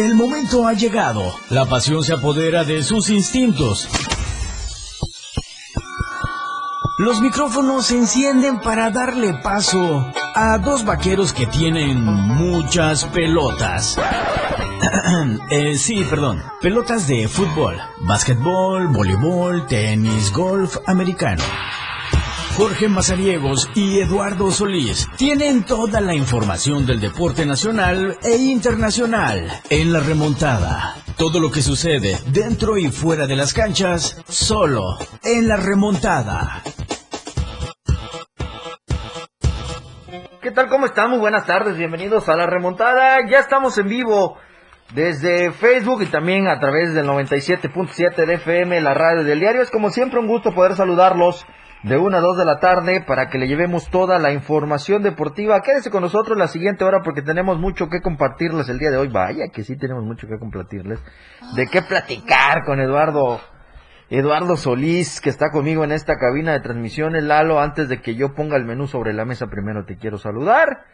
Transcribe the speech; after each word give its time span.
El 0.00 0.14
momento 0.14 0.66
ha 0.66 0.72
llegado. 0.72 1.34
La 1.50 1.66
pasión 1.66 2.02
se 2.02 2.14
apodera 2.14 2.64
de 2.64 2.82
sus 2.82 3.10
instintos. 3.10 3.86
Los 6.96 7.20
micrófonos 7.20 7.84
se 7.84 7.98
encienden 7.98 8.60
para 8.60 8.90
darle 8.90 9.34
paso 9.34 10.10
a 10.34 10.56
dos 10.56 10.86
vaqueros 10.86 11.34
que 11.34 11.46
tienen 11.46 12.02
muchas 12.02 13.04
pelotas. 13.04 13.98
Eh, 15.50 15.76
sí, 15.76 16.04
perdón. 16.08 16.42
Pelotas 16.62 17.06
de 17.06 17.28
fútbol, 17.28 17.76
básquetbol, 18.06 18.88
voleibol, 18.88 19.66
tenis, 19.66 20.32
golf 20.32 20.78
americano. 20.86 21.42
Jorge 22.56 22.88
Mazariegos 22.88 23.70
y 23.74 24.00
Eduardo 24.00 24.50
Solís 24.50 25.08
tienen 25.16 25.64
toda 25.64 26.00
la 26.00 26.14
información 26.14 26.84
del 26.84 27.00
deporte 27.00 27.46
nacional 27.46 28.18
e 28.22 28.36
internacional 28.36 29.48
en 29.70 29.92
la 29.92 30.00
remontada. 30.00 30.96
Todo 31.16 31.40
lo 31.40 31.50
que 31.50 31.62
sucede 31.62 32.18
dentro 32.26 32.76
y 32.76 32.88
fuera 32.90 33.26
de 33.26 33.36
las 33.36 33.54
canchas, 33.54 34.22
solo 34.28 34.82
en 35.22 35.48
la 35.48 35.56
remontada. 35.56 36.62
¿Qué 40.42 40.50
tal? 40.50 40.68
¿Cómo 40.68 40.86
están? 40.86 41.10
Muy 41.10 41.18
buenas 41.18 41.46
tardes, 41.46 41.76
bienvenidos 41.76 42.28
a 42.28 42.36
la 42.36 42.46
remontada. 42.46 43.18
Ya 43.30 43.38
estamos 43.38 43.78
en 43.78 43.88
vivo 43.88 44.36
desde 44.94 45.52
Facebook 45.52 46.02
y 46.02 46.06
también 46.06 46.48
a 46.48 46.58
través 46.58 46.94
del 46.94 47.06
97.7 47.06 48.26
de 48.26 48.34
FM, 48.34 48.80
la 48.80 48.94
radio 48.94 49.22
del 49.22 49.40
diario. 49.40 49.62
Es 49.62 49.70
como 49.70 49.90
siempre 49.90 50.18
un 50.18 50.26
gusto 50.26 50.52
poder 50.52 50.74
saludarlos 50.74 51.46
de 51.82 51.96
1 51.96 52.16
a 52.16 52.20
2 52.20 52.36
de 52.36 52.44
la 52.44 52.58
tarde 52.58 53.02
para 53.06 53.28
que 53.28 53.38
le 53.38 53.48
llevemos 53.48 53.88
toda 53.88 54.18
la 54.18 54.32
información 54.32 55.02
deportiva. 55.02 55.60
Quédese 55.62 55.90
con 55.90 56.02
nosotros 56.02 56.36
la 56.36 56.46
siguiente 56.46 56.84
hora 56.84 57.00
porque 57.02 57.22
tenemos 57.22 57.58
mucho 57.58 57.88
que 57.88 58.00
compartirles 58.00 58.68
el 58.68 58.78
día 58.78 58.90
de 58.90 58.98
hoy. 58.98 59.08
Vaya 59.08 59.48
que 59.52 59.64
sí 59.64 59.76
tenemos 59.76 60.04
mucho 60.04 60.26
que 60.26 60.38
compartirles. 60.38 61.00
De 61.54 61.66
qué 61.66 61.82
platicar 61.82 62.64
con 62.64 62.80
Eduardo. 62.80 63.40
Eduardo 64.10 64.56
Solís, 64.56 65.20
que 65.20 65.30
está 65.30 65.50
conmigo 65.50 65.84
en 65.84 65.92
esta 65.92 66.16
cabina 66.16 66.52
de 66.52 66.60
transmisiones. 66.60 67.22
Lalo, 67.22 67.60
antes 67.60 67.88
de 67.88 68.00
que 68.00 68.16
yo 68.16 68.34
ponga 68.34 68.56
el 68.56 68.64
menú 68.64 68.88
sobre 68.88 69.12
la 69.12 69.24
mesa, 69.24 69.46
primero 69.46 69.84
te 69.84 69.96
quiero 69.96 70.18
saludar. 70.18 70.84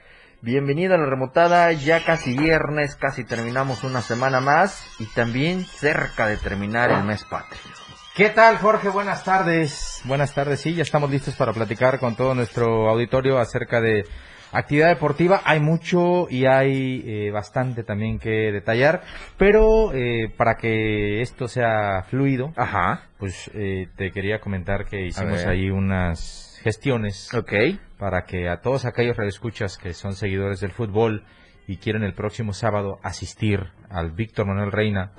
Bienvenido 0.42 0.94
a 0.94 0.98
la 0.98 1.06
remotada, 1.06 1.72
ya 1.72 2.04
casi 2.04 2.36
viernes, 2.36 2.94
casi 2.94 3.24
terminamos 3.24 3.84
una 3.84 4.02
semana 4.02 4.40
más 4.40 4.86
y 5.00 5.06
también 5.14 5.64
cerca 5.64 6.26
de 6.26 6.36
terminar 6.36 6.92
el 6.92 7.04
mes 7.04 7.24
patrio. 7.24 7.85
¿Qué 8.16 8.30
tal, 8.30 8.56
Jorge? 8.56 8.88
Buenas 8.88 9.24
tardes. 9.24 10.00
Buenas 10.04 10.32
tardes, 10.32 10.60
sí, 10.62 10.74
ya 10.74 10.82
estamos 10.82 11.10
listos 11.10 11.34
para 11.34 11.52
platicar 11.52 11.98
con 11.98 12.16
todo 12.16 12.34
nuestro 12.34 12.88
auditorio 12.88 13.38
acerca 13.38 13.82
de 13.82 14.06
actividad 14.52 14.88
deportiva. 14.88 15.42
Hay 15.44 15.60
mucho 15.60 16.26
y 16.30 16.46
hay 16.46 17.02
eh, 17.04 17.30
bastante 17.30 17.82
también 17.84 18.18
que 18.18 18.52
detallar, 18.52 19.02
pero 19.36 19.92
eh, 19.92 20.32
para 20.34 20.56
que 20.56 21.20
esto 21.20 21.46
sea 21.46 22.04
fluido, 22.08 22.54
Ajá. 22.56 23.02
pues 23.18 23.50
eh, 23.52 23.88
te 23.96 24.10
quería 24.12 24.40
comentar 24.40 24.86
que 24.86 25.04
hicimos 25.04 25.44
ahí 25.44 25.68
unas 25.68 26.58
gestiones 26.62 27.34
Ok. 27.34 27.52
para 27.98 28.24
que 28.24 28.48
a 28.48 28.62
todos 28.62 28.86
aquellos 28.86 29.18
radioescuchas 29.18 29.76
que 29.76 29.92
son 29.92 30.14
seguidores 30.14 30.60
del 30.60 30.72
fútbol 30.72 31.22
y 31.66 31.78
quieren 31.78 32.02
el 32.04 32.14
próximo 32.14 32.52
sábado 32.52 32.98
asistir 33.02 33.68
al 33.90 34.12
Víctor 34.12 34.46
Manuel 34.46 34.72
Reina 34.72 35.12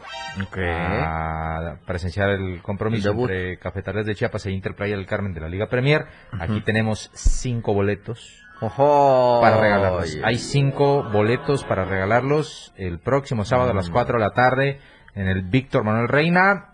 a 0.66 1.76
presenciar 1.86 2.30
el 2.30 2.62
compromiso 2.62 3.12
El 3.12 3.20
entre 3.20 3.58
Cafetaleros 3.58 4.06
de 4.06 4.16
Chiapas 4.16 4.46
e 4.46 4.52
Interplaya 4.52 4.96
del 4.96 5.06
Carmen 5.06 5.34
de 5.34 5.42
la 5.42 5.50
Liga 5.50 5.68
Premier. 5.68 6.06
Aquí 6.40 6.62
tenemos 6.62 7.12
cinco 7.14 7.74
boletos 7.74 8.44
Ojo. 8.62 9.40
para 9.42 9.60
regalarlos. 9.60 10.04
Oye. 10.14 10.22
Hay 10.24 10.38
cinco 10.38 11.04
boletos 11.04 11.64
para 11.64 11.86
regalarlos 11.86 12.74
el 12.78 13.00
próximo 13.00 13.46
sábado 13.46 13.72
a 13.72 13.74
las 13.74 13.90
4 13.90 14.18
de 14.18 14.24
la 14.24 14.32
tarde 14.32 14.80
en 15.16 15.28
el 15.28 15.42
Víctor 15.44 15.84
Manuel 15.84 16.08
Reina. 16.08 16.74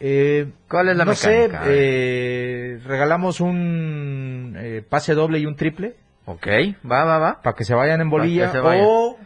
Eh, 0.00 0.52
¿Cuál 0.68 0.90
es 0.90 0.96
la 0.96 1.04
no 1.04 1.10
mecánica? 1.10 1.64
sé, 1.64 1.70
eh, 1.70 2.80
regalamos 2.84 3.40
un 3.40 4.54
eh, 4.56 4.84
pase 4.88 5.14
doble 5.14 5.40
y 5.40 5.46
un 5.46 5.56
triple 5.56 5.96
Ok, 6.30 6.46
va, 6.90 7.04
va, 7.04 7.18
va. 7.18 7.42
para 7.42 7.56
que 7.56 7.64
se 7.64 7.74
vayan 7.74 8.00
en 8.02 8.10
bolilla 8.10 8.52
vayan. 8.60 8.84
o 8.86 9.16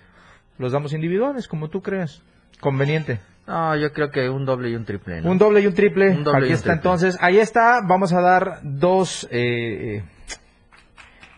los 0.59 0.71
damos 0.73 0.93
individuales, 0.93 1.49
como 1.49 1.69
tú 1.69 1.83
creas. 1.83 2.23
Conveniente. 2.61 3.19
No, 3.47 3.75
yo 3.77 3.93
creo 3.93 4.11
que 4.11 4.29
un 4.31 4.45
doble 4.45 4.71
y 4.71 4.77
un 4.77 4.85
triple. 4.85 5.21
¿no? 5.21 5.31
Un 5.33 5.39
doble 5.39 5.61
y 5.61 5.67
un 5.67 5.75
triple. 5.75 6.11
Un 6.11 6.23
doble 6.23 6.41
y 6.41 6.43
Aquí 6.45 6.49
un 6.51 6.55
está 6.55 6.63
triple. 6.71 6.77
entonces. 6.77 7.19
Ahí 7.21 7.39
está. 7.41 7.81
Vamos 7.85 8.13
a 8.13 8.21
dar 8.21 8.61
dos 8.63 9.25
eh, 9.33 9.97
eh, 9.99 10.05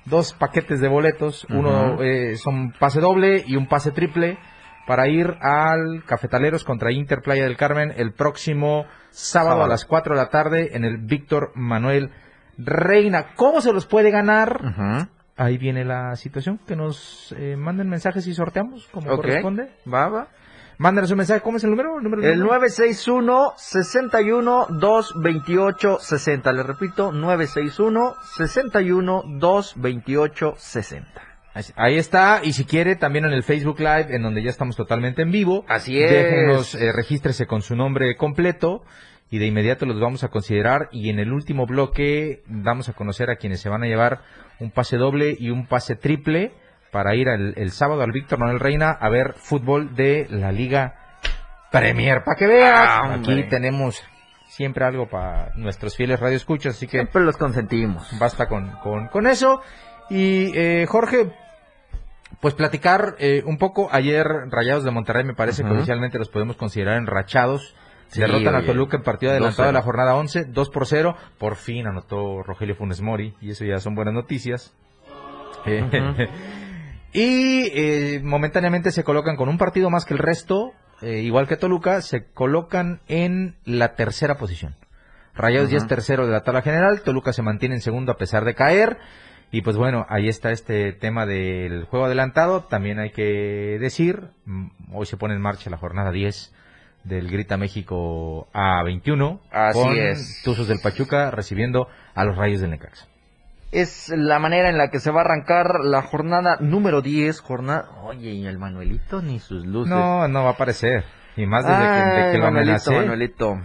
dos 0.05 0.35
paquetes 0.35 0.81
de 0.81 0.89
boletos. 0.89 1.47
Uno 1.49 2.03
eh, 2.03 2.37
son 2.37 2.73
pase 2.73 3.01
doble 3.01 3.43
y 3.47 3.57
un 3.57 3.67
pase 3.69 3.91
triple 3.91 4.37
para 4.87 5.09
ir 5.09 5.35
al 5.41 6.05
Cafetaleros 6.05 6.63
contra 6.63 6.93
Inter 6.93 7.23
Playa 7.23 7.45
del 7.45 7.57
Carmen 7.57 7.95
el 7.97 8.13
próximo 8.13 8.85
sábado, 9.09 9.53
Sábado. 9.53 9.65
a 9.65 9.69
las 9.69 9.87
4 9.87 10.15
de 10.15 10.21
la 10.21 10.29
tarde 10.29 10.77
en 10.77 10.85
el 10.85 10.99
Víctor 10.99 11.53
Manuel 11.55 12.11
Reina. 12.59 13.29
¿Cómo 13.35 13.63
se 13.63 13.73
los 13.73 13.87
puede 13.87 14.11
ganar? 14.11 15.09
Ahí 15.37 15.59
viene 15.59 15.85
la 15.85 16.15
situación. 16.17 16.61
Que 16.67 16.77
nos 16.77 17.35
eh, 17.39 17.57
manden 17.57 17.89
mensajes 17.89 18.27
y 18.27 18.35
sorteamos 18.35 18.89
como 18.93 19.17
corresponde. 19.17 19.71
Va, 19.93 20.09
va. 20.09 20.29
Mándanos 20.79 21.11
un 21.11 21.19
mensaje. 21.19 21.41
¿Cómo 21.41 21.57
es 21.57 21.65
el 21.65 21.71
número? 21.71 21.99
¿El, 21.99 22.05
número 22.05 22.23
El 22.23 22.39
número? 22.41 22.59
961 22.59 23.53
61 23.57 24.67
228 24.71 25.99
60. 26.01 26.53
Le 26.53 26.63
repito, 26.63 27.13
961 27.13 28.15
61 28.37 29.23
228 29.39 30.55
60. 30.57 31.35
Ahí 31.77 31.99
está, 31.99 32.41
y 32.43 32.53
si 32.53 32.65
quiere, 32.65 32.97
también 32.97 33.27
en 33.27 33.33
el 33.33 33.45
Facebook 33.45 33.79
Live, 33.79 34.09
en 34.11 34.23
donde 34.23 34.43
ya 34.43 34.51
estamos 34.51 34.75
totalmente 34.75 35.23
en 35.23 35.31
vivo. 35.31 35.65
Así 35.69 36.03
es. 36.03 36.11
Déjenos, 36.11 36.75
eh, 36.75 36.91
regístrese 36.93 37.47
con 37.47 37.63
su 37.63 37.77
nombre 37.77 38.17
completo 38.17 38.83
y 39.31 39.39
de 39.39 39.47
inmediato 39.47 39.87
los 39.87 40.01
vamos 40.01 40.25
a 40.25 40.29
considerar. 40.29 40.89
Y 40.93 41.11
en 41.11 41.19
el 41.19 41.33
último 41.33 41.67
bloque 41.67 42.43
damos 42.47 42.89
a 42.89 42.93
conocer 42.93 43.31
a 43.31 43.37
quienes 43.37 43.61
se 43.61 43.69
van 43.69 43.83
a 43.83 43.87
llevar 43.87 44.21
un 44.61 44.71
pase 44.71 44.97
doble 44.97 45.37
y 45.39 45.51
un 45.51 45.67
pase 45.67 45.97
triple 45.97 46.53
para 46.93 47.15
ir 47.17 47.29
el 47.29 47.71
sábado 47.73 48.03
al 48.03 48.13
Víctor 48.13 48.39
Manuel 48.39 48.61
Reina 48.61 48.91
a 48.91 49.09
ver 49.09 49.35
fútbol 49.35 49.97
de 49.97 50.27
la 50.31 50.53
Liga 50.53 50.95
Premier. 51.73 52.23
Para 52.25 52.37
que 52.37 52.47
veas, 52.47 52.79
Ah, 52.79 53.15
aquí 53.15 53.43
tenemos 53.49 54.01
siempre 54.47 54.85
algo 54.85 55.09
para 55.09 55.51
nuestros 55.57 55.97
fieles 55.97 56.21
radioescuchas, 56.21 56.77
así 56.77 56.87
que 56.87 56.99
Siempre 56.99 57.25
los 57.25 57.37
consentimos. 57.37 58.09
basta 58.21 58.47
con, 58.47 58.71
con, 58.83 59.09
con 59.09 59.27
eso. 59.27 59.61
Y 60.09 60.57
eh, 60.57 60.87
Jorge, 60.87 61.33
pues 62.41 62.55
platicar 62.55 63.17
eh, 63.19 63.43
un 63.45 63.59
poco. 63.59 63.89
Ayer 63.91 64.25
Rayados 64.51 64.85
de 64.85 64.93
Monterrey 64.93 65.25
me 65.25 65.35
parece 65.35 65.65
que 65.65 65.71
oficialmente 65.71 66.19
los 66.19 66.29
podemos 66.29 66.57
considerar 66.57 66.97
enrachados. 66.99 67.75
Sí, 68.09 68.21
Derrotan 68.21 68.55
a. 68.55 68.65
Toluca 68.65 68.97
en 68.97 69.03
partido 69.03 69.33
adelantado 69.33 69.69
de 69.69 69.73
la 69.73 69.81
2-0. 69.81 69.85
jornada 69.85 70.15
11, 70.15 70.45
2 70.47 70.71
por 70.71 70.87
0. 70.87 71.17
Por 71.39 71.57
fin 71.57 71.87
anotó 71.87 72.43
Rogelio 72.43 72.75
Funes 72.75 73.01
Mori 73.01 73.35
y 73.41 73.51
eso 73.51 73.65
ya 73.65 73.79
son 73.79 73.95
buenas 73.95 74.15
noticias. 74.15 74.75
Eh, 75.67 75.83
y 77.13 77.71
eh, 77.75 78.21
momentáneamente 78.23 78.91
se 78.91 79.05
colocan 79.05 79.37
con 79.37 79.49
un 79.49 79.59
partido 79.59 79.91
más 79.91 80.05
que 80.05 80.15
el 80.15 80.19
resto, 80.19 80.73
eh, 81.03 81.21
igual 81.21 81.49
que 81.49 81.57
Toluca, 81.57 82.01
se 82.03 82.27
colocan 82.33 83.01
en 83.09 83.57
la 83.65 83.95
tercera 83.95 84.37
posición. 84.37 84.77
Rayados 85.35 85.71
ya 85.71 85.79
es 85.79 85.87
tercero 85.89 86.27
de 86.27 86.33
la 86.33 86.45
tabla 86.45 86.63
general, 86.63 87.03
Toluca 87.03 87.33
se 87.33 87.43
mantiene 87.43 87.75
en 87.75 87.81
segundo 87.81 88.13
a 88.13 88.17
pesar 88.17 88.45
de 88.45 88.55
caer. 88.55 88.99
Y 89.51 89.63
pues 89.63 89.77
bueno, 89.77 90.05
ahí 90.09 90.29
está 90.29 90.51
este 90.51 90.93
tema 90.93 91.27
del 91.27 91.85
juego 91.85 92.07
adelantado. 92.07 92.63
También 92.65 92.99
hay 92.99 93.11
que 93.11 93.79
decir, 93.81 94.31
mm, 94.47 94.67
hoy 94.93 95.07
se 95.07 95.17
pone 95.17 95.35
en 95.35 95.41
marcha 95.41 95.71
la 95.71 95.77
jornada 95.77 96.11
10 96.11 96.53
del 97.05 97.31
Grita 97.31 97.57
México 97.57 98.49
A21. 98.53 99.41
Así 99.51 99.79
con 99.79 99.97
es. 99.97 100.43
Tuzos 100.43 100.69
del 100.69 100.81
Pachuca 100.81 101.31
recibiendo 101.31 101.89
a 102.15 102.25
los 102.25 102.37
Rayos 102.37 102.61
del 102.61 102.71
Necaxa. 102.71 103.07
Es 103.71 104.09
la 104.09 104.39
manera 104.39 104.69
en 104.69 104.79
la 104.79 104.89
que 104.89 105.01
se 105.01 105.11
va 105.11 105.23
a 105.23 105.25
arrancar 105.25 105.81
la 105.83 106.03
jornada 106.03 106.59
número 106.61 107.03
10. 107.03 107.41
Jornada. 107.41 107.89
Oye, 108.05 108.31
y 108.31 108.47
el 108.47 108.59
Manuelito 108.59 109.21
ni 109.21 109.41
sus 109.41 109.67
luces. 109.67 109.91
No, 109.91 110.29
no 110.29 110.45
va 110.45 110.51
a 110.51 110.53
aparecer. 110.53 111.05
Y 111.37 111.47
más 111.47 111.67
desde 111.67 111.83
que, 111.83 112.21
de 112.21 112.33
que 112.33 112.39
lo 112.39 112.45
Manuelito. 112.45 112.93
Manuelito. 112.93 113.61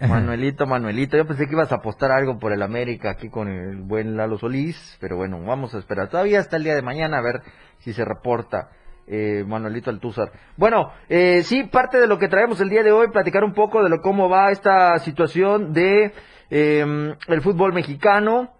Manuelito, 0.00 0.66
Manuelito. 0.66 1.16
Yo 1.16 1.26
pensé 1.26 1.46
que 1.46 1.52
ibas 1.52 1.70
a 1.70 1.76
apostar 1.76 2.10
algo 2.10 2.38
por 2.38 2.52
el 2.52 2.62
América 2.62 3.10
aquí 3.10 3.28
con 3.28 3.48
el 3.48 3.76
buen 3.76 4.16
Lalo 4.16 4.38
Solís. 4.38 4.96
Pero 5.00 5.16
bueno, 5.16 5.40
vamos 5.44 5.74
a 5.74 5.78
esperar. 5.78 6.08
Todavía 6.08 6.40
hasta 6.40 6.56
el 6.56 6.64
día 6.64 6.74
de 6.74 6.82
mañana 6.82 7.18
a 7.18 7.22
ver 7.22 7.42
si 7.78 7.92
se 7.92 8.04
reporta. 8.04 8.70
Eh, 9.12 9.44
Manuelito 9.44 9.90
Altúzar. 9.90 10.30
Bueno, 10.56 10.92
eh, 11.08 11.42
sí, 11.42 11.64
parte 11.64 11.98
de 11.98 12.06
lo 12.06 12.16
que 12.16 12.28
traemos 12.28 12.60
el 12.60 12.68
día 12.68 12.84
de 12.84 12.92
hoy, 12.92 13.08
platicar 13.08 13.42
un 13.42 13.54
poco 13.54 13.82
de 13.82 13.88
lo 13.88 14.00
cómo 14.02 14.28
va 14.28 14.52
esta 14.52 14.96
situación 15.00 15.72
de 15.72 16.12
eh, 16.48 17.14
el 17.26 17.40
fútbol 17.42 17.72
mexicano. 17.72 18.54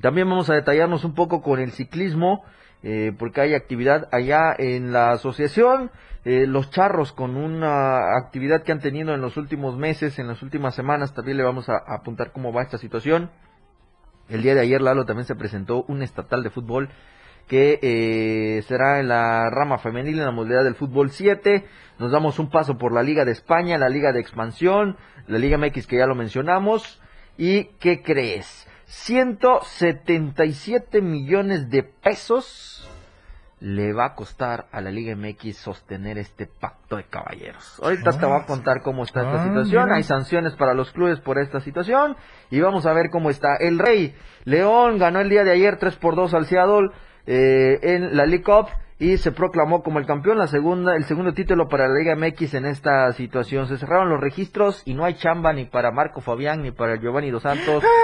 También 0.00 0.28
vamos 0.28 0.50
a 0.50 0.54
detallarnos 0.54 1.04
un 1.04 1.14
poco 1.14 1.40
con 1.40 1.60
el 1.60 1.70
ciclismo, 1.70 2.42
eh, 2.82 3.12
porque 3.16 3.42
hay 3.42 3.54
actividad 3.54 4.08
allá 4.10 4.56
en 4.58 4.92
la 4.92 5.12
asociación. 5.12 5.92
Eh, 6.24 6.48
los 6.48 6.70
charros 6.70 7.12
con 7.12 7.36
una 7.36 8.16
actividad 8.18 8.64
que 8.64 8.72
han 8.72 8.80
tenido 8.80 9.14
en 9.14 9.20
los 9.20 9.36
últimos 9.36 9.76
meses, 9.76 10.18
en 10.18 10.26
las 10.26 10.42
últimas 10.42 10.74
semanas, 10.74 11.14
también 11.14 11.36
le 11.36 11.44
vamos 11.44 11.68
a, 11.68 11.74
a 11.74 11.98
apuntar 12.00 12.32
cómo 12.32 12.52
va 12.52 12.62
esta 12.62 12.78
situación. 12.78 13.30
El 14.28 14.42
día 14.42 14.56
de 14.56 14.62
ayer, 14.62 14.80
Lalo, 14.80 15.04
también 15.04 15.26
se 15.26 15.36
presentó 15.36 15.84
un 15.84 16.02
estatal 16.02 16.42
de 16.42 16.50
fútbol 16.50 16.88
que 17.48 17.78
eh, 17.82 18.62
será 18.68 19.00
en 19.00 19.08
la 19.08 19.48
rama 19.50 19.78
femenil 19.78 20.18
en 20.18 20.24
la 20.26 20.30
modalidad 20.30 20.62
del 20.64 20.74
fútbol 20.76 21.10
7. 21.10 21.64
Nos 21.98 22.12
damos 22.12 22.38
un 22.38 22.50
paso 22.50 22.78
por 22.78 22.92
la 22.92 23.02
Liga 23.02 23.24
de 23.24 23.32
España, 23.32 23.76
la 23.78 23.88
Liga 23.88 24.12
de 24.12 24.20
Expansión, 24.20 24.96
la 25.26 25.38
Liga 25.38 25.58
MX 25.58 25.86
que 25.86 25.96
ya 25.98 26.06
lo 26.06 26.14
mencionamos. 26.14 27.00
¿Y 27.36 27.64
qué 27.80 28.02
crees? 28.02 28.66
177 28.86 31.00
millones 31.00 31.70
de 31.70 31.82
pesos 31.82 32.86
le 33.60 33.92
va 33.92 34.06
a 34.06 34.14
costar 34.14 34.66
a 34.72 34.80
la 34.80 34.90
Liga 34.90 35.14
MX 35.14 35.58
sostener 35.58 36.16
este 36.16 36.46
pacto 36.46 36.96
de 36.96 37.04
caballeros. 37.04 37.78
Ahorita 37.82 38.12
te 38.18 38.24
voy 38.24 38.40
a 38.40 38.46
contar 38.46 38.80
cómo 38.82 39.02
está 39.04 39.20
esta 39.20 39.42
Ah, 39.42 39.46
situación. 39.46 39.84
mira. 39.84 39.96
Hay 39.96 40.02
sanciones 40.02 40.54
para 40.54 40.72
los 40.72 40.90
clubes 40.92 41.20
por 41.20 41.38
esta 41.38 41.60
situación. 41.60 42.16
Y 42.50 42.60
vamos 42.60 42.86
a 42.86 42.94
ver 42.94 43.10
cómo 43.10 43.28
está. 43.28 43.56
El 43.60 43.78
Rey 43.78 44.14
León 44.44 44.96
ganó 44.98 45.20
el 45.20 45.28
día 45.28 45.44
de 45.44 45.50
ayer 45.52 45.76
3 45.78 45.94
por 45.96 46.16
2 46.16 46.32
al 46.32 46.46
Seattle 46.46 46.88
eh, 47.26 47.78
en 47.82 48.16
la 48.16 48.26
League 48.26 48.44
Cup 48.44 48.68
y 48.98 49.16
se 49.16 49.32
proclamó 49.32 49.82
como 49.82 49.98
el 49.98 50.06
campeón. 50.06 50.38
La 50.38 50.46
segunda, 50.46 50.94
el 50.94 51.04
segundo 51.04 51.32
título 51.32 51.68
para 51.68 51.88
la 51.88 51.94
Liga 51.98 52.14
MX 52.16 52.54
en 52.54 52.66
esta 52.66 53.10
situación. 53.12 53.66
Se 53.66 53.78
cerraron 53.78 54.10
los 54.10 54.20
registros 54.20 54.82
y 54.84 54.94
no 54.94 55.04
hay 55.04 55.14
chamba 55.14 55.52
ni 55.52 55.64
para 55.64 55.90
Marco 55.90 56.20
Fabián 56.20 56.62
ni 56.62 56.70
para 56.70 56.96
Giovanni 56.96 57.30
Dos 57.30 57.42
Santos. 57.42 57.82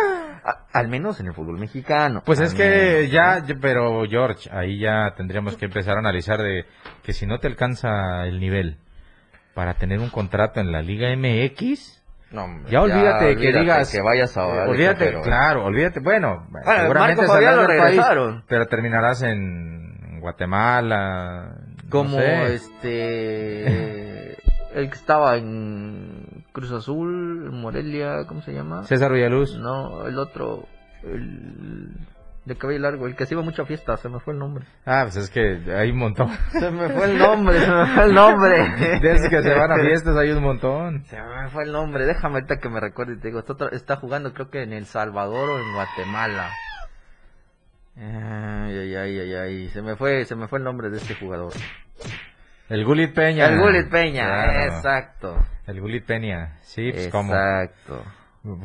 A- 0.48 0.64
al 0.72 0.86
menos 0.88 1.18
en 1.18 1.26
el 1.26 1.34
fútbol 1.34 1.58
mexicano. 1.58 2.22
Pues 2.24 2.38
es 2.38 2.54
que 2.54 2.62
menos, 3.00 3.10
ya, 3.10 3.40
¿no? 3.40 3.46
ya- 3.48 3.54
pero 3.60 4.04
George, 4.08 4.48
ahí 4.52 4.78
ya 4.78 5.12
tendríamos 5.16 5.56
que 5.56 5.64
empezar 5.64 5.96
a 5.96 5.98
analizar 5.98 6.40
de 6.40 6.64
que 7.02 7.12
si 7.12 7.26
no 7.26 7.38
te 7.40 7.48
alcanza 7.48 8.24
el 8.26 8.38
nivel 8.38 8.78
para 9.54 9.74
tener 9.74 9.98
un 9.98 10.08
contrato 10.08 10.60
en 10.60 10.70
la 10.70 10.82
Liga 10.82 11.08
MX, 11.16 11.95
No, 12.30 12.44
hombre, 12.44 12.70
ya 12.70 12.82
olvídate 12.82 13.36
que 13.36 13.52
digas, 13.52 13.90
que 13.92 14.00
vayas 14.02 14.36
a 14.36 14.42
eh, 14.42 14.68
olvídate, 14.68 15.04
pero- 15.06 15.22
claro, 15.22 15.64
olvídate, 15.64 16.00
bueno, 16.00 16.46
Bueno, 16.50 16.66
seguramente 16.80 17.22
Marco 17.22 17.32
país, 17.78 18.00
pero 18.48 18.66
terminarás 18.66 19.22
en 19.22 20.20
Guatemala, 20.20 21.56
no 21.84 21.90
como 21.90 22.18
sé. 22.18 22.54
este 22.54 24.36
el 24.74 24.90
que 24.90 24.94
estaba 24.96 25.36
en 25.36 26.44
Cruz 26.52 26.72
Azul, 26.72 27.48
en 27.50 27.60
Morelia, 27.60 28.26
¿cómo 28.26 28.42
se 28.42 28.52
llama? 28.52 28.82
César 28.84 29.12
Villaluz. 29.12 29.56
No, 29.56 30.06
el 30.06 30.18
otro, 30.18 30.66
el 31.04 31.90
de 32.46 32.56
cabello 32.56 32.78
largo, 32.78 33.06
el 33.08 33.16
que 33.16 33.26
se 33.26 33.34
iba 33.34 33.42
mucho 33.42 33.62
a 33.62 33.66
fiesta, 33.66 33.96
se 33.96 34.08
me 34.08 34.20
fue 34.20 34.32
el 34.32 34.38
nombre. 34.38 34.64
Ah, 34.86 35.02
pues 35.02 35.16
es 35.16 35.30
que 35.30 35.60
hay 35.74 35.90
un 35.90 35.98
montón. 35.98 36.30
Se 36.52 36.70
me 36.70 36.88
fue 36.90 37.10
el 37.10 37.18
nombre, 37.18 37.58
se 37.58 37.70
me 37.70 37.86
fue 37.86 38.04
el 38.04 38.14
nombre. 38.14 38.56
De 39.02 39.12
esos 39.12 39.28
que 39.28 39.42
se 39.42 39.52
van 39.52 39.72
a 39.72 39.76
fiestas 39.80 40.16
hay 40.16 40.30
un 40.30 40.44
montón. 40.44 41.04
Se 41.06 41.20
me 41.20 41.48
fue 41.48 41.64
el 41.64 41.72
nombre, 41.72 42.06
déjame 42.06 42.36
ahorita 42.36 42.58
que 42.58 42.68
me 42.68 42.78
recuerde 42.78 43.14
y 43.14 43.18
te 43.18 43.28
digo, 43.28 43.42
está, 43.72 43.96
jugando 43.96 44.32
creo 44.32 44.48
que 44.48 44.62
en 44.62 44.72
El 44.72 44.86
Salvador 44.86 45.50
o 45.50 45.58
en 45.58 45.74
Guatemala. 45.74 46.50
Ay, 47.96 48.78
ay, 48.78 48.94
ay, 48.94 49.18
ay, 49.18 49.34
ay, 49.34 49.68
se 49.70 49.82
me 49.82 49.96
fue, 49.96 50.24
se 50.24 50.36
me 50.36 50.46
fue 50.46 50.60
el 50.60 50.64
nombre 50.64 50.88
de 50.88 50.98
este 50.98 51.16
jugador. 51.16 51.52
El 52.68 52.84
Gulit 52.84 53.12
Peña. 53.12 53.46
El 53.46 53.58
Gullit 53.58 53.88
Peña, 53.90 54.24
Claro, 54.24 54.74
exacto. 54.74 55.46
El 55.66 55.80
Gulit 55.80 56.04
Peña. 56.04 56.58
Sí, 56.62 56.92
pues 56.92 57.08
como. 57.08 57.32
exacto. 57.32 58.04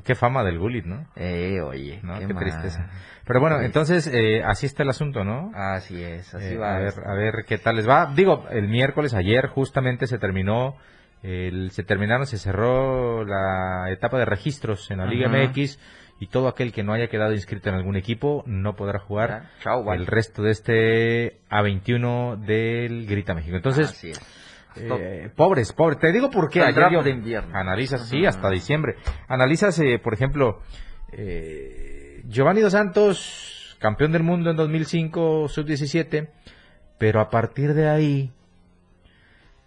Qué 0.04 0.16
fama 0.16 0.44
del 0.44 0.60
Gulit, 0.60 0.86
¿no? 0.86 1.08
Eh, 1.16 1.62
oye, 1.62 2.00
¿no? 2.04 2.20
Qué, 2.20 2.34
tristeza. 2.34 2.90
Pero 3.26 3.40
bueno, 3.40 3.62
entonces 3.62 4.08
eh, 4.08 4.42
así 4.44 4.66
está 4.66 4.84
el 4.84 4.90
asunto, 4.90 5.24
¿no? 5.24 5.52
Así 5.56 6.02
es, 6.04 6.34
así 6.34 6.54
Eh, 6.54 6.58
va. 6.58 6.76
a 6.76 6.80
ver, 6.80 6.94
a 7.06 7.14
ver 7.14 7.34
qué 7.48 7.58
tal 7.58 7.76
les 7.78 7.88
va. 7.88 8.12
Digo, 8.16 8.46
el 8.50 8.68
miércoles 8.68 9.14
ayer 9.14 9.48
justamente 9.48 10.08
se 10.08 10.18
terminó, 10.20 10.76
el- 11.24 11.72
se 11.72 11.84
terminaron, 11.84 12.26
se 12.26 12.38
cerró 12.38 13.24
la 13.26 13.90
etapa 13.92 14.18
de 14.18 14.26
registros 14.26 14.90
en 14.92 14.98
la 15.00 15.06
Liga 15.06 15.28
Ajá. 15.28 15.38
MX 15.38 15.80
y 16.20 16.28
todo 16.28 16.48
aquel 16.48 16.72
que 16.72 16.84
no 16.84 16.94
haya 16.94 17.08
quedado 17.08 17.34
inscrito 17.34 17.70
en 17.70 17.76
algún 17.76 17.96
equipo 17.96 18.44
no 18.46 18.76
podrá 18.76 19.00
jugar 19.00 19.50
Chao, 19.62 19.92
el 19.94 20.06
resto 20.06 20.44
de 20.44 20.52
este 20.52 21.40
A21 21.50 22.38
del 22.46 23.08
Grita 23.08 23.34
México. 23.34 23.56
Entonces, 23.56 23.90
Así 23.90 24.12
es. 24.12 24.20
Eh, 24.76 25.30
pobres, 25.36 25.74
pobres. 25.74 26.00
Te 26.00 26.12
digo 26.12 26.30
por 26.30 26.50
qué. 26.50 26.62
Ayer 26.62 26.90
yo- 26.92 27.04
de 27.04 27.12
invierno. 27.12 27.56
Analizas, 27.58 28.08
sí, 28.08 28.26
hasta 28.26 28.50
diciembre. 28.50 28.96
Analizas, 29.28 29.78
eh, 29.80 30.00
por 30.00 30.14
ejemplo, 30.14 30.62
eh, 31.12 32.22
Giovanni 32.28 32.62
Dos 32.62 32.74
Santos, 32.74 33.78
campeón 33.80 34.12
del 34.12 34.24
mundo 34.24 34.50
en 34.52 34.58
2005, 34.58 35.48
sub-17, 35.50 36.30
pero 36.98 37.20
a 37.20 37.30
partir 37.30 37.74
de 37.74 37.90
ahí, 37.90 38.32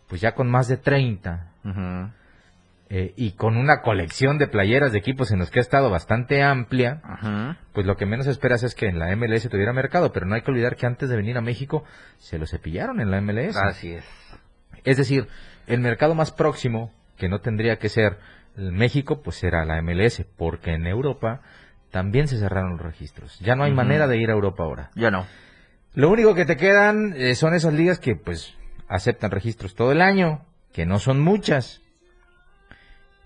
pues 0.08 0.20
ya 0.20 0.34
con 0.34 0.50
más 0.50 0.68
de 0.68 0.76
30 0.76 1.50
Ujú, 1.64 2.10
eh, 2.90 3.12
y 3.16 3.32
con 3.32 3.56
una 3.56 3.80
colección 3.80 4.38
de 4.38 4.46
playeras 4.46 4.92
de 4.92 4.98
equipos 4.98 5.30
en 5.32 5.38
los 5.40 5.50
que 5.50 5.58
ha 5.58 5.62
estado 5.62 5.90
bastante 5.90 6.42
amplia, 6.42 7.00
pues 7.72 7.86
lo 7.86 7.96
que 7.96 8.06
menos 8.06 8.26
esperas 8.26 8.62
es 8.62 8.74
que 8.74 8.86
en 8.86 8.98
la 8.98 9.10
MLS 9.16 9.48
tuviera 9.48 9.72
mercado, 9.72 10.12
pero 10.12 10.26
no 10.26 10.34
hay 10.34 10.42
que 10.42 10.50
olvidar 10.50 10.76
que 10.76 10.86
antes 10.86 11.08
de 11.08 11.16
venir 11.16 11.36
a 11.36 11.40
México 11.40 11.82
se 12.18 12.38
lo 12.38 12.46
cepillaron 12.46 13.00
en 13.00 13.10
la 13.10 13.20
MLS. 13.20 13.56
Así 13.56 13.94
es. 13.94 14.04
Es 14.84 14.96
decir, 14.96 15.28
el 15.66 15.80
mercado 15.80 16.14
más 16.14 16.30
próximo, 16.30 16.92
que 17.16 17.28
no 17.28 17.40
tendría 17.40 17.78
que 17.78 17.88
ser 17.88 18.18
México, 18.56 19.22
pues 19.22 19.36
será 19.36 19.64
la 19.64 19.80
MLS, 19.82 20.24
porque 20.36 20.72
en 20.72 20.86
Europa 20.86 21.40
también 21.90 22.28
se 22.28 22.38
cerraron 22.38 22.72
los 22.72 22.82
registros. 22.82 23.38
Ya 23.40 23.54
no 23.56 23.64
hay 23.64 23.72
manera 23.72 24.06
de 24.06 24.18
ir 24.18 24.30
a 24.30 24.34
Europa 24.34 24.64
ahora. 24.64 24.90
Ya 24.94 25.10
no. 25.10 25.26
Lo 25.94 26.10
único 26.10 26.34
que 26.34 26.44
te 26.44 26.56
quedan 26.56 27.14
eh, 27.16 27.34
son 27.34 27.54
esas 27.54 27.72
ligas 27.72 28.00
que 28.00 28.16
pues 28.16 28.54
aceptan 28.88 29.30
registros 29.30 29.74
todo 29.74 29.92
el 29.92 30.02
año, 30.02 30.44
que 30.72 30.86
no 30.86 30.98
son 30.98 31.20
muchas. 31.20 31.82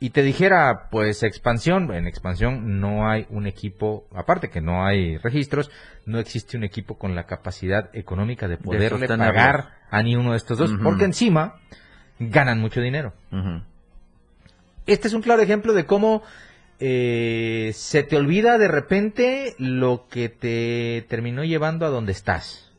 Y 0.00 0.10
te 0.10 0.22
dijera, 0.22 0.88
pues 0.90 1.22
expansión, 1.22 1.92
en 1.92 2.06
expansión 2.06 2.78
no 2.78 3.08
hay 3.08 3.26
un 3.30 3.46
equipo, 3.46 4.06
aparte 4.14 4.48
que 4.48 4.60
no 4.60 4.86
hay 4.86 5.16
registros, 5.16 5.70
no 6.06 6.20
existe 6.20 6.56
un 6.56 6.62
equipo 6.62 6.98
con 6.98 7.16
la 7.16 7.24
capacidad 7.24 7.90
económica 7.94 8.46
de 8.46 8.58
poderle 8.58 8.90
sostenerlo. 8.90 9.34
pagar 9.34 9.77
a 9.90 10.02
ni 10.02 10.16
uno 10.16 10.32
de 10.32 10.36
estos 10.36 10.58
dos, 10.58 10.70
porque 10.82 11.04
encima 11.04 11.56
ganan 12.18 12.60
mucho 12.60 12.80
dinero. 12.80 13.12
Este 14.86 15.08
es 15.08 15.14
un 15.14 15.22
claro 15.22 15.42
ejemplo 15.42 15.72
de 15.72 15.86
cómo 15.86 16.22
eh, 16.80 17.72
se 17.74 18.02
te 18.02 18.16
olvida 18.16 18.58
de 18.58 18.68
repente 18.68 19.54
lo 19.58 20.06
que 20.08 20.28
te 20.28 21.04
terminó 21.08 21.44
llevando 21.44 21.86
a 21.86 21.90
donde 21.90 22.12
estás, 22.12 22.72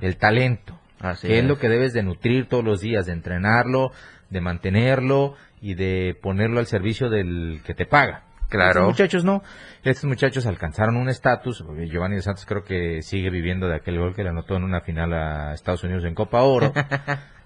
el 0.00 0.16
talento 0.16 0.78
Así 1.02 1.26
que 1.26 1.40
es 1.40 1.44
lo 1.44 1.58
que 1.58 1.68
debes 1.68 1.92
de 1.92 2.04
nutrir 2.04 2.46
todos 2.46 2.64
los 2.64 2.80
días, 2.80 3.06
de 3.06 3.12
entrenarlo, 3.12 3.90
de 4.30 4.40
mantenerlo 4.40 5.34
y 5.60 5.74
de 5.74 6.16
ponerlo 6.20 6.60
al 6.60 6.66
servicio 6.66 7.10
del 7.10 7.60
que 7.66 7.74
te 7.74 7.86
paga. 7.86 8.22
Claro. 8.52 8.70
Estos 8.70 8.86
muchachos 8.88 9.24
no. 9.24 9.42
Estos 9.82 10.04
muchachos 10.04 10.46
alcanzaron 10.46 10.96
un 10.96 11.08
estatus. 11.08 11.64
Giovanni 11.90 12.16
dos 12.16 12.24
Santos 12.24 12.46
creo 12.46 12.62
que 12.64 13.02
sigue 13.02 13.30
viviendo 13.30 13.66
de 13.68 13.76
aquel 13.76 13.98
gol 13.98 14.14
que 14.14 14.22
le 14.22 14.28
anotó 14.30 14.56
en 14.56 14.64
una 14.64 14.80
final 14.82 15.12
a 15.12 15.52
Estados 15.54 15.82
Unidos 15.84 16.04
en 16.04 16.14
Copa 16.14 16.42
Oro. 16.42 16.72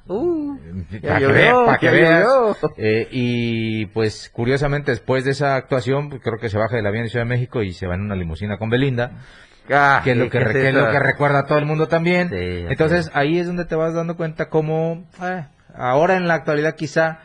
Uh, 0.09 0.57
ya 0.89 1.01
para 1.01 1.19
que, 1.19 1.25
llovió, 1.25 1.35
vea- 1.35 1.67
pa' 1.67 1.79
que 1.79 1.91
veas. 1.91 2.27
Eh, 2.77 3.09
y 3.11 3.87
pues 3.87 4.31
curiosamente 4.33 4.93
después 4.93 5.25
de 5.25 5.33
esa 5.33 5.57
actuación, 5.57 6.11
pues, 6.11 6.23
creo 6.23 6.39
que 6.39 6.49
se 6.49 6.57
baja 6.57 6.77
del 6.77 6.87
avión 6.87 7.03
de 7.03 7.11
Ciudad 7.11 7.25
de 7.25 7.29
México 7.31 7.61
y 7.65 7.73
se 7.73 7.89
va 7.89 7.97
en 7.97 8.03
una 8.03 8.15
limusina 8.15 8.57
con 8.57 8.71
Belinda 8.71 9.11
Ah, 9.69 10.03
que 10.05 10.13
es 10.13 10.17
lo 10.17 10.27
que, 10.31 10.39
¿qué 10.39 10.45
re- 10.45 10.53
que 10.53 10.69
es 10.69 10.75
lo 10.77 10.93
que 10.93 11.01
recuerda 11.01 11.41
a 11.41 11.47
todo 11.47 11.59
el 11.59 11.67
mundo 11.67 11.89
también. 11.89 12.29
Sí, 12.29 12.37
Entonces 12.69 13.11
ahí 13.15 13.41
es 13.41 13.49
donde 13.49 13.65
te 13.65 13.75
vas 13.75 13.95
dando 13.95 14.17
cuenta 14.17 14.49
cómo 14.49 15.07
eh, 15.21 15.45
ahora 15.75 16.15
en 16.15 16.29
la 16.29 16.35
actualidad 16.35 16.77
quizá 16.77 17.19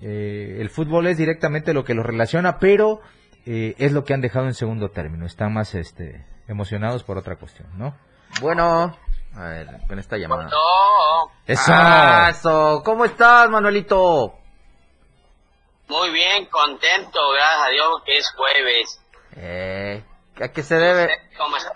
eh, 0.00 0.58
el 0.60 0.70
fútbol 0.70 1.08
es 1.08 1.16
directamente 1.18 1.74
lo 1.74 1.82
que 1.82 1.94
los 1.94 2.06
relaciona, 2.06 2.60
pero 2.60 3.00
eh, 3.46 3.74
es 3.78 3.92
lo 3.92 4.04
que 4.04 4.14
han 4.14 4.20
dejado 4.20 4.46
en 4.46 4.54
segundo 4.54 4.90
término. 4.90 5.26
Están 5.26 5.52
más 5.52 5.74
este, 5.74 6.26
emocionados 6.48 7.04
por 7.04 7.18
otra 7.18 7.36
cuestión, 7.36 7.68
¿no? 7.76 7.96
Bueno, 8.40 8.96
a 9.36 9.44
ver, 9.44 9.68
con 9.88 9.98
esta 9.98 10.16
llamada. 10.16 10.44
No, 10.44 11.30
Eso. 11.46 11.72
Eso. 12.28 12.82
¿Cómo 12.84 13.04
estás, 13.04 13.48
Manuelito? 13.50 14.40
muy 15.90 16.10
bien, 16.10 16.46
contento, 16.46 17.18
gracias 17.32 17.66
a 17.66 17.70
Dios 17.70 18.02
que 18.06 18.16
es 18.16 18.32
jueves. 18.32 19.00
Eh, 19.36 20.04
¿A 20.40 20.48
qué 20.48 20.62
se 20.62 20.76
debe? 20.76 21.10
¿Cómo 21.36 21.56
está? 21.56 21.72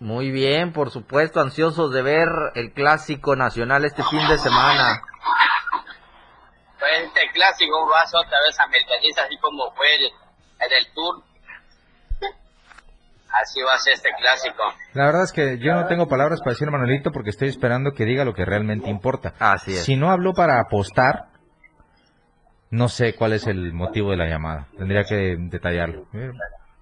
Muy 0.00 0.30
bien, 0.30 0.72
por 0.72 0.90
supuesto, 0.90 1.40
ansiosos 1.40 1.92
de 1.92 2.02
ver 2.02 2.28
el 2.54 2.72
clásico 2.72 3.36
nacional 3.36 3.84
este 3.84 4.02
fin 4.02 4.26
de 4.28 4.38
semana. 4.38 5.02
Pues 6.78 6.92
este 7.04 7.30
clásico 7.32 7.88
va 7.88 8.00
a 8.00 8.06
ser 8.06 8.18
otra 8.26 8.38
vez 8.44 8.58
americanista, 8.58 9.22
así 9.22 9.36
como 9.38 9.72
fue 9.74 9.94
el, 9.94 10.12
el 10.64 10.70
del 10.70 10.92
Tour. 10.94 11.22
Así 13.42 13.62
va 13.62 13.74
a 13.74 13.78
ser 13.78 13.94
este 13.94 14.10
clásico. 14.18 14.62
La 14.92 15.06
verdad 15.06 15.22
es 15.22 15.32
que 15.32 15.58
yo 15.58 15.72
no 15.74 15.86
tengo 15.86 16.06
palabras 16.06 16.40
para 16.40 16.52
decir 16.52 16.68
a 16.68 16.70
Manuelito 16.70 17.10
porque 17.12 17.30
estoy 17.30 17.48
esperando 17.48 17.92
que 17.92 18.04
diga 18.04 18.24
lo 18.26 18.34
que 18.34 18.44
realmente 18.44 18.90
importa. 18.90 19.32
Así 19.38 19.74
es. 19.74 19.84
Si 19.84 19.96
no 19.96 20.10
habló 20.10 20.34
para 20.34 20.60
apostar, 20.60 21.28
no 22.70 22.88
sé 22.88 23.14
cuál 23.14 23.32
es 23.32 23.46
el 23.46 23.72
motivo 23.72 24.10
de 24.10 24.18
la 24.18 24.26
llamada. 24.26 24.66
Tendría 24.76 25.04
que 25.04 25.36
detallarlo. 25.38 26.06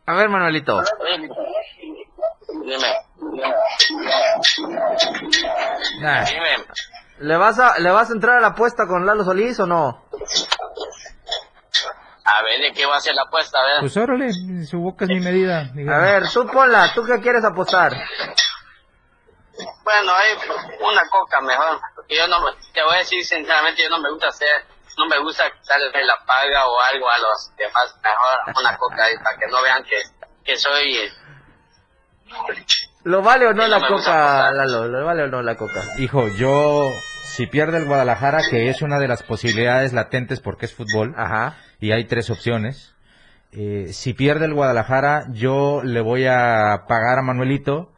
A 0.06 0.14
ver, 0.14 0.28
Manuelito. 0.28 0.82
Dime, 2.64 2.88
Nah. 6.00 6.24
dime. 6.24 6.64
¿Le 7.20 7.36
vas 7.36 7.58
a 7.58 7.78
le 7.78 7.90
vas 7.90 8.10
a 8.10 8.12
entrar 8.14 8.38
a 8.38 8.40
la 8.40 8.48
apuesta 8.48 8.86
con 8.86 9.06
Lalo 9.06 9.24
Solís 9.24 9.60
o 9.60 9.66
no? 9.66 10.02
A 12.32 12.42
ver, 12.42 12.60
¿de 12.60 12.72
qué 12.72 12.86
va 12.86 12.96
a 12.96 13.00
ser 13.00 13.14
la 13.14 13.22
apuesta? 13.22 13.58
A 13.58 13.64
ver. 13.64 13.80
Pues 13.80 13.96
órale, 13.96 14.32
su 14.64 14.78
boca 14.78 15.04
es 15.04 15.08
mi 15.10 15.20
medida. 15.20 15.60
A 15.88 15.98
ver, 15.98 16.28
tú 16.28 16.46
ponla, 16.46 16.92
¿tú 16.94 17.04
qué 17.04 17.20
quieres 17.20 17.44
apostar? 17.44 17.92
Bueno, 19.84 20.12
hay 20.14 20.32
una 20.80 21.02
coca 21.08 21.40
mejor. 21.40 21.80
Porque 21.94 22.16
yo 22.16 22.26
no, 22.28 22.36
te 22.72 22.82
voy 22.82 22.94
a 22.94 22.98
decir 22.98 23.24
sinceramente, 23.24 23.82
yo 23.82 23.90
no 23.90 23.98
me 24.00 24.10
gusta 24.10 24.28
hacer, 24.28 24.48
no 24.96 25.06
me 25.06 25.18
gusta 25.18 25.44
darle 25.68 26.04
la 26.04 26.16
paga 26.24 26.66
o 26.66 26.80
algo 26.92 27.10
a 27.10 27.18
los 27.18 27.50
demás. 27.56 27.94
Mejor 28.02 28.60
una 28.62 28.76
coca 28.76 29.04
ahí 29.04 29.16
para 29.22 29.36
que 29.36 29.46
no 29.50 29.62
vean 29.62 29.82
que, 29.84 29.96
que 30.44 30.56
soy... 30.56 30.96
eh, 30.96 31.12
¿Lo 33.04 33.22
vale 33.22 33.46
o 33.48 33.52
no 33.52 33.66
la 33.66 33.78
no 33.78 33.88
gusta 33.88 34.10
coca. 34.12 34.52
Lalo? 34.52 34.86
¿Lo 34.86 35.04
vale 35.04 35.24
o 35.24 35.26
no 35.26 35.42
la 35.42 35.56
coca? 35.56 35.80
Hijo, 35.98 36.28
yo, 36.28 36.88
si 37.40 37.46
pierde 37.46 37.78
el 37.78 37.86
Guadalajara, 37.86 38.40
que 38.50 38.68
es 38.68 38.82
una 38.82 38.98
de 38.98 39.08
las 39.08 39.22
posibilidades 39.22 39.94
latentes 39.94 40.40
porque 40.40 40.66
es 40.66 40.74
fútbol, 40.74 41.14
Ajá. 41.16 41.56
y 41.80 41.90
hay 41.92 42.04
tres 42.04 42.28
opciones. 42.28 42.94
eh, 43.52 43.86
si 43.92 44.12
pierde 44.12 44.44
el 44.44 44.52
Guadalajara, 44.52 45.24
yo 45.32 45.80
le 45.82 46.02
voy 46.02 46.26
a 46.26 46.82
pagar 46.86 47.18
a 47.18 47.22
Manuelito 47.22 47.92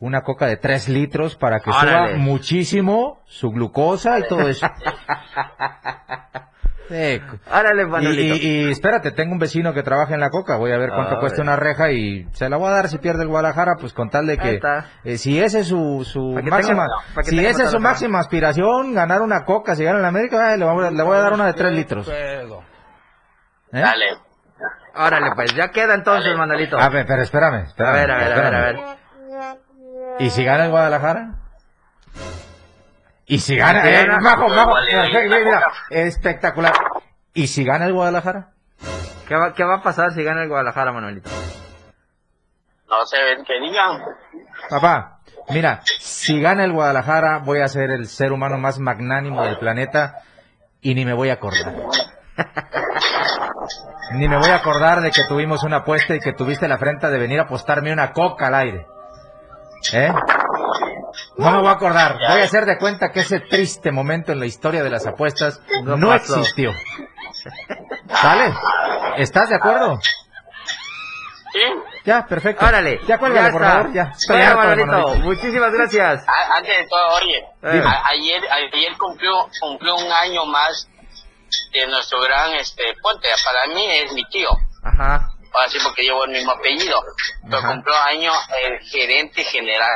una 0.00 0.22
coca 0.22 0.46
de 0.46 0.56
tres 0.56 0.88
litros 0.88 1.36
para 1.36 1.60
que 1.60 1.70
Órale. 1.70 2.14
suba 2.14 2.18
muchísimo 2.18 3.20
su 3.26 3.50
glucosa 3.50 4.18
y 4.18 4.24
todo 4.28 4.48
eso. 4.48 4.66
Sí, 6.90 7.22
Árale, 7.48 7.82
y, 7.82 7.86
Manuelito. 7.86 8.34
y- 8.34 8.38
y 8.66 8.70
espérate, 8.72 9.12
tengo 9.12 9.32
un 9.32 9.38
vecino 9.38 9.72
que 9.72 9.84
trabaja 9.84 10.12
en 10.14 10.18
la 10.18 10.28
coca, 10.28 10.56
voy 10.56 10.72
a 10.72 10.76
ver 10.76 10.90
cuánto 10.90 11.14
A 11.16 11.20
cuesta 11.20 11.36
ver. 11.38 11.46
una 11.46 11.54
reja 11.56 11.92
y 11.92 12.26
se 12.32 12.48
la 12.48 12.56
voy 12.56 12.68
a 12.68 12.72
dar 12.72 12.88
si 12.88 12.98
pierde 12.98 13.22
el 13.22 13.28
Guadalajara, 13.28 13.74
pues 13.80 13.92
con 13.92 14.10
tal 14.10 14.26
de 14.26 14.36
que 14.38 14.60
eh, 15.04 15.16
si 15.16 15.40
ese 15.40 15.60
es 15.60 15.68
su, 15.68 16.04
su 16.04 16.32
máxima, 16.42 16.86
tenga- 17.14 17.22
si 17.22 17.38
esa 17.38 17.48
es 17.48 17.54
su 17.54 17.54
Guadalajara. 17.54 17.78
máxima 17.78 18.18
aspiración, 18.18 18.92
ganar 18.92 19.22
una 19.22 19.44
coca, 19.44 19.76
si 19.76 19.84
gana 19.84 19.98
en 19.98 20.02
la 20.02 20.08
América, 20.08 20.48
ay, 20.48 20.58
le, 20.58 20.64
voy 20.64 20.84
a, 20.84 20.90
le 20.90 21.02
voy 21.04 21.16
a 21.16 21.20
dar 21.20 21.32
una 21.32 21.46
de 21.46 21.52
tres 21.52 21.72
litros. 21.72 22.08
¿Eh? 22.12 22.44
Dale. 23.70 24.06
Órale, 24.96 25.30
pues 25.36 25.54
ya 25.54 25.68
queda 25.68 25.94
entonces, 25.94 26.24
Dale. 26.24 26.38
Manuelito. 26.38 26.76
A 26.76 26.88
ver, 26.88 27.06
pero 27.06 27.22
espérame, 27.22 27.54
A 27.54 27.62
espérame, 27.66 27.94
ver, 27.94 28.10
a 28.10 28.18
ver, 28.18 28.32
a 28.32 28.40
ver, 28.42 28.54
a 28.54 28.60
ver. 28.62 28.76
¿Y 30.18 30.30
si 30.30 30.44
gana 30.44 30.64
el 30.64 30.70
Guadalajara? 30.72 31.34
¿Y 33.30 33.38
si 33.38 33.56
gana? 33.56 33.88
Eh, 33.88 34.08
espectacular. 35.88 36.72
¿Y 37.32 37.46
si 37.46 37.64
gana 37.64 37.86
el 37.86 37.92
Guadalajara? 37.92 38.48
¿Qué 39.28 39.36
va, 39.36 39.54
¿Qué 39.54 39.62
va 39.62 39.76
a 39.76 39.82
pasar 39.82 40.10
si 40.10 40.24
gana 40.24 40.42
el 40.42 40.48
Guadalajara, 40.48 40.90
Manuelito? 40.90 41.30
No 42.88 43.06
sé, 43.06 43.18
que 43.46 43.60
digan. 43.60 44.02
Papá, 44.68 45.20
mira, 45.48 45.80
si 46.00 46.40
gana 46.40 46.64
el 46.64 46.72
Guadalajara 46.72 47.38
voy 47.38 47.60
a 47.60 47.68
ser 47.68 47.92
el 47.92 48.08
ser 48.08 48.32
humano 48.32 48.58
más 48.58 48.80
magnánimo 48.80 49.44
del 49.44 49.60
planeta 49.60 50.22
y 50.80 50.96
ni 50.96 51.04
me 51.04 51.14
voy 51.14 51.30
a 51.30 51.34
acordar. 51.34 51.72
Ni 54.14 54.26
me 54.26 54.38
voy 54.38 54.50
a 54.50 54.56
acordar 54.56 55.02
de 55.02 55.12
que 55.12 55.22
tuvimos 55.28 55.62
una 55.62 55.76
apuesta 55.78 56.16
y 56.16 56.18
que 56.18 56.32
tuviste 56.32 56.66
la 56.66 56.78
frente 56.78 57.08
de 57.08 57.16
venir 57.16 57.38
a 57.38 57.44
apostarme 57.44 57.92
una 57.92 58.10
coca 58.10 58.48
al 58.48 58.56
aire. 58.56 58.86
¿Eh? 59.92 60.12
No 61.40 61.50
me 61.52 61.58
voy 61.58 61.68
a 61.68 61.72
acordar. 61.72 62.14
Voy 62.14 62.40
a 62.40 62.44
hacer 62.44 62.66
de 62.66 62.78
cuenta 62.78 63.10
que 63.12 63.20
ese 63.20 63.40
triste 63.40 63.90
momento 63.90 64.32
en 64.32 64.40
la 64.40 64.46
historia 64.46 64.82
de 64.82 64.90
las 64.90 65.06
apuestas 65.06 65.60
No 65.84 66.14
existió. 66.14 66.72
¿Sale? 68.20 68.52
¿Estás 69.16 69.48
de 69.48 69.56
acuerdo? 69.56 69.98
¿Sí? 71.52 71.60
Ya, 72.04 72.24
perfecto. 72.26 72.64
Órale. 72.64 73.00
Ya 73.08 73.18
cuélgale, 73.18 73.48
ya 73.48 73.52
por 73.52 73.62
favor. 73.64 73.92
Ya. 73.92 74.12
Bueno, 74.28 75.14
muchísimas 75.16 75.72
gracias. 75.72 76.24
A- 76.28 76.56
Antes 76.56 76.78
de 76.78 76.86
todo, 76.86 77.08
oye, 77.16 77.38
Eh. 77.62 77.82
a- 77.84 78.06
ayer, 78.08 78.40
ayer 78.50 78.96
cumplió, 78.98 79.48
cumplió 79.60 79.96
un 79.96 80.12
año 80.12 80.44
más 80.46 80.88
de 81.72 81.86
nuestro 81.88 82.20
gran, 82.22 82.52
este, 82.54 82.84
Ponte, 83.02 83.28
para 83.44 83.66
mí 83.74 83.84
es 83.90 84.12
mi 84.12 84.24
tío, 84.26 84.48
Ajá. 84.84 85.28
así 85.66 85.78
porque 85.82 86.02
llevo 86.02 86.24
el 86.26 86.30
mismo 86.30 86.52
apellido, 86.52 87.02
pero 87.44 87.58
Ajá. 87.58 87.68
cumplió 87.72 87.94
año 88.06 88.30
el 88.64 88.78
gerente 88.88 89.42
general, 89.42 89.90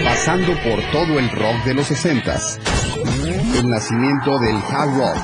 pasando 0.02 0.52
por 0.64 0.82
todo 0.90 1.20
el 1.20 1.30
rock 1.30 1.64
de 1.64 1.75
los 1.75 1.87
60, 1.87 2.40
el 3.61 3.68
nacimiento 3.68 4.40
del 4.40 4.56
hard 4.56 4.99
rock, 4.99 5.16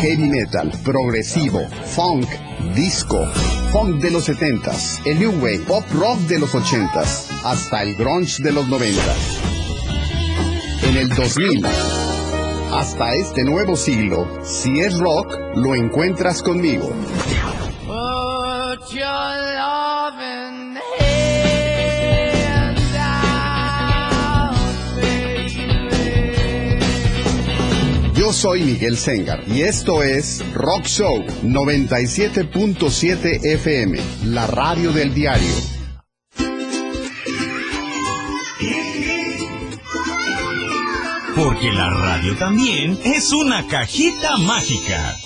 heavy 0.00 0.28
metal, 0.28 0.70
progresivo, 0.84 1.66
funk, 1.84 2.28
disco, 2.76 3.26
funk 3.72 4.00
de 4.00 4.10
los 4.10 4.24
70, 4.24 4.72
el 5.04 5.18
new 5.20 5.32
wave, 5.32 5.60
pop 5.60 5.84
rock 5.92 6.18
de 6.20 6.40
los 6.40 6.54
80, 6.54 7.00
hasta 7.44 7.82
el 7.82 7.94
grunge 7.94 8.42
de 8.42 8.52
los 8.52 8.68
90. 8.68 9.00
En 10.82 10.96
el 10.96 11.08
2000, 11.08 11.64
hasta 12.72 13.14
este 13.14 13.44
nuevo 13.44 13.76
siglo, 13.76 14.26
si 14.44 14.80
es 14.80 14.98
rock, 14.98 15.36
lo 15.54 15.76
encuentras 15.76 16.42
conmigo. 16.42 16.92
Yo 28.30 28.34
soy 28.34 28.62
Miguel 28.62 28.96
Sengar 28.96 29.42
y 29.48 29.62
esto 29.62 30.04
es 30.04 30.40
Rock 30.54 30.84
Show 30.84 31.24
97.7 31.42 33.44
FM, 33.44 33.98
la 34.26 34.46
radio 34.46 34.92
del 34.92 35.12
diario. 35.12 35.52
Porque 41.34 41.72
la 41.72 41.90
radio 41.90 42.36
también 42.36 42.96
es 43.02 43.32
una 43.32 43.66
cajita 43.66 44.36
mágica. 44.36 45.16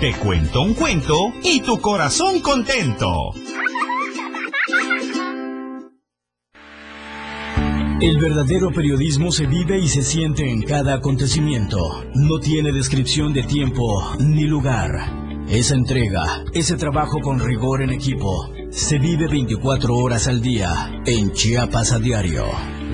Te 0.00 0.14
cuento 0.14 0.62
un 0.62 0.74
cuento 0.74 1.32
y 1.42 1.60
tu 1.60 1.80
corazón 1.80 2.40
contento. 2.40 3.32
El 8.00 8.18
verdadero 8.20 8.70
periodismo 8.70 9.32
se 9.32 9.46
vive 9.48 9.80
y 9.80 9.88
se 9.88 10.02
siente 10.02 10.48
en 10.48 10.62
cada 10.62 10.94
acontecimiento. 10.94 12.04
No 12.14 12.38
tiene 12.38 12.70
descripción 12.70 13.32
de 13.32 13.42
tiempo 13.42 14.14
ni 14.20 14.44
lugar. 14.44 14.92
Esa 15.48 15.74
entrega, 15.74 16.44
ese 16.54 16.76
trabajo 16.76 17.18
con 17.20 17.40
rigor 17.40 17.82
en 17.82 17.90
equipo, 17.90 18.52
Se 18.70 18.98
vive 18.98 19.26
24 19.26 19.96
horas 19.96 20.28
al 20.28 20.42
día 20.42 21.02
en 21.06 21.32
Chiapas 21.32 21.90
a 21.90 21.98
diario. 21.98 22.44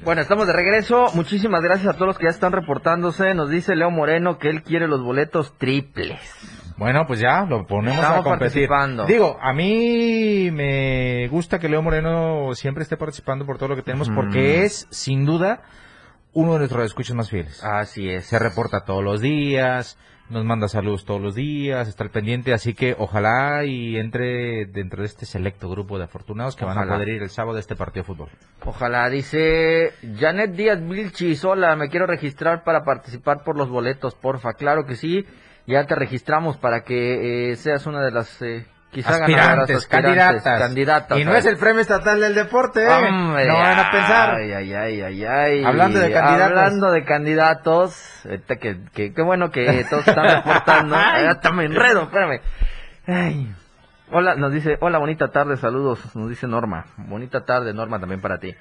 Bueno, 0.05 0.21
estamos 0.21 0.47
de 0.47 0.53
regreso. 0.53 1.07
Muchísimas 1.15 1.63
gracias 1.63 1.89
a 1.89 1.95
todos 1.95 2.09
los 2.09 2.19
que 2.19 2.25
ya 2.25 2.31
están 2.31 2.53
reportándose. 2.53 3.33
Nos 3.33 3.49
dice 3.49 3.75
Leo 3.75 3.91
Moreno 3.91 4.37
que 4.37 4.51
él 4.51 4.63
quiere 4.63 4.87
los 4.87 5.03
boletos 5.03 5.57
triples. 5.57 6.21
Bueno, 6.77 7.07
pues 7.07 7.21
ya 7.21 7.45
lo 7.45 7.67
ponemos 7.67 7.99
Estamos 7.99 8.21
a 8.21 8.23
competir. 8.23 8.69
participando. 8.69 9.07
Digo, 9.07 9.39
a 9.41 9.53
mí 9.53 10.51
me 10.53 11.29
gusta 11.29 11.59
que 11.59 11.69
Leo 11.69 11.83
Moreno 11.83 12.55
siempre 12.55 12.83
esté 12.83 12.97
participando 12.97 13.47
por 13.47 13.59
todo 13.59 13.69
lo 13.71 13.77
que 13.77 13.83
tenemos 13.83 14.11
porque 14.11 14.65
es, 14.65 14.87
sin 14.91 15.25
duda, 15.25 15.63
uno 16.33 16.55
de 16.55 16.59
nuestros 16.61 16.85
escuchas 16.85 17.15
más 17.15 17.31
fieles. 17.31 17.63
Así 17.63 18.09
es. 18.09 18.27
Se 18.27 18.39
reporta 18.39 18.85
todos 18.85 19.05
los 19.05 19.21
días, 19.21 19.97
nos 20.31 20.45
manda 20.45 20.69
saludos 20.69 21.05
todos 21.05 21.21
los 21.21 21.35
días, 21.35 21.87
está 21.87 22.03
al 22.03 22.11
pendiente, 22.11 22.53
así 22.53 22.75
que 22.75 22.97
ojalá 22.99 23.65
y 23.65 23.97
entre 23.97 24.67
dentro 24.67 25.03
de 25.03 25.07
este 25.07 25.27
selecto 25.27 25.69
grupo 25.69 25.99
de 25.99 26.05
afortunados 26.05 26.57
que 26.57 26.65
van 26.65 26.79
a 26.79 26.87
poder 26.87 27.09
ir 27.09 27.23
el 27.23 27.31
sábado 27.31 27.57
a 27.57 27.61
este 27.61 27.77
partido 27.77 28.03
de 28.03 28.07
fútbol. 28.07 28.29
Ojalá, 28.65 29.09
dice 29.11 29.93
Janet 30.19 30.53
Díaz 30.53 30.81
Vilchis, 30.83 31.45
hola, 31.45 31.77
me 31.77 31.89
quiero 31.89 32.07
registrar 32.07 32.65
para 32.65 32.85
participar 32.85 33.45
por 33.45 33.57
los 33.57 33.69
boletos, 33.69 34.15
porfa. 34.15 34.55
Claro 34.55 34.87
que 34.87 34.97
sí, 34.97 35.27
ya 35.67 35.85
te 35.87 35.95
registramos 35.95 36.57
para 36.57 36.83
que 36.85 37.53
eh, 37.53 37.57
seas 37.57 37.87
una 37.87 38.01
de 38.03 38.11
las 38.11 38.41
eh, 38.43 38.67
quizá 38.91 39.11
Aspirantes, 39.17 39.77
aspirantes, 39.77 39.87
candidatas. 39.89 40.61
candidatas. 40.61 41.19
Y 41.19 41.25
no 41.25 41.35
es 41.35 41.47
el 41.47 41.57
premio 41.57 41.81
estatal 41.81 42.21
del 42.21 42.35
deporte, 42.35 42.85
¿eh? 42.85 42.89
Hombre, 42.89 43.47
no 43.47 43.55
van 43.55 43.79
a 43.79 43.91
pensar. 43.91 44.35
Ay, 44.37 44.53
ay, 44.53 44.75
ay, 44.75 45.01
ay, 45.03 45.25
ay. 45.25 45.65
Hablando 45.65 45.99
de 45.99 46.13
candidatos. 46.13 46.59
Hablando 46.59 46.91
de 46.93 47.05
candidatos, 47.05 48.21
ahorita 48.25 48.57
que, 48.57 48.79
que, 48.93 49.13
qué 49.13 49.23
bueno 49.23 49.51
que 49.51 49.85
todos 49.91 50.07
están 50.07 50.37
reportando. 50.37 50.97
Hasta 51.29 51.53
me 51.53 51.65
enredo, 51.65 52.03
espérame. 52.03 52.41
Ay. 53.07 53.55
Hola, 54.11 54.37
nos 54.37 54.53
dice, 54.53 54.77
hola, 54.81 54.99
bonita 54.99 55.29
tarde, 55.33 55.57
saludos, 55.57 56.15
nos 56.15 56.29
dice 56.29 56.47
Norma. 56.47 56.85
Bonita 56.99 57.45
tarde, 57.45 57.73
Norma, 57.73 57.99
también 57.99 58.21
para 58.21 58.39
ti. 58.39 58.55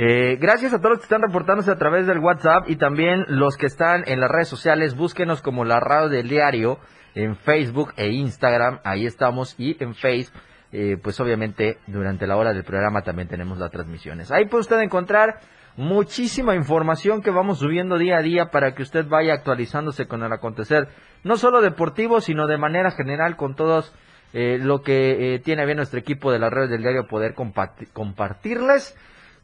Eh, 0.00 0.36
gracias 0.40 0.72
a 0.72 0.78
todos 0.78 0.90
los 0.90 0.98
que 1.00 1.06
están 1.06 1.22
reportándose 1.22 1.72
a 1.72 1.76
través 1.76 2.06
del 2.06 2.20
WhatsApp 2.20 2.70
y 2.70 2.76
también 2.76 3.24
los 3.26 3.56
que 3.56 3.66
están 3.66 4.04
en 4.06 4.20
las 4.20 4.30
redes 4.30 4.46
sociales. 4.46 4.94
Búsquenos 4.94 5.42
como 5.42 5.64
la 5.64 5.80
radio 5.80 6.08
del 6.08 6.28
diario 6.28 6.78
en 7.16 7.34
Facebook 7.34 7.94
e 7.96 8.06
Instagram. 8.06 8.78
Ahí 8.84 9.06
estamos. 9.06 9.56
Y 9.58 9.76
en 9.82 9.96
Facebook, 9.96 10.40
eh, 10.70 10.98
pues 11.02 11.18
obviamente 11.18 11.78
durante 11.88 12.28
la 12.28 12.36
hora 12.36 12.52
del 12.52 12.62
programa 12.62 13.02
también 13.02 13.26
tenemos 13.26 13.58
las 13.58 13.72
transmisiones. 13.72 14.30
Ahí 14.30 14.46
puede 14.46 14.60
usted 14.60 14.78
encontrar 14.78 15.40
muchísima 15.76 16.54
información 16.54 17.20
que 17.20 17.32
vamos 17.32 17.58
subiendo 17.58 17.98
día 17.98 18.18
a 18.18 18.22
día 18.22 18.50
para 18.52 18.76
que 18.76 18.84
usted 18.84 19.04
vaya 19.08 19.34
actualizándose 19.34 20.06
con 20.06 20.22
el 20.22 20.32
acontecer, 20.32 20.86
no 21.24 21.36
solo 21.36 21.60
deportivo, 21.60 22.20
sino 22.20 22.46
de 22.46 22.56
manera 22.56 22.92
general 22.92 23.34
con 23.34 23.56
todos 23.56 23.92
eh, 24.32 24.60
lo 24.62 24.80
que 24.82 25.40
tiene 25.44 25.64
bien 25.64 25.78
nuestro 25.78 25.98
equipo 25.98 26.30
de 26.30 26.38
las 26.38 26.52
redes 26.52 26.70
del 26.70 26.82
diario 26.82 27.08
poder 27.08 27.34
comparti- 27.34 27.92
compartirles 27.92 28.96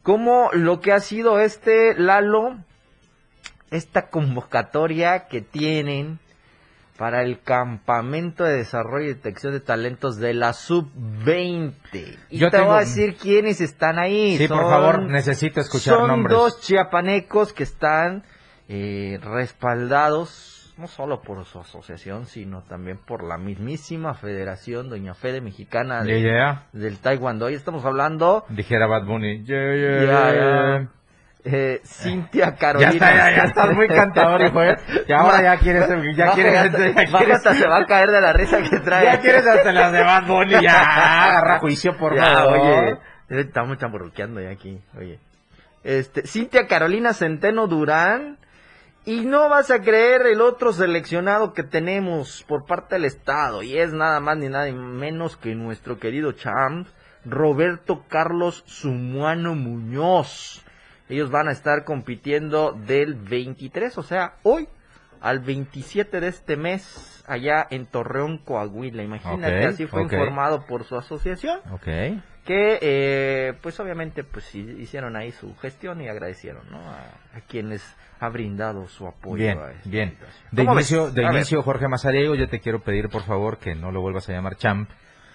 como 0.05 0.51
lo 0.53 0.81
que 0.81 0.93
ha 0.93 0.99
sido 0.99 1.39
este 1.39 1.95
Lalo, 1.99 2.57
esta 3.71 4.09
convocatoria 4.11 5.27
que 5.27 5.41
tienen 5.41 6.19
para 6.95 7.23
el 7.23 7.41
campamento 7.41 8.43
de 8.43 8.55
desarrollo 8.57 9.05
y 9.05 9.13
detección 9.15 9.53
de 9.53 9.61
talentos 9.61 10.17
de 10.17 10.35
la 10.35 10.53
sub-20. 10.53 11.73
Y 12.29 12.37
Yo 12.37 12.51
te 12.51 12.57
tengo- 12.57 12.69
voy 12.69 12.77
a 12.77 12.81
decir 12.81 13.15
quiénes 13.17 13.61
están 13.61 13.97
ahí. 13.97 14.37
Sí, 14.37 14.47
por 14.47 14.59
Son- 14.59 14.69
favor, 14.69 15.01
necesito 15.01 15.59
escuchar 15.59 15.95
son 15.97 16.07
nombres. 16.07 16.37
dos 16.37 16.61
chiapanecos 16.61 17.51
que 17.51 17.63
están 17.63 18.23
eh, 18.69 19.19
respaldados 19.23 20.54
no 20.77 20.87
solo 20.87 21.21
por 21.21 21.43
su 21.45 21.59
asociación, 21.59 22.25
sino 22.25 22.61
también 22.63 22.97
por 22.97 23.23
la 23.23 23.37
mismísima 23.37 24.13
Federación 24.13 24.89
Doña 24.89 25.13
Fede 25.13 25.39
Mexicana 25.41 26.03
de- 26.03 26.21
Yeah, 26.21 26.31
yeah. 26.33 26.63
del 26.73 26.97
Taekwondo. 26.99 27.49
Y 27.49 27.53
estamos 27.53 27.85
hablando 27.85 28.45
Dijera 28.49 28.85
Bad 28.87 29.05
Bunny. 29.05 29.43
Yeah, 29.45 29.75
Ya, 30.05 30.33
ya. 30.33 30.87
eh, 31.45 31.79
Cintia 31.85 32.55
Carolina. 32.55 32.91
Ya 32.99 33.07
está, 33.09 33.15
ya, 33.15 33.35
ya 33.37 33.43
estás 33.45 33.73
muy 33.73 33.87
cantador, 33.87 34.41
hijo, 34.41 34.63
¿eh? 34.63 34.75
Y 35.07 35.13
ahora 35.13 35.41
ya 35.41 35.57
quieres, 35.57 35.87
ya 36.17 36.31
quieres, 36.33 36.53
ya- 36.53 36.69
ya 37.03 37.05
quieres, 37.17 37.35
hasta 37.37 37.53
se 37.53 37.67
va 37.67 37.77
a 37.77 37.85
caer 37.85 38.11
de 38.11 38.19
la 38.21 38.33
risa 38.33 38.61
que 38.61 38.79
trae. 38.79 39.05
ya 39.05 39.19
quieres 39.21 39.47
hasta 39.47 39.71
las 39.71 39.91
de 39.93 40.01
Bad 40.03 40.25
Bunny, 40.27 40.61
ya, 40.61 41.29
agarra 41.29 41.59
juicio, 41.59 41.95
por 41.97 42.15
Ya, 42.15 42.25
favor. 42.33 42.57
Oye, 42.59 42.97
estamos 43.29 43.77
chamburruqueando 43.77 44.41
ya 44.41 44.49
aquí, 44.49 44.81
oye. 44.97 45.19
Este, 45.83 46.25
Cintia 46.27 46.67
Carolina 46.67 47.13
Centeno 47.13 47.67
Durán. 47.67 48.39
Y 49.05 49.21
no 49.21 49.49
vas 49.49 49.69
a 49.69 49.81
creer 49.81 50.25
el 50.25 50.41
otro 50.41 50.73
seleccionado 50.73 51.53
que 51.53 51.61
tenemos 51.61 52.43
por 52.47 52.65
parte 52.65 52.95
del 52.95 53.05
Estado. 53.05 53.61
Y 53.61 53.77
es 53.77 53.93
nada 53.93 54.19
más 54.19 54.37
ni 54.37 54.49
nada 54.49 54.71
menos 54.71 55.37
que 55.37 55.53
nuestro 55.53 55.99
querido 55.99 56.31
champ, 56.31 56.87
Roberto 57.23 58.03
Carlos 58.07 58.63
Sumuano 58.65 59.53
Muñoz. 59.53 60.65
Ellos 61.07 61.29
van 61.29 61.49
a 61.49 61.51
estar 61.51 61.83
compitiendo 61.83 62.71
del 62.71 63.13
23, 63.13 63.95
o 63.99 64.03
sea, 64.03 64.37
hoy 64.41 64.67
al 65.21 65.39
27 65.39 66.19
de 66.19 66.27
este 66.27 66.57
mes, 66.57 67.23
allá 67.27 67.67
en 67.69 67.85
Torreón, 67.85 68.39
Coahuila. 68.39 69.03
Imagínate, 69.03 69.65
así 69.65 69.85
fue 69.85 70.01
informado 70.01 70.65
por 70.65 70.83
su 70.83 70.97
asociación. 70.97 71.59
Que 72.45 72.77
eh, 72.81 73.53
pues 73.61 73.79
obviamente 73.79 74.23
pues 74.23 74.53
hi- 74.55 74.77
hicieron 74.79 75.15
ahí 75.15 75.31
su 75.31 75.55
gestión 75.57 75.99
y 76.01 76.07
agradecieron 76.07 76.63
¿no? 76.71 76.77
a, 76.79 76.99
a 77.35 77.41
quienes 77.47 77.83
ha 78.19 78.29
brindado 78.29 78.87
su 78.87 79.07
apoyo 79.07 79.43
Bien, 79.43 79.57
a 79.59 79.71
esta 79.71 79.89
bien. 79.89 80.09
situación. 80.11 80.43
De 80.51 80.61
¿Cómo 80.63 80.75
ves? 80.75 80.91
inicio, 80.91 81.11
de 81.11 81.25
A 81.25 81.29
ver. 81.29 81.35
inicio, 81.37 81.61
Jorge 81.63 81.87
Mazariego, 81.87 82.35
yo 82.35 82.47
te 82.47 82.59
quiero 82.59 82.79
pedir, 82.81 83.09
por 83.09 83.23
favor, 83.23 83.57
que 83.57 83.75
no 83.75 83.91
lo 83.91 83.99
vuelvas 84.01 84.29
a 84.29 84.33
llamar 84.33 84.55
champ, 84.55 84.89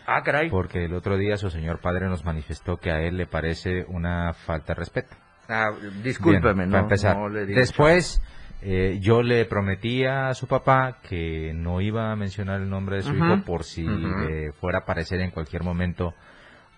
ah 0.07 0.23
caray 0.23 0.49
porque 0.51 0.85
el 0.87 0.95
otro 0.95 1.19
día 1.19 1.37
su 1.37 1.51
señor 1.51 1.81
padre 1.81 2.07
nos 2.07 2.25
manifestó 2.25 2.79
que 2.79 2.91
a 2.91 3.01
él 3.03 3.17
le 3.17 3.27
parece 3.27 3.85
una 3.89 4.33
falta 4.33 4.73
de 4.73 4.79
respeto. 4.81 5.15
Ah, 5.49 5.73
discúlpeme 6.03 6.55
Bien, 6.65 6.69
no 6.69 6.73
para 6.73 6.83
empezar. 6.85 7.17
no 7.17 7.29
le 7.29 7.45
digo 7.45 7.59
Después, 7.59 8.23
eh, 8.63 8.99
yo 9.01 9.23
le 9.23 9.45
prometí 9.47 10.05
a 10.05 10.33
su 10.35 10.47
papá 10.47 10.99
que 11.09 11.53
no 11.55 11.81
iba 11.81 12.13
a 12.13 12.17
mencionar 12.17 12.61
el 12.61 12.71
nombre 12.71 12.97
de 12.97 13.03
su 13.03 13.15
hijo 13.17 13.43
por 13.45 13.65
si 13.65 13.85
fuera 14.61 14.79
a 14.79 14.85
parecer 14.85 15.21
en 15.21 15.31
cualquier 15.33 15.65
momento 15.65 16.15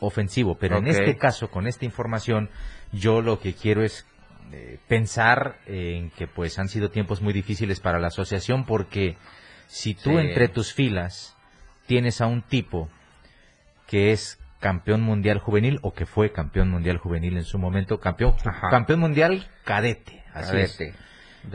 ofensivo. 0.07 0.57
Pero 0.59 0.79
en 0.79 0.87
este 0.89 1.17
caso, 1.17 1.51
con 1.51 1.67
esta 1.67 1.85
información, 1.85 2.51
yo 2.93 3.21
lo 3.23 3.41
que 3.41 3.55
quiero 3.55 3.83
es 3.83 4.07
eh, 4.53 4.79
pensar 4.89 5.57
en 5.67 6.11
que 6.11 6.27
pues 6.27 6.59
han 6.59 6.69
sido 6.69 6.91
tiempos 6.91 7.23
muy 7.23 7.33
difíciles 7.33 7.81
para 7.81 7.99
la 7.99 8.09
asociación 8.09 8.67
porque 8.67 9.17
si 9.67 9.95
tú 9.95 10.11
Sí. 10.11 10.17
entre 10.19 10.49
tus 10.49 10.75
filas 10.75 11.35
tienes 11.87 12.21
a 12.21 12.27
un 12.27 12.43
tipo 12.43 12.91
que 13.87 14.13
es 14.13 14.39
campeón 14.61 15.01
mundial 15.01 15.39
juvenil 15.39 15.79
o 15.83 15.95
que 15.95 16.05
fue 16.07 16.33
campeón 16.33 16.69
mundial 16.71 16.99
juvenil 16.99 17.37
en 17.39 17.45
su 17.45 17.59
momento, 17.59 17.99
campeón, 17.99 18.35
Ajá. 18.45 18.69
campeón 18.69 19.01
mundial 19.01 19.47
cadete. 19.65 20.23
Así 20.35 20.57
es. 20.59 20.77
Del 20.79 20.93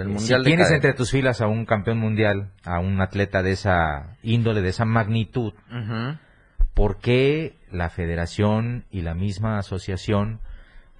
Eh, 0.08 0.10
mundial 0.10 0.20
si 0.20 0.34
de 0.34 0.44
tienes 0.44 0.68
cadete. 0.68 0.88
entre 0.88 0.94
tus 0.98 1.12
filas 1.12 1.40
a 1.42 1.48
un 1.48 1.66
campeón 1.66 2.00
mundial, 2.00 2.52
a 2.66 2.80
un 2.80 3.00
atleta 3.00 3.44
de 3.44 3.52
esa 3.52 4.18
índole, 4.24 4.62
de 4.62 4.70
esa 4.70 4.86
magnitud, 4.86 5.54
Ujú. 5.72 6.18
¿Por 6.78 6.98
qué 7.00 7.58
la 7.72 7.90
federación 7.90 8.86
y 8.92 9.02
la 9.02 9.16
misma 9.16 9.58
asociación 9.58 10.40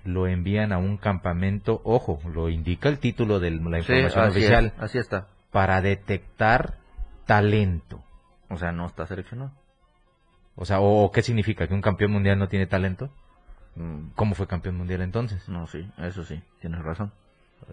lo 0.04 0.28
envían 0.28 0.74
a 0.74 0.80
un 0.80 0.98
campamento? 0.98 1.82
Ojo, 1.86 2.20
lo 2.34 2.50
indica 2.50 2.90
el 2.90 2.98
título 3.00 3.40
de 3.40 3.52
la 3.52 3.58
Sí, 3.84 3.94
información 3.94 4.24
así 4.26 4.32
oficial, 4.40 4.66
es, 4.76 4.84
así 4.84 4.98
está 4.98 5.28
para 5.52 5.82
detectar 5.82 6.80
talento. 7.26 8.04
o 8.50 8.58
sea 8.58 8.72
no 8.72 8.86
está 8.88 9.06
seleccionado 9.06 9.52
O 10.56 10.66
sea, 10.66 10.80
¿o, 10.80 11.04
o 11.06 11.12
qué 11.12 11.22
significa? 11.22 11.68
¿Que 11.68 11.74
un 11.76 11.82
campeón 11.82 12.12
mundial 12.12 12.40
no 12.40 12.48
tiene 12.48 12.66
talento? 12.68 13.10
Mm, 13.76 14.10
¿Cómo 14.16 14.34
fue 14.34 14.48
campeón 14.48 14.76
mundial 14.78 15.02
entonces? 15.02 15.48
no 15.48 15.68
sí 15.68 15.88
eso 16.00 16.24
sí 16.24 16.42
tienes 16.60 16.82
razón 16.82 17.12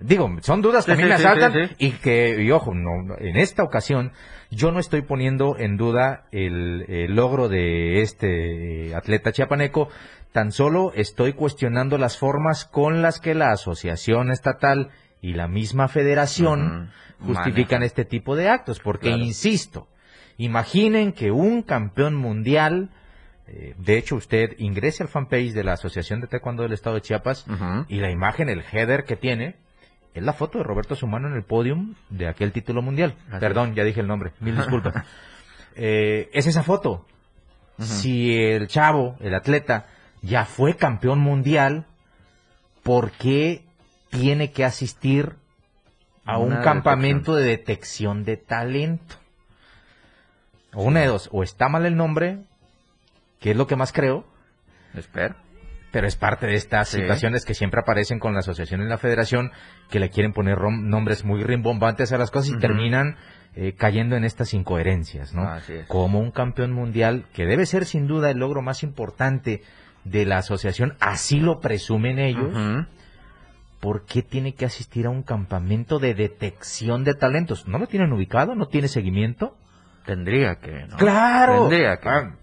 Digo, 0.01 0.29
son 0.42 0.61
dudas 0.61 0.87
que 0.87 0.92
a 0.92 0.97
mí 0.97 1.03
sí, 1.03 1.09
me 1.09 1.14
asaltan 1.14 1.53
sí, 1.53 1.75
y 1.79 1.90
que, 1.92 2.42
y 2.42 2.51
ojo, 2.51 2.75
no, 2.75 3.16
en 3.18 3.37
esta 3.37 3.62
ocasión 3.62 4.12
yo 4.51 4.73
no 4.73 4.81
estoy 4.81 5.03
poniendo 5.03 5.57
en 5.59 5.77
duda 5.77 6.27
el, 6.33 6.85
el 6.88 7.14
logro 7.14 7.49
de 7.49 8.01
este 8.03 8.94
atleta 8.94 9.33
chiapaneco, 9.33 9.88
tan 10.33 10.51
solo 10.51 10.92
estoy 10.94 11.33
cuestionando 11.33 11.97
las 11.97 12.18
formas 12.18 12.64
con 12.64 13.03
las 13.03 13.20
que 13.20 13.35
la 13.35 13.53
asociación 13.53 14.31
estatal 14.31 14.90
y 15.23 15.35
la 15.35 15.47
misma 15.49 15.88
federación 15.88 16.90
justifican 17.20 17.83
este 17.83 18.05
tipo 18.05 18.35
de 18.37 18.49
actos, 18.49 18.81
porque 18.81 19.09
Claro. 19.09 19.23
insisto, 19.23 19.88
imaginen 20.37 21.12
que 21.12 21.31
un 21.31 21.62
campeón 21.62 22.14
mundial, 22.16 22.90
eh, 23.47 23.75
de 23.79 23.97
hecho 23.97 24.16
usted 24.16 24.51
ingrese 24.59 25.05
al 25.05 25.09
fanpage 25.09 25.53
de 25.53 25.64
la 25.64 25.75
Asociación 25.75 26.20
de 26.20 26.27
Taekwondo 26.27 26.64
del 26.64 26.73
Estado 26.73 26.97
de 26.97 27.03
Chiapas 27.03 27.47
y 27.88 28.01
la 28.01 28.11
imagen, 28.11 28.49
el 28.49 28.62
header 28.73 29.05
que 29.05 29.16
tiene, 29.16 29.57
es 30.14 30.22
la 30.22 30.33
foto 30.33 30.59
de 30.59 30.64
Roberto 30.64 30.94
Sumano 30.94 31.29
en 31.29 31.35
el 31.35 31.42
podium 31.42 31.94
de 32.09 32.29
aquel 32.29 32.53
título 32.53 32.83
mundial. 32.83 33.16
Así 33.31 33.40
Perdón, 33.40 33.74
ya 33.74 33.85
dije 33.85 34.00
el 34.00 34.07
nombre, 34.07 34.33
mil 34.40 34.57
disculpas. 34.57 34.94
Eh, 35.77 36.31
es 36.33 36.46
esa 36.46 36.62
foto. 36.62 37.05
Si 37.81 38.33
el 38.33 38.68
chavo, 38.68 39.16
el 39.18 39.35
atleta, 39.35 39.87
ya 40.22 40.44
fue 40.44 40.77
campeón 40.77 41.18
mundial, 41.18 41.85
¿por 42.85 43.11
qué 43.11 43.64
tiene 44.09 44.53
que 44.53 44.64
asistir 44.64 45.35
a 46.24 46.38
un 46.38 46.55
campamento 46.62 47.35
de 47.35 47.46
detección 47.46 48.22
de 48.22 48.37
talento? 48.37 49.16
O 50.74 50.85
una 50.85 51.00
de 51.00 51.09
dos, 51.09 51.29
o 51.33 51.42
está 51.42 51.68
mal 51.68 51.87
el 51.87 51.96
nombre, 51.96 52.44
que 53.40 53.50
es 53.50 53.57
lo 53.57 53.66
que 53.66 53.74
más 53.74 53.92
creo, 53.92 54.24
Espera. 54.94 55.37
Pero 55.94 56.09
es 56.09 56.16
parte 56.16 56.46
de 56.48 56.54
estas 56.57 56.88
Sí. 56.88 56.98
situaciones 57.00 57.44
que 57.44 57.54
siempre 57.54 57.80
aparecen 57.80 58.18
con 58.18 58.35
la 58.35 58.40
asociación 58.40 58.83
y 58.83 58.87
la 58.88 58.98
federación, 58.98 59.52
que 59.90 60.00
le 60.00 60.11
quieren 60.11 60.33
poner 60.33 60.59
rom- 60.59 60.83
nombres 60.83 61.24
muy 61.24 61.42
rimbombantes 61.44 62.12
a 62.12 62.18
las 62.18 62.30
cosas 62.33 62.50
y 62.57 62.59
terminan 62.59 63.16
eh, 63.57 63.74
cayendo 63.78 64.16
en 64.16 64.24
estas 64.24 64.52
incoherencias, 64.52 65.33
¿no? 65.33 65.48
Así 65.48 65.74
es. 65.74 65.87
Como 65.87 66.18
un 66.18 66.33
campeón 66.33 66.72
mundial, 66.72 67.26
que 67.33 67.46
debe 67.46 67.64
ser 67.66 67.85
sin 67.85 68.09
duda 68.09 68.28
el 68.30 68.38
logro 68.38 68.61
más 68.62 68.83
importante 68.83 69.62
de 70.02 70.26
la 70.26 70.38
asociación, 70.38 70.94
así 70.98 71.38
lo 71.38 71.61
presumen 71.61 72.18
ellos, 72.18 72.50
Ujú. 72.52 72.87
¿por 73.78 74.04
qué 74.07 74.22
tiene 74.22 74.54
que 74.54 74.64
asistir 74.64 75.07
a 75.07 75.11
un 75.11 75.22
campamento 75.22 76.00
de 76.00 76.14
detección 76.14 77.04
de 77.04 77.14
talentos? 77.14 77.68
¿No 77.68 77.78
lo 77.78 77.87
tienen 77.87 78.12
ubicado? 78.12 78.57
¿No 78.57 78.66
tiene 78.66 78.88
seguimiento? 78.88 79.57
Tendría 80.04 80.57
que, 80.57 80.87
¿no? 80.88 80.96
¡Claro! 80.96 81.68
Tendría 81.68 81.98
que. 81.98 82.09
Ah, 82.09 82.35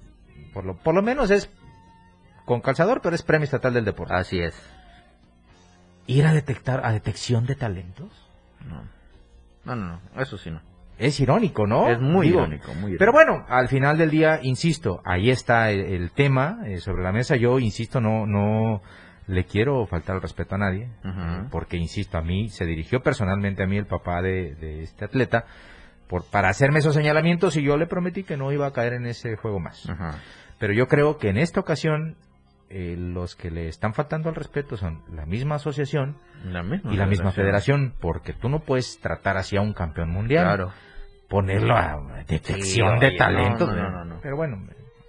por, 0.53 0.63
lo, 0.65 0.77
por 0.77 0.95
lo 0.95 1.01
menos 1.01 1.29
es 1.29 1.49
con 2.45 2.62
calzador, 2.62 3.01
pero 3.01 3.15
es 3.15 3.23
premio 3.23 3.45
estatal 3.45 3.73
del 3.73 3.86
deporte. 3.86 4.13
Así 4.15 4.39
es. 4.39 4.56
¿Ir 6.08 6.25
a 6.25 6.34
detectar, 6.34 6.86
a 6.86 6.91
detección 6.91 7.45
de 7.45 7.56
talentos? 7.56 8.12
No. 8.67 8.84
No, 9.63 9.75
no, 9.75 9.99
no. 10.13 10.21
Eso 10.21 10.38
sí 10.38 10.49
no. 10.51 10.62
Es 10.97 11.19
irónico, 11.19 11.65
¿no? 11.65 11.88
Es 11.89 11.99
muy 11.99 12.27
Digo, 12.27 12.39
irónico, 12.41 12.67
muy 12.73 12.91
irónico. 12.93 12.99
Pero 12.99 13.12
bueno, 13.12 13.45
al 13.47 13.67
final 13.69 13.97
del 13.97 14.12
día, 14.12 14.39
insisto, 14.43 15.01
ahí 15.06 15.30
está 15.32 15.71
el, 15.71 15.80
el 15.82 16.12
tema 16.12 16.60
eh, 16.65 16.77
sobre 16.80 17.01
la 17.04 17.12
mesa. 17.12 17.36
Yo, 17.38 17.58
insisto, 17.60 17.99
no, 18.01 18.27
no 18.27 18.82
le 19.27 19.45
quiero 19.45 19.86
faltar 19.88 20.15
el 20.17 20.21
respeto 20.21 20.56
a 20.56 20.58
nadie, 20.60 20.89
Ujú. 21.04 21.49
porque, 21.49 21.77
insisto, 21.77 22.17
a 22.17 22.21
mí 22.21 22.49
se 22.49 22.65
dirigió 22.65 23.01
personalmente 23.01 23.63
a 23.63 23.67
mí 23.67 23.77
el 23.77 23.86
papá 23.88 24.21
de, 24.21 24.54
de 24.56 24.84
este 24.84 25.06
atleta 25.06 25.45
por, 26.08 26.25
para 26.30 26.49
hacerme 26.49 26.80
esos 26.80 26.93
señalamientos 26.93 27.56
y 27.56 27.63
yo 27.63 27.77
le 27.77 27.88
prometí 27.88 28.23
que 28.23 28.38
no 28.38 28.51
iba 28.51 28.67
a 28.67 28.71
caer 28.73 28.93
en 28.93 29.06
ese 29.08 29.38
juego 29.38 29.60
más. 29.60 29.88
Pero 30.60 30.73
yo 30.73 30.88
creo 30.88 31.17
que 31.17 31.30
en 31.30 31.38
esta 31.38 31.62
ocasión 31.62 32.15
eh, 32.73 32.95
los 32.97 33.36
que 33.36 33.51
le 33.51 33.67
están 33.67 33.93
faltando 33.93 34.29
al 34.29 34.36
respeto 34.36 34.77
son 34.77 35.03
la 35.13 35.25
misma 35.25 35.55
asociación 35.55 36.15
La 36.45 36.63
misma 36.63 36.93
y 36.93 36.97
la 36.97 37.05
misma 37.05 37.31
federación, 37.31 37.93
porque 37.99 38.34
tú 38.34 38.47
no 38.49 38.60
puedes 38.60 38.99
tratar 39.01 39.38
así 39.38 39.57
a 39.57 39.62
un 39.62 39.73
campeón 39.73 40.10
mundial, 40.10 40.45
Claro. 40.45 40.71
ponerlo 41.27 41.75
a 41.75 42.23
detección 42.27 42.95
Sí, 42.95 42.99
de 43.01 43.07
oye, 43.07 43.17
talentos. 43.17 43.67
no, 43.69 43.75
no, 43.75 43.91
no, 43.91 44.05
no. 44.05 44.19
Pero 44.21 44.36
bueno, 44.38 44.57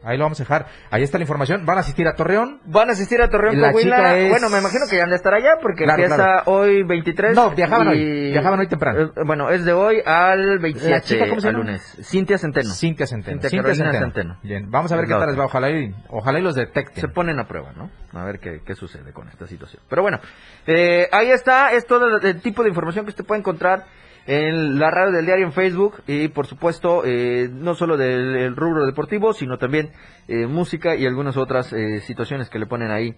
ahí 0.05 0.17
lo 0.19 0.25
vamos 0.25 0.41
a 0.41 0.43
dejar. 0.45 0.67
Ahí 0.91 1.03
está 1.03 1.19
la 1.19 1.23
información. 1.25 1.65
Van 1.67 1.77
a 1.79 1.81
asistir 1.81 2.07
a 2.09 2.15
Torreón. 2.15 2.61
Van 2.65 2.89
a 2.89 2.93
asistir 2.93 3.21
a 3.23 3.29
Torreón 3.29 3.61
La 3.61 3.73
chica 3.73 4.17
es- 4.19 4.31
Bueno, 4.31 4.49
me 4.51 4.59
imagino 4.59 4.87
que 4.89 4.97
ya 4.97 5.05
han 5.05 5.11
de 5.11 5.17
estar 5.17 5.35
allá 5.35 5.59
porque 5.61 5.85
Claro, 5.85 6.03
empieza 6.03 6.25
claro. 6.25 6.43
hoy 6.47 6.83
23. 6.83 7.35
No, 7.35 7.51
viajaban 7.51 7.89
y- 7.89 7.91
hoy, 7.91 8.31
viajaban 8.33 8.61
hoy 8.61 8.67
temprano. 8.69 9.01
Eh, 9.03 9.11
bueno, 9.27 9.51
es 9.51 9.65
de 9.65 9.73
hoy 9.73 10.03
al 10.05 10.59
27. 10.59 10.91
La 10.95 11.01
chica, 11.03 11.29
¿cómo 11.29 11.41
se 11.41 11.49
al 11.49 11.55
llama? 11.55 11.65
lunes. 11.67 11.99
Cintia 12.03 12.39
Centeno. 12.39 12.71
Cintia 12.73 13.07
Centeno. 13.07 13.41
Cintia 13.43 13.75
Centeno. 13.75 13.99
Centeno. 13.99 14.39
Bien, 14.43 14.71
vamos 14.71 14.91
a 14.93 14.97
ver 14.97 15.07
qué 15.07 15.13
tal 15.13 15.27
les 15.29 15.39
va. 15.39 15.45
Ojalá 15.47 15.71
y, 15.71 15.95
ojalá 16.09 16.39
y 16.39 16.43
los 16.43 16.55
detecten. 16.55 17.01
Se 17.01 17.09
ponen 17.09 17.39
a 17.39 17.47
prueba, 17.47 17.73
¿no? 17.77 17.91
A 18.19 18.25
ver 18.25 18.39
qué, 18.41 18.61
qué 18.65 18.75
sucede 18.75 19.13
con 19.13 19.29
esta 19.29 19.47
situación. 19.47 19.83
Pero 19.89 20.03
bueno, 20.03 20.19
eh, 20.67 21.09
ahí 21.13 21.31
está, 21.31 21.73
es 21.73 21.87
todo 21.87 22.19
el 22.19 22.41
tipo 22.43 22.63
de 22.63 22.69
información 22.69 23.05
que 23.05 23.11
usted 23.11 23.25
puede 23.25 23.41
encontrar 23.41 23.85
en 24.27 24.79
la 24.79 24.91
radio 24.91 25.13
del 25.13 25.27
diario 25.27 25.47
en 25.47 25.53
Facebook 25.53 26.03
y 26.07 26.29
por 26.29 26.47
supuesto 26.47 27.03
eh, 27.05 27.49
no 27.53 27.75
solo 27.75 27.97
del 27.97 28.37
el 28.37 28.57
rubro 28.57 28.87
deportivo, 28.87 29.33
sino 29.33 29.59
también 29.59 29.91
eh, 30.29 30.47
música 30.47 30.95
y 30.95 31.07
algunas 31.07 31.37
otras 31.37 31.73
eh, 31.73 32.01
situaciones 32.01 32.49
que 32.49 32.59
le 32.59 32.67
ponen 32.67 32.91
ahí 32.91 33.15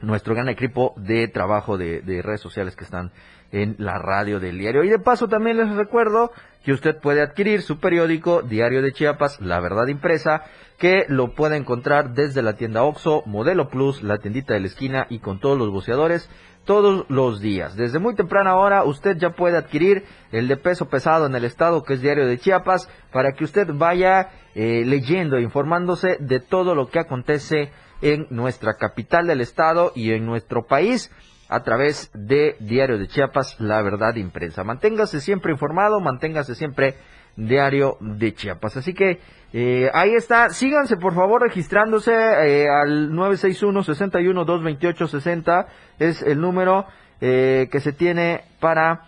nuestro 0.00 0.34
gran 0.34 0.48
equipo 0.48 0.94
de 0.96 1.28
trabajo 1.28 1.78
de 1.78 2.20
redes 2.22 2.40
sociales 2.40 2.76
que 2.76 2.84
están 2.84 3.12
en 3.52 3.76
la 3.78 3.98
radio 3.98 4.40
del 4.40 4.58
diario. 4.58 4.84
Y 4.84 4.88
de 4.88 4.98
paso 4.98 5.28
también 5.28 5.56
les 5.56 5.74
recuerdo 5.74 6.32
que 6.64 6.72
usted 6.72 6.96
puede 7.00 7.22
adquirir 7.22 7.62
su 7.62 7.78
periódico 7.78 8.42
Diario 8.42 8.82
de 8.82 8.92
Chiapas, 8.92 9.40
La 9.40 9.60
Verdad 9.60 9.86
Impresa, 9.86 10.42
que 10.78 11.04
lo 11.08 11.34
puede 11.34 11.56
encontrar 11.56 12.12
desde 12.14 12.42
la 12.42 12.54
tienda 12.54 12.82
Oxo, 12.82 13.22
Modelo 13.24 13.68
Plus, 13.68 14.02
la 14.02 14.18
tiendita 14.18 14.54
de 14.54 14.60
la 14.60 14.66
esquina 14.66 15.06
y 15.08 15.20
con 15.20 15.38
todos 15.38 15.56
los 15.56 15.70
boceadores 15.70 16.28
todos 16.66 17.06
los 17.08 17.40
días. 17.40 17.76
Desde 17.76 18.00
muy 18.00 18.14
temprana 18.14 18.56
hora 18.56 18.84
usted 18.84 19.16
ya 19.16 19.30
puede 19.30 19.56
adquirir 19.56 20.04
el 20.32 20.48
de 20.48 20.56
peso 20.56 20.88
pesado 20.88 21.26
en 21.26 21.34
el 21.34 21.44
estado 21.44 21.84
que 21.84 21.94
es 21.94 22.02
Diario 22.02 22.26
de 22.26 22.38
Chiapas 22.38 22.90
para 23.12 23.32
que 23.32 23.44
usted 23.44 23.68
vaya 23.72 24.30
eh, 24.54 24.82
leyendo, 24.84 25.38
informándose 25.38 26.16
de 26.18 26.40
todo 26.40 26.74
lo 26.74 26.88
que 26.88 26.98
acontece 26.98 27.70
en 28.02 28.26
nuestra 28.30 28.74
capital 28.74 29.26
del 29.26 29.40
estado 29.40 29.92
y 29.94 30.10
en 30.10 30.26
nuestro 30.26 30.66
país 30.66 31.10
a 31.48 31.62
través 31.62 32.10
de 32.14 32.56
Diario 32.60 32.98
de 32.98 33.08
Chiapas, 33.08 33.56
La 33.60 33.82
Verdad 33.82 34.14
Impresa. 34.16 34.64
Manténgase 34.64 35.20
siempre 35.20 35.52
informado, 35.52 36.00
manténgase 36.00 36.54
siempre 36.54 36.94
Diario 37.36 37.96
de 38.00 38.34
Chiapas. 38.34 38.76
Así 38.76 38.94
que 38.94 39.20
eh, 39.52 39.90
ahí 39.94 40.14
está, 40.14 40.50
síganse 40.50 40.96
por 40.96 41.14
favor 41.14 41.42
registrándose 41.42 42.12
eh, 42.12 42.66
al 42.68 43.10
961-61-228-60, 43.12 45.66
es 45.98 46.22
el 46.22 46.40
número 46.40 46.86
eh, 47.20 47.68
que 47.70 47.80
se 47.80 47.92
tiene 47.92 48.44
para 48.60 49.02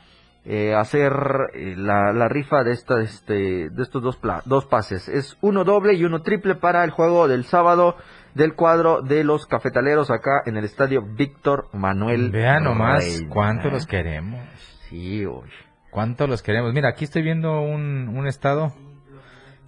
eh, 0.44 0.74
hacer 0.74 1.12
eh, 1.54 1.74
la, 1.76 2.12
la 2.12 2.28
rifa 2.28 2.62
de, 2.64 2.72
esta, 2.72 3.00
este, 3.02 3.68
de 3.70 3.82
estos 3.82 4.02
dos, 4.02 4.16
pla- 4.16 4.42
dos 4.46 4.66
pases. 4.66 5.08
Es 5.08 5.36
uno 5.40 5.64
doble 5.64 5.94
y 5.94 6.04
uno 6.04 6.22
triple 6.22 6.54
para 6.54 6.84
el 6.84 6.90
juego 6.90 7.28
del 7.28 7.44
sábado 7.44 7.96
del 8.38 8.54
cuadro 8.54 9.02
de 9.02 9.24
los 9.24 9.46
cafetaleros 9.46 10.10
acá 10.10 10.42
en 10.46 10.56
el 10.56 10.64
estadio 10.64 11.02
Víctor 11.02 11.68
Manuel. 11.74 12.30
Vean 12.30 12.64
nomás 12.64 13.04
Reina. 13.04 13.28
cuánto 13.28 13.68
los 13.68 13.86
queremos. 13.86 14.40
Sí, 14.88 15.26
oye. 15.26 15.52
¿Cuánto 15.90 16.26
los 16.26 16.42
queremos? 16.42 16.72
Mira, 16.72 16.88
aquí 16.88 17.04
estoy 17.04 17.22
viendo 17.22 17.60
un, 17.60 18.08
un 18.08 18.26
estado. 18.26 18.72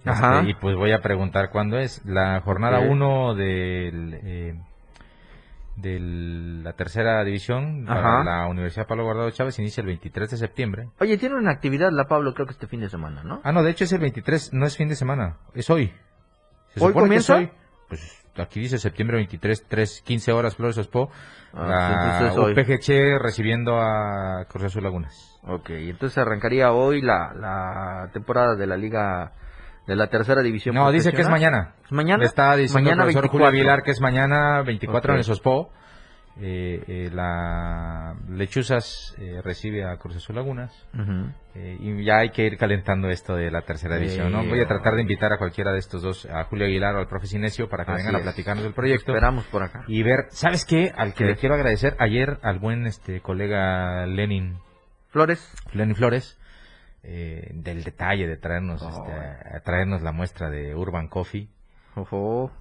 Ajá. 0.05 0.39
Este, 0.39 0.51
y 0.51 0.53
pues 0.55 0.75
voy 0.75 0.91
a 0.93 1.01
preguntar 1.01 1.49
cuándo 1.51 1.77
es. 1.77 2.03
La 2.05 2.41
jornada 2.41 2.79
Ok. 2.79 2.85
1 2.89 3.35
del, 3.35 4.19
eh, 4.23 4.59
de 5.75 5.99
la 6.63 6.73
tercera 6.73 7.23
división 7.23 7.85
para 7.85 8.21
Ajá. 8.21 8.23
la 8.23 8.47
Universidad 8.47 8.87
Pablo 8.87 9.03
Guardado 9.03 9.29
Chávez 9.31 9.59
inicia 9.59 9.81
el 9.81 9.87
23 9.87 10.31
de 10.31 10.37
septiembre. 10.37 10.89
Oye, 10.99 11.17
tiene 11.17 11.35
una 11.35 11.51
actividad 11.51 11.89
la 11.91 12.05
Pablo, 12.07 12.33
creo 12.33 12.45
que 12.47 12.53
este 12.53 12.67
fin 12.67 12.79
de 12.81 12.89
semana, 12.89 13.23
¿no? 13.23 13.41
Ah, 13.43 13.51
no, 13.51 13.63
de 13.63 13.71
hecho 13.71 13.83
es 13.83 13.91
el 13.93 13.99
23, 13.99 14.53
no 14.53 14.65
es 14.65 14.77
fin 14.77 14.87
de 14.89 14.95
semana, 14.95 15.37
es 15.53 15.69
hoy. 15.69 15.87
Se 16.73 16.83
¿Hoy 16.83 16.93
supone 16.93 17.09
que 17.09 17.15
es 17.17 17.27
comienza? 17.27 17.35
hoy. 17.35 17.51
Pues 17.89 18.20
aquí 18.37 18.59
dice 18.59 18.77
septiembre 18.77 19.17
23, 19.17 19.65
3, 19.67 20.01
15 20.05 20.31
horas 20.31 20.55
Flores 20.55 20.77
Ospo. 20.77 21.09
Ah, 21.53 22.31
hoy. 22.37 22.53
UPGC 22.53 23.19
recibiendo 23.19 23.77
a 23.79 24.45
Cruz 24.49 24.65
Azul 24.65 24.83
Lagunas. 24.83 25.39
Ok, 25.43 25.71
entonces 25.71 26.17
arrancaría 26.17 26.71
hoy 26.71 27.01
la, 27.01 27.33
la 27.33 28.09
temporada 28.13 28.55
de 28.55 28.67
la 28.67 28.77
liga 28.77 29.33
de 29.87 29.95
la 29.95 30.07
tercera 30.07 30.41
división. 30.41 30.75
No, 30.75 30.91
dice 30.91 31.11
que 31.11 31.21
es 31.21 31.29
mañana. 31.29 31.73
¿Es 31.85 31.91
mañana? 31.91 32.19
Me 32.19 32.25
está 32.25 32.55
diciendo 32.55 32.79
Mañana 32.89 33.03
el 33.03 33.13
profesor 33.13 33.23
24. 33.23 33.31
Julio 33.31 33.47
Aguilar 33.47 33.83
que 33.83 33.91
es 33.91 33.99
mañana 34.01 34.61
24 34.61 34.99
Ok. 35.11 35.15
en 35.15 35.17
el 35.17 35.23
Sospo. 35.23 35.71
Eh, 36.39 36.83
eh, 36.87 37.09
la 37.13 38.15
Lechuzas 38.29 39.13
eh, 39.19 39.41
recibe 39.43 39.83
a 39.85 39.97
Cruz 39.97 40.15
Azul 40.15 40.35
Lagunas. 40.35 40.87
Eh, 41.53 41.77
y 41.79 42.03
ya 42.05 42.17
hay 42.19 42.29
que 42.29 42.45
ir 42.45 42.57
calentando 42.57 43.09
esto 43.09 43.35
de 43.35 43.51
la 43.51 43.63
tercera 43.63 43.97
división, 43.97 44.31
¿no? 44.31 44.43
Voy 44.45 44.61
a 44.61 44.67
tratar 44.67 44.95
de 44.95 45.01
invitar 45.01 45.33
a 45.33 45.37
cualquiera 45.37 45.71
de 45.73 45.79
estos 45.79 46.01
dos, 46.01 46.25
a 46.27 46.45
Julio 46.45 46.65
Aguilar 46.65 46.95
o 46.95 46.99
al 46.99 47.07
profe 47.07 47.27
Sinesio, 47.27 47.67
para 47.69 47.83
que 47.85 47.91
Así 47.91 48.03
vengan 48.05 48.21
a 48.21 48.23
platicarnos 48.23 48.63
del 48.63 48.73
proyecto. 48.73 49.11
Esperamos 49.11 49.45
por 49.47 49.63
acá. 49.63 49.83
Y 49.87 50.01
ver, 50.03 50.27
¿sabes 50.29 50.63
qué? 50.65 50.93
Al 50.95 51.13
que 51.13 51.25
¿Qué? 51.25 51.31
le 51.31 51.35
quiero 51.35 51.55
agradecer 51.55 51.95
ayer 51.99 52.39
al 52.43 52.59
buen 52.59 52.87
este 52.87 53.19
colega 53.21 54.05
Lenin, 54.05 54.57
Flores. 55.09 55.53
Lenin 55.73 55.95
Flores, 55.95 56.39
eh, 57.03 57.49
del 57.53 57.83
detalle 57.83 58.27
de 58.27 58.37
traernos, 58.37 58.81
Oh. 58.81 58.89
este, 58.89 59.11
a 59.11 59.59
traernos 59.59 60.01
la 60.01 60.13
muestra 60.13 60.49
de 60.49 60.73
Urban 60.75 61.09
Coffee. 61.09 61.49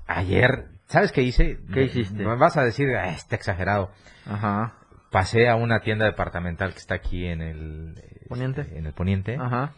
Ayer, 0.09 0.67
¿sabes 0.91 1.11
qué 1.13 1.23
hice? 1.23 1.59
¿Qué 1.73 1.85
hiciste? 1.85 2.23
Me 2.25 2.37
vas 2.37 2.57
a 2.57 2.63
decir, 2.65 2.89
"Ah, 2.97 3.09
está 3.09 3.37
exagerado. 3.37 3.91
Ajá. 4.27 4.75
Pasé 5.11 5.49
a 5.49 5.57
una 5.57 5.81
tienda 5.81 6.05
departamental 6.05 6.73
que 6.73 6.79
está 6.79 6.95
aquí 6.95 7.27
en 7.27 7.41
el 7.43 7.95
¿Poniente? 8.29 8.61
este, 8.61 8.79
en 8.79 8.87
el 8.87 8.93
poniente. 8.93 9.37
Ajá. 9.41 9.73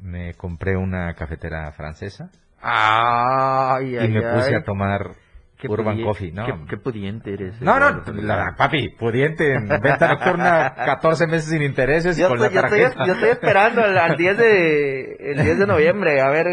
Me 0.00 0.34
compré 0.34 0.76
una 0.76 1.14
cafetera 1.14 1.72
francesa 1.72 2.30
Ay, 2.60 3.96
ay, 3.96 4.06
y 4.06 4.08
me 4.08 4.22
puse 4.22 4.50
ay. 4.50 4.54
a 4.54 4.62
tomar 4.64 5.10
Qué 5.56 5.66
Urban 5.68 6.00
Coffee, 6.04 6.30
¿no? 6.30 6.46
Qué, 6.46 6.54
qué 6.70 6.76
pudiente 6.76 7.32
eres. 7.34 7.60
No, 7.60 7.80
no, 7.80 8.02
la, 8.22 8.54
papi, 8.56 8.90
pudiente, 8.90 9.54
en 9.54 9.66
venta 9.66 10.06
nocturna, 10.08 10.72
14 10.76 11.26
meses 11.26 11.50
sin 11.50 11.62
intereses 11.62 12.16
y 12.16 12.20
Yo 12.20 12.28
con 12.28 12.38
estoy, 12.40 12.54
la 12.54 12.68
yo, 12.70 12.76
estoy, 12.76 13.06
yo 13.08 13.12
estoy 13.14 13.28
esperando 13.30 13.82
al, 13.82 13.98
al 13.98 14.16
10 14.16 14.38
de 14.38 15.16
el 15.32 15.42
10 15.42 15.58
de 15.58 15.66
noviembre 15.66 16.20
a 16.20 16.28
ver 16.30 16.46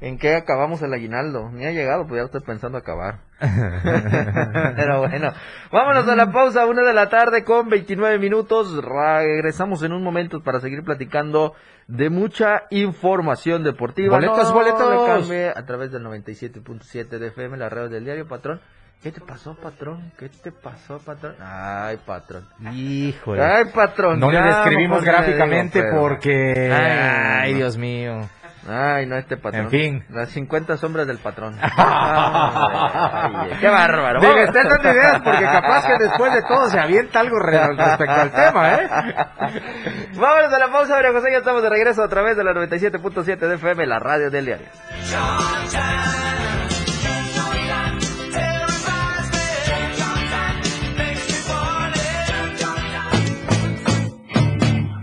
¿En 0.00 0.16
qué 0.18 0.34
acabamos 0.34 0.80
el 0.80 0.94
aguinaldo? 0.94 1.50
Ni 1.50 1.66
ha 1.66 1.72
llegado, 1.72 2.06
pues 2.06 2.20
ya 2.20 2.24
estoy 2.24 2.40
pensando 2.40 2.78
acabar. 2.78 3.18
Pero 3.40 5.00
bueno, 5.00 5.32
vámonos 5.70 6.08
a 6.08 6.16
la 6.16 6.32
pausa, 6.32 6.64
una 6.66 6.82
de 6.82 6.94
la 6.94 7.10
tarde 7.10 7.44
con 7.44 7.68
29 7.68 8.18
minutos. 8.18 8.82
Regresamos 8.82 9.82
en 9.82 9.92
un 9.92 10.02
momento 10.02 10.42
para 10.42 10.60
seguir 10.60 10.82
platicando 10.84 11.54
de 11.86 12.08
mucha 12.08 12.62
información 12.70 13.62
deportiva. 13.62 14.16
Boletos, 14.16 14.48
No 14.48 14.54
boletos. 14.54 15.28
le 15.28 15.50
a 15.50 15.66
través 15.66 15.92
del 15.92 16.02
97.7 16.02 17.18
de 17.18 17.26
FM, 17.28 17.58
la 17.58 17.68
red 17.68 17.90
del 17.90 18.04
diario, 18.04 18.26
patrón. 18.26 18.60
¿Qué 19.02 19.12
te 19.12 19.20
pasó, 19.22 19.54
patrón? 19.54 20.12
¿Qué 20.18 20.28
te 20.28 20.52
pasó, 20.52 20.98
patrón? 20.98 21.34
Ay, 21.40 21.98
patrón. 22.04 22.46
Híjole. 22.72 23.42
Ay, 23.42 23.64
patrón. 23.74 24.20
No 24.20 24.30
le 24.30 24.42
describimos 24.42 25.02
gráficamente 25.02 25.82
digo, 25.82 26.00
porque... 26.00 26.70
Ay, 26.70 27.42
Ay, 27.44 27.52
no. 27.52 27.58
Dios 27.58 27.78
mío. 27.78 28.28
Ay, 28.68 29.06
no, 29.06 29.16
este 29.16 29.36
patrón. 29.38 29.64
En 29.64 29.70
fin. 29.70 30.04
Las 30.10 30.28
50 30.30 30.76
sombras 30.76 31.06
del 31.06 31.18
patrón. 31.18 31.56
Ay, 31.60 31.72
qué 33.58 33.68
bárbaro. 33.68 34.20
Diga, 34.20 34.32
Vamos. 34.34 34.48
esté 34.48 34.68
dando 34.68 34.92
ideas 34.92 35.20
porque 35.22 35.44
capaz 35.44 35.86
que 35.86 35.96
después 35.98 36.32
de 36.34 36.42
todo 36.42 36.68
se 36.68 36.78
avienta 36.78 37.20
algo 37.20 37.38
re- 37.38 37.66
respecto 37.76 38.12
al 38.20 38.30
tema, 38.30 38.74
¿eh? 38.74 38.88
Vámonos 40.14 40.52
a 40.52 40.58
la 40.58 40.68
pausa, 40.70 40.94
María 40.94 41.12
José. 41.12 41.32
Ya 41.32 41.38
estamos 41.38 41.62
de 41.62 41.70
regreso 41.70 42.02
a 42.02 42.08
través 42.08 42.36
de 42.36 42.44
la 42.44 42.52
97.7 42.52 43.38
de 43.38 43.54
FM, 43.54 43.86
la 43.86 43.98
radio 43.98 44.30
del 44.30 44.44
diario. 44.44 44.66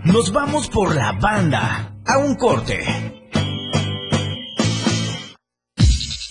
Nos 0.04 0.32
vamos 0.32 0.68
por 0.68 0.94
la 0.94 1.12
banda. 1.12 1.92
A 2.06 2.18
un 2.18 2.36
corte. 2.36 3.17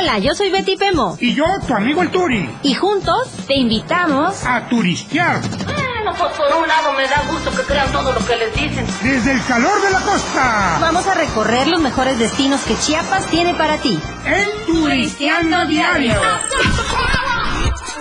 Hola, 0.00 0.18
yo 0.18 0.34
soy 0.34 0.48
Betty 0.50 0.76
Pemo. 0.78 1.18
Y 1.20 1.34
yo, 1.34 1.44
tu 1.66 1.74
amigo 1.74 2.00
el 2.00 2.10
Turi. 2.10 2.48
Y 2.62 2.72
juntos 2.72 3.28
te 3.46 3.54
invitamos 3.54 4.46
a 4.46 4.66
turistear. 4.66 5.42
Bueno, 5.42 6.14
pues 6.18 6.32
por 6.38 6.56
un 6.56 6.66
lado 6.66 6.94
me 6.94 7.06
da 7.06 7.22
gusto 7.30 7.50
que 7.50 7.62
crean 7.64 7.92
todo 7.92 8.10
lo 8.14 8.24
que 8.24 8.34
les 8.34 8.54
dicen. 8.54 8.86
Desde 9.02 9.32
el 9.32 9.44
calor 9.44 9.82
de 9.82 9.90
la 9.90 10.00
costa. 10.00 10.78
Vamos 10.80 11.06
a 11.06 11.12
recorrer 11.12 11.68
los 11.68 11.82
mejores 11.82 12.18
destinos 12.18 12.62
que 12.62 12.78
Chiapas 12.78 13.26
tiene 13.26 13.52
para 13.52 13.76
ti. 13.76 14.00
En 14.24 14.48
Turisteando 14.64 15.66
Diario. 15.66 16.14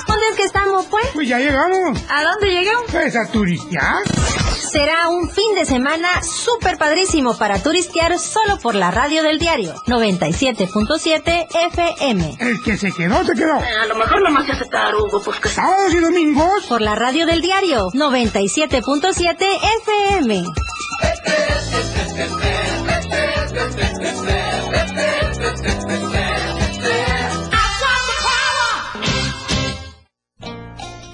¿Dónde 0.08 0.26
es 0.32 0.38
que 0.38 0.44
estamos, 0.44 0.86
pues? 0.86 1.06
Pues 1.14 1.28
ya 1.28 1.38
llegamos. 1.38 2.00
¿A 2.10 2.24
dónde 2.24 2.48
llegamos? 2.50 2.86
Pues 2.90 3.14
a 3.18 3.30
turistear. 3.30 3.98
Será 4.72 5.10
un 5.10 5.28
fin 5.30 5.56
de 5.56 5.66
semana 5.66 6.22
súper 6.22 6.78
padrísimo 6.78 7.36
para 7.36 7.62
turistear 7.64 8.20
solo 8.20 8.60
por 8.60 8.76
la 8.76 8.92
radio 8.92 9.24
del 9.24 9.40
diario 9.40 9.74
97.7 9.88 11.48
FM. 11.72 12.38
El 12.40 12.62
que 12.62 12.78
se 12.78 12.92
quedó, 12.92 13.24
se 13.24 13.34
quedó. 13.34 13.56
A 13.56 13.86
lo 13.88 13.96
mejor 13.96 14.22
nomás 14.22 14.46
se 14.46 14.52
hace 14.52 14.66
tarugo, 14.66 15.22
pues 15.24 15.40
que... 15.40 15.50
Sábados 15.50 15.92
y 15.94 16.00
domingos. 16.00 16.68
Por 16.68 16.82
la 16.82 16.94
radio 16.94 17.26
del 17.26 17.42
diario 17.42 17.90
97.7 17.94 19.36
FM. 19.82 20.44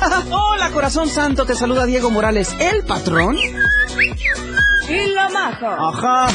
Hola, 0.30 0.70
corazón 0.70 1.08
santo, 1.08 1.44
te 1.44 1.54
saluda 1.54 1.86
Diego 1.86 2.10
Morales, 2.10 2.54
el 2.58 2.84
patrón. 2.84 3.36
Y 3.36 5.06
la 5.14 5.28
maja. 5.28 5.76
Ajá. 5.78 6.26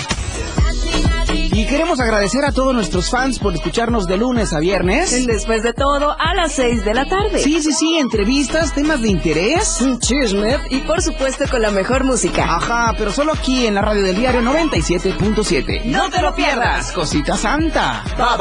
Y 1.27 1.65
queremos 1.67 1.99
agradecer 1.99 2.45
a 2.45 2.51
todos 2.51 2.73
nuestros 2.73 3.09
fans 3.09 3.39
por 3.39 3.53
escucharnos 3.53 4.07
de 4.07 4.17
lunes 4.17 4.53
a 4.53 4.59
viernes. 4.59 5.25
Después 5.25 5.63
de 5.63 5.73
todo, 5.73 6.15
a 6.19 6.33
las 6.33 6.53
6 6.53 6.83
de 6.85 6.93
la 6.93 7.05
tarde. 7.05 7.39
Sí, 7.39 7.61
sí, 7.61 7.71
sí, 7.71 7.97
entrevistas, 7.97 8.73
temas 8.73 9.01
de 9.01 9.09
interés. 9.09 9.83
Chisme 9.99 10.57
y 10.69 10.79
por 10.79 11.01
supuesto 11.01 11.45
con 11.49 11.61
la 11.61 11.71
mejor 11.71 12.03
música. 12.03 12.43
Ajá, 12.55 12.93
pero 12.97 13.11
solo 13.11 13.33
aquí 13.33 13.65
en 13.65 13.75
la 13.75 13.81
radio 13.81 14.03
del 14.03 14.15
diario 14.15 14.41
97.7. 14.41 15.85
No 15.85 16.09
te 16.09 16.21
lo 16.21 16.35
pierdas. 16.35 16.91
Cosita 16.91 17.37
santa. 17.37 18.03
Bye 18.17 18.37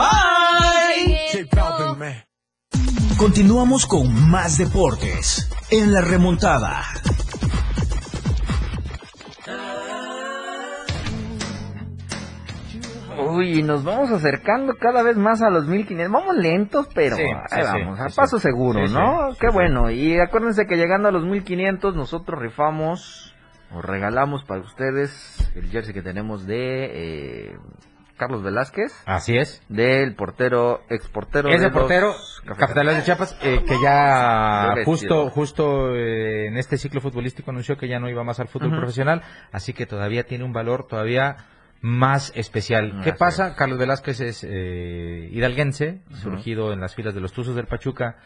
bye. 1.97 2.24
Continuamos 3.19 3.87
con 3.87 4.31
más 4.31 4.59
deportes 4.59 5.49
en 5.71 5.93
la 5.93 6.01
remontada. 6.01 6.83
Uy, 13.31 13.63
nos 13.63 13.85
vamos 13.85 14.11
acercando 14.11 14.75
cada 14.75 15.03
vez 15.03 15.17
más 15.17 15.41
a 15.43 15.49
los 15.51 15.67
1500. 15.67 16.13
Vamos 16.13 16.37
lentos, 16.37 16.89
pero 16.95 17.17
Sí, 17.17 17.23
ahí 17.23 17.63
sí, 17.63 17.69
vamos, 17.83 17.99
sí, 17.99 18.05
a 18.05 18.09
sí, 18.09 18.17
paso 18.17 18.39
sí. 18.39 18.43
seguro, 18.43 18.87
Sí, 18.87 18.93
¿no? 18.95 19.33
sí. 19.33 19.39
Qué 19.41 19.49
bueno. 19.51 19.91
Y 19.91 20.19
acuérdense 20.19 20.67
que 20.67 20.77
llegando 20.77 21.09
a 21.09 21.13
los 21.13 21.25
1500 21.25 21.95
nosotros 21.95 22.41
rifamos 22.41 23.35
o 23.73 23.83
regalamos 23.83 24.45
para 24.45 24.63
ustedes 24.63 25.51
el 25.55 25.69
jersey 25.71 25.95
que 25.95 26.03
tenemos 26.03 26.47
de 26.47 27.47
eh, 27.51 27.59
Carlos 28.17 28.43
Velázquez, 28.43 28.93
Así 29.07 29.37
es. 29.37 29.63
del 29.69 30.15
portero, 30.15 30.83
exportero 30.89 31.49
Ese 31.49 31.59
de 31.59 31.65
los 31.65 31.73
portero, 31.73 32.15
Cafetaleros 32.57 32.99
de 32.99 33.05
Chiapas, 33.05 33.37
eh, 33.43 33.65
que 33.67 33.75
ya 33.83 34.75
justo 34.85 35.31
justo 35.31 35.95
eh, 35.95 36.47
en 36.47 36.57
este 36.57 36.79
ciclo 36.79 37.01
futbolístico 37.01 37.51
anunció 37.51 37.77
que 37.77 37.89
ya 37.89 37.99
no 37.99 38.09
iba 38.09 38.23
más 38.25 38.39
al 38.41 38.49
fútbol 38.49 38.71
profesional, 38.77 39.23
así 39.53 39.73
que 39.73 39.87
todavía 39.87 40.25
tiene 40.25 40.45
un 40.45 40.53
valor 40.53 40.87
todavía 40.87 41.37
más 41.81 42.33
especial. 42.35 43.01
¿Qué 43.03 43.11
Así 43.11 43.19
pasa? 43.19 43.55
Carlos 43.57 43.79
Velázquez 43.79 44.21
es 44.21 44.47
eh, 44.49 45.29
hidalguense, 45.33 46.01
surgido 46.23 46.73
en 46.73 46.81
las 46.81 46.95
filas 46.95 47.15
de 47.15 47.21
los 47.21 47.33
Tuzos 47.33 47.57
del 47.57 47.67
Pachuca, 47.67 48.17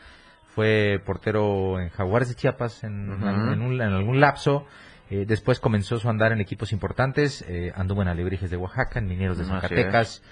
fue 0.54 1.00
portero 1.04 1.80
en 1.80 1.88
Jaguares 1.90 2.28
de 2.28 2.34
Chiapas 2.34 2.84
en, 2.84 3.10
Ujú. 3.12 3.26
en 3.28 3.62
un- 3.62 3.80
en 3.80 3.92
algún 3.94 4.20
lapso. 4.20 4.66
Eh, 5.10 5.24
después 5.26 5.58
comenzó 5.60 5.98
su 5.98 6.08
andar 6.08 6.32
en 6.32 6.40
equipos 6.40 6.72
importantes, 6.72 7.44
eh, 7.48 7.72
anduvo 7.74 8.02
en 8.02 8.08
Alebrijes 8.08 8.50
de 8.50 8.56
Oaxaca, 8.56 8.98
en 8.98 9.06
Mineros 9.06 9.38
de 9.38 9.44
es. 9.44 9.48
Zacatecas, 9.62 10.22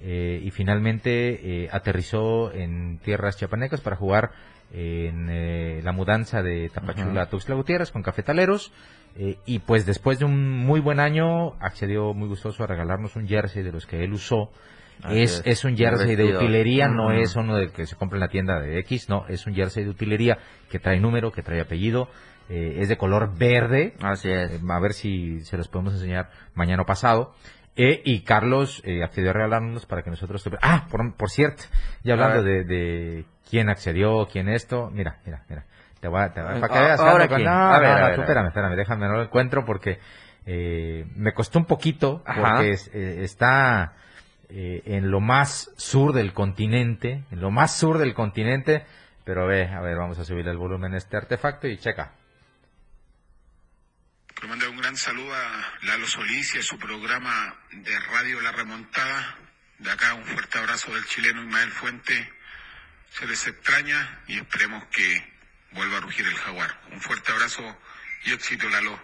eh, 0.00 0.40
y 0.42 0.50
finalmente 0.50 1.64
eh, 1.64 1.68
aterrizó 1.70 2.52
en 2.52 2.98
tierras 2.98 3.36
chiapanecas 3.36 3.80
para 3.80 3.96
jugar 3.96 4.32
en 4.72 5.28
eh, 5.30 5.80
la 5.84 5.92
mudanza 5.92 6.42
de 6.42 6.68
Tapachula 6.68 7.22
a 7.22 7.26
Tuxtla 7.28 7.54
Gutiérrez 7.54 7.92
con 7.92 8.02
Cafetaleros. 8.02 8.72
eh, 9.16 9.36
y 9.46 9.60
pues 9.60 9.86
después 9.86 10.18
de 10.18 10.24
un 10.24 10.50
muy 10.50 10.80
buen 10.80 10.98
año 10.98 11.54
accedió 11.60 12.12
muy 12.14 12.26
gustoso 12.26 12.64
a 12.64 12.66
regalarnos 12.66 13.14
un 13.14 13.28
jersey 13.28 13.62
de 13.62 13.70
los 13.70 13.86
que 13.86 14.02
él 14.02 14.12
usó. 14.12 14.50
Es, 15.10 15.38
es, 15.40 15.42
es 15.44 15.64
un 15.64 15.76
jersey 15.76 16.16
de 16.16 16.24
utilería, 16.24 16.88
no 16.88 17.06
Ujú. 17.06 17.14
es 17.20 17.36
uno 17.36 17.56
del 17.56 17.70
que 17.70 17.86
se 17.86 17.94
compra 17.96 18.16
en 18.16 18.20
la 18.20 18.28
tienda 18.28 18.60
de 18.60 18.78
X, 18.80 19.08
no, 19.08 19.26
es 19.28 19.46
un 19.46 19.54
jersey 19.54 19.84
de 19.84 19.90
utilería 19.90 20.38
que 20.70 20.78
trae 20.80 20.98
número, 20.98 21.30
que 21.30 21.42
trae 21.42 21.60
apellido. 21.60 22.08
Eh, 22.48 22.76
es 22.80 22.88
de 22.88 22.96
color 22.96 23.36
verde. 23.38 23.94
Así 24.02 24.30
es. 24.30 24.50
Eh, 24.52 24.60
a 24.68 24.80
ver 24.80 24.92
si 24.92 25.40
se 25.44 25.56
los 25.56 25.68
podemos 25.68 25.94
enseñar 25.94 26.30
mañana 26.54 26.82
o 26.82 26.86
pasado. 26.86 27.34
Eh, 27.76 28.02
y 28.04 28.20
Carlos 28.22 28.80
eh, 28.84 29.02
accedió 29.02 29.30
a 29.30 29.32
regalarnos 29.32 29.84
para 29.86 30.02
que 30.02 30.10
nosotros... 30.10 30.48
Ah, 30.62 30.86
por, 30.90 31.14
por 31.16 31.28
cierto, 31.30 31.64
ya 32.04 32.12
hablando 32.14 32.42
de, 32.44 32.62
de 32.64 33.24
quién 33.50 33.68
accedió, 33.68 34.28
quién 34.30 34.48
esto, 34.48 34.90
mira, 34.92 35.18
mira, 35.26 35.42
mira. 35.48 35.64
Te 36.00 36.06
voy 36.08 36.20
a, 36.20 36.32
te 36.32 36.40
voy 36.40 36.50
a- 36.52 36.56
Eh, 36.56 36.60
para 36.60 36.72
que 36.72 36.78
veas. 36.80 37.00
ahora 37.00 37.26
quién. 37.28 37.44
no, 37.44 37.50
A 37.50 37.78
ver, 37.80 37.88
no, 37.88 37.94
a 37.96 38.00
no, 38.00 38.06
ver, 38.06 38.14
tú 38.14 38.20
espérame, 38.20 38.46
espérame, 38.48 38.76
déjame, 38.76 39.06
no 39.08 39.14
lo 39.14 39.22
encuentro 39.22 39.64
porque 39.64 39.98
eh, 40.46 41.04
me 41.16 41.32
costó 41.32 41.58
un 41.58 41.64
poquito, 41.64 42.22
Ajá. 42.26 42.40
porque 42.56 42.70
es- 42.72 42.90
está 42.94 43.94
eh, 44.50 44.82
en 44.84 45.10
lo 45.10 45.20
más 45.20 45.72
sur 45.76 46.12
del 46.12 46.32
continente, 46.32 47.24
en 47.32 47.40
lo 47.40 47.50
más 47.50 47.74
sur 47.76 47.98
del 47.98 48.14
continente, 48.14 48.84
pero 49.24 49.46
ve, 49.48 49.66
a 49.66 49.80
ver, 49.80 49.96
vamos 49.96 50.18
a 50.20 50.24
subir 50.24 50.46
el 50.46 50.58
volumen 50.58 50.94
a 50.94 50.98
este 50.98 51.16
artefacto 51.16 51.66
y 51.66 51.78
checa. 51.78 52.12
Quiero 54.34 54.48
mandar 54.48 54.68
un 54.68 54.78
gran 54.78 54.96
saludo 54.96 55.32
a 55.32 55.78
Lalo 55.82 56.08
Solís 56.08 56.56
y 56.56 56.58
a 56.58 56.62
su 56.62 56.76
programa 56.76 57.56
de 57.70 57.98
Radio 58.00 58.40
La 58.40 58.50
Remontada. 58.50 59.38
De 59.78 59.90
acá 59.92 60.14
un 60.14 60.24
fuerte 60.24 60.58
abrazo 60.58 60.92
del 60.92 61.06
chileno 61.06 61.42
Ismael 61.42 61.70
Fuente. 61.70 62.32
Se 63.10 63.28
les 63.28 63.46
extraña 63.46 64.22
y 64.26 64.38
esperemos 64.38 64.84
que 64.88 65.32
vuelva 65.70 65.98
a 65.98 66.00
rugir 66.00 66.26
el 66.26 66.34
jaguar. 66.34 66.80
Un 66.90 67.00
fuerte 67.00 67.30
abrazo 67.30 67.80
y 68.24 68.32
éxito 68.32 68.68
Lalo. 68.68 69.00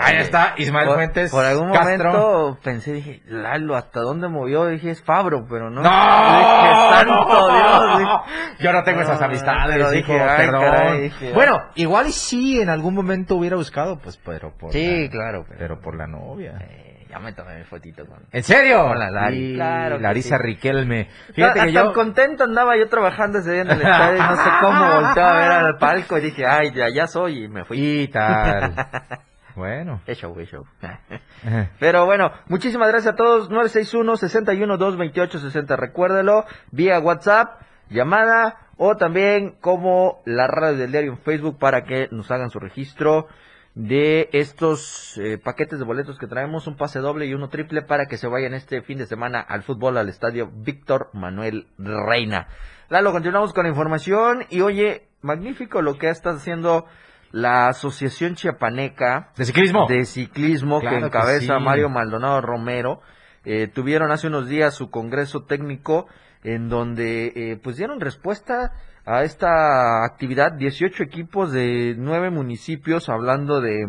Ahí 0.00 0.16
está, 0.16 0.54
Ismael 0.56 0.86
por, 0.86 0.96
Fuentes 0.96 1.30
Por 1.30 1.44
algún 1.44 1.72
Castro. 1.72 2.10
momento 2.12 2.58
pensé, 2.62 2.92
dije, 2.92 3.22
Lalo, 3.26 3.76
¿hasta 3.76 4.00
dónde 4.00 4.28
movió? 4.28 4.66
Dije, 4.66 4.90
es 4.90 5.02
Fabro, 5.02 5.46
pero 5.48 5.70
no. 5.70 5.80
¡No! 5.80 5.88
Dije, 5.88 6.74
santo 6.90 7.48
Dios. 7.52 7.98
dije, 7.98 8.64
Yo 8.64 8.72
no 8.72 8.82
tengo 8.82 9.00
esas 9.02 9.20
No, 9.20 9.26
amistades, 9.26 9.76
pero 9.76 9.94
hijo, 9.94 10.12
dije, 10.12 10.20
ay, 10.20 10.36
perdón. 10.46 10.60
caray, 10.62 11.00
dije, 11.02 11.32
bueno, 11.32 11.58
igual 11.76 12.06
y 12.08 12.12
sí, 12.12 12.60
en 12.60 12.68
algún 12.68 12.94
momento 12.94 13.36
hubiera 13.36 13.56
buscado, 13.56 13.98
pues, 13.98 14.16
pero 14.24 14.52
por 14.58 14.72
Sí, 14.72 15.04
la- 15.04 15.10
claro. 15.10 15.44
pero 15.56 15.80
por 15.80 15.96
la 15.96 16.06
novia. 16.08 16.54
Eh, 16.60 17.06
ya 17.08 17.20
me 17.20 17.32
tomé 17.32 17.56
mi 17.58 17.64
fotito 17.64 18.04
con... 18.06 18.18
¿En 18.32 18.42
serio? 18.42 18.88
Con 18.88 18.98
la 18.98 19.10
Lari. 19.10 19.50
Sí, 19.50 19.54
Claro 19.54 19.96
que 19.98 20.02
Larisa 20.02 20.36
sí. 20.36 20.42
Riquelme. 20.42 21.08
Fíjate 21.32 21.60
que 21.60 21.66
Hasta 21.68 21.70
yo... 21.84 21.92
contento 21.92 22.42
andaba 22.42 22.76
yo 22.76 22.88
trabajando 22.88 23.38
ese 23.38 23.52
día 23.52 23.62
en 23.62 23.70
el 23.70 23.80
estadio 23.82 24.18
no 24.22 24.36
sé 24.36 24.50
cómo 24.60 24.84
volteaba 25.00 25.30
a 25.30 25.40
ver 25.40 25.52
al 25.52 25.78
palco 25.78 26.18
y 26.18 26.22
dije, 26.22 26.44
ay, 26.44 26.72
ya, 26.74 26.88
ya 26.92 27.06
soy 27.06 27.44
y 27.44 27.48
me 27.48 27.64
fui. 27.64 27.78
Y 27.78 28.08
tal. 28.08 28.74
Bueno. 29.56 30.00
Es 30.06 30.18
show, 30.18 30.38
es 30.38 30.50
show. 30.50 30.64
Pero 31.80 32.04
bueno, 32.04 32.30
muchísimas 32.46 32.88
gracias 32.88 33.14
a 33.14 33.16
todos. 33.16 33.50
961-61-228-60. 33.50 35.76
Recuérdelo, 35.76 36.44
vía 36.70 37.00
WhatsApp, 37.00 37.62
llamada 37.88 38.66
o 38.76 38.96
también 38.96 39.56
como 39.60 40.20
la 40.26 40.46
radio 40.46 40.76
del 40.76 40.92
diario 40.92 41.12
en 41.12 41.18
Facebook 41.18 41.58
para 41.58 41.84
que 41.84 42.08
nos 42.10 42.30
hagan 42.30 42.50
su 42.50 42.60
registro 42.60 43.28
de 43.74 44.28
estos 44.32 45.18
eh, 45.18 45.38
paquetes 45.38 45.78
de 45.78 45.84
boletos 45.84 46.18
que 46.18 46.26
traemos, 46.26 46.66
un 46.66 46.76
pase 46.76 46.98
doble 46.98 47.26
y 47.26 47.34
uno 47.34 47.48
triple 47.48 47.82
para 47.82 48.06
que 48.06 48.16
se 48.16 48.26
vayan 48.26 48.54
este 48.54 48.82
fin 48.82 48.98
de 48.98 49.06
semana 49.06 49.40
al 49.40 49.62
fútbol 49.62 49.98
al 49.98 50.08
estadio 50.08 50.50
Víctor 50.50 51.10
Manuel 51.12 51.68
Reina. 51.78 52.48
Lalo, 52.88 53.12
continuamos 53.12 53.52
con 53.52 53.64
la 53.64 53.70
información 53.70 54.44
y 54.50 54.60
oye, 54.60 55.08
magnífico 55.20 55.82
lo 55.82 55.98
que 55.98 56.08
está 56.08 56.30
haciendo 56.30 56.86
la 57.32 57.68
Asociación 57.68 58.34
Chiapaneca 58.34 59.30
¿De 59.36 59.44
ciclismo? 59.44 59.86
de 59.88 60.04
ciclismo 60.04 60.80
Claro 60.80 60.96
que 60.96 61.00
que 61.00 61.06
encabeza 61.06 61.58
sí. 61.58 61.64
Mario 61.64 61.88
Maldonado 61.88 62.40
Romero. 62.40 63.00
Eh, 63.44 63.68
tuvieron 63.68 64.10
hace 64.10 64.26
unos 64.26 64.48
días 64.48 64.74
su 64.74 64.90
congreso 64.90 65.44
técnico 65.44 66.06
en 66.42 66.68
donde 66.68 67.32
eh, 67.34 67.60
pues 67.62 67.76
dieron 67.76 68.00
respuesta 68.00 68.72
a 69.04 69.22
esta 69.22 70.04
actividad 70.04 70.52
18 70.52 71.02
equipos 71.02 71.52
de 71.52 71.94
nueve 71.96 72.30
municipios 72.30 73.08
hablando 73.08 73.60
de 73.60 73.86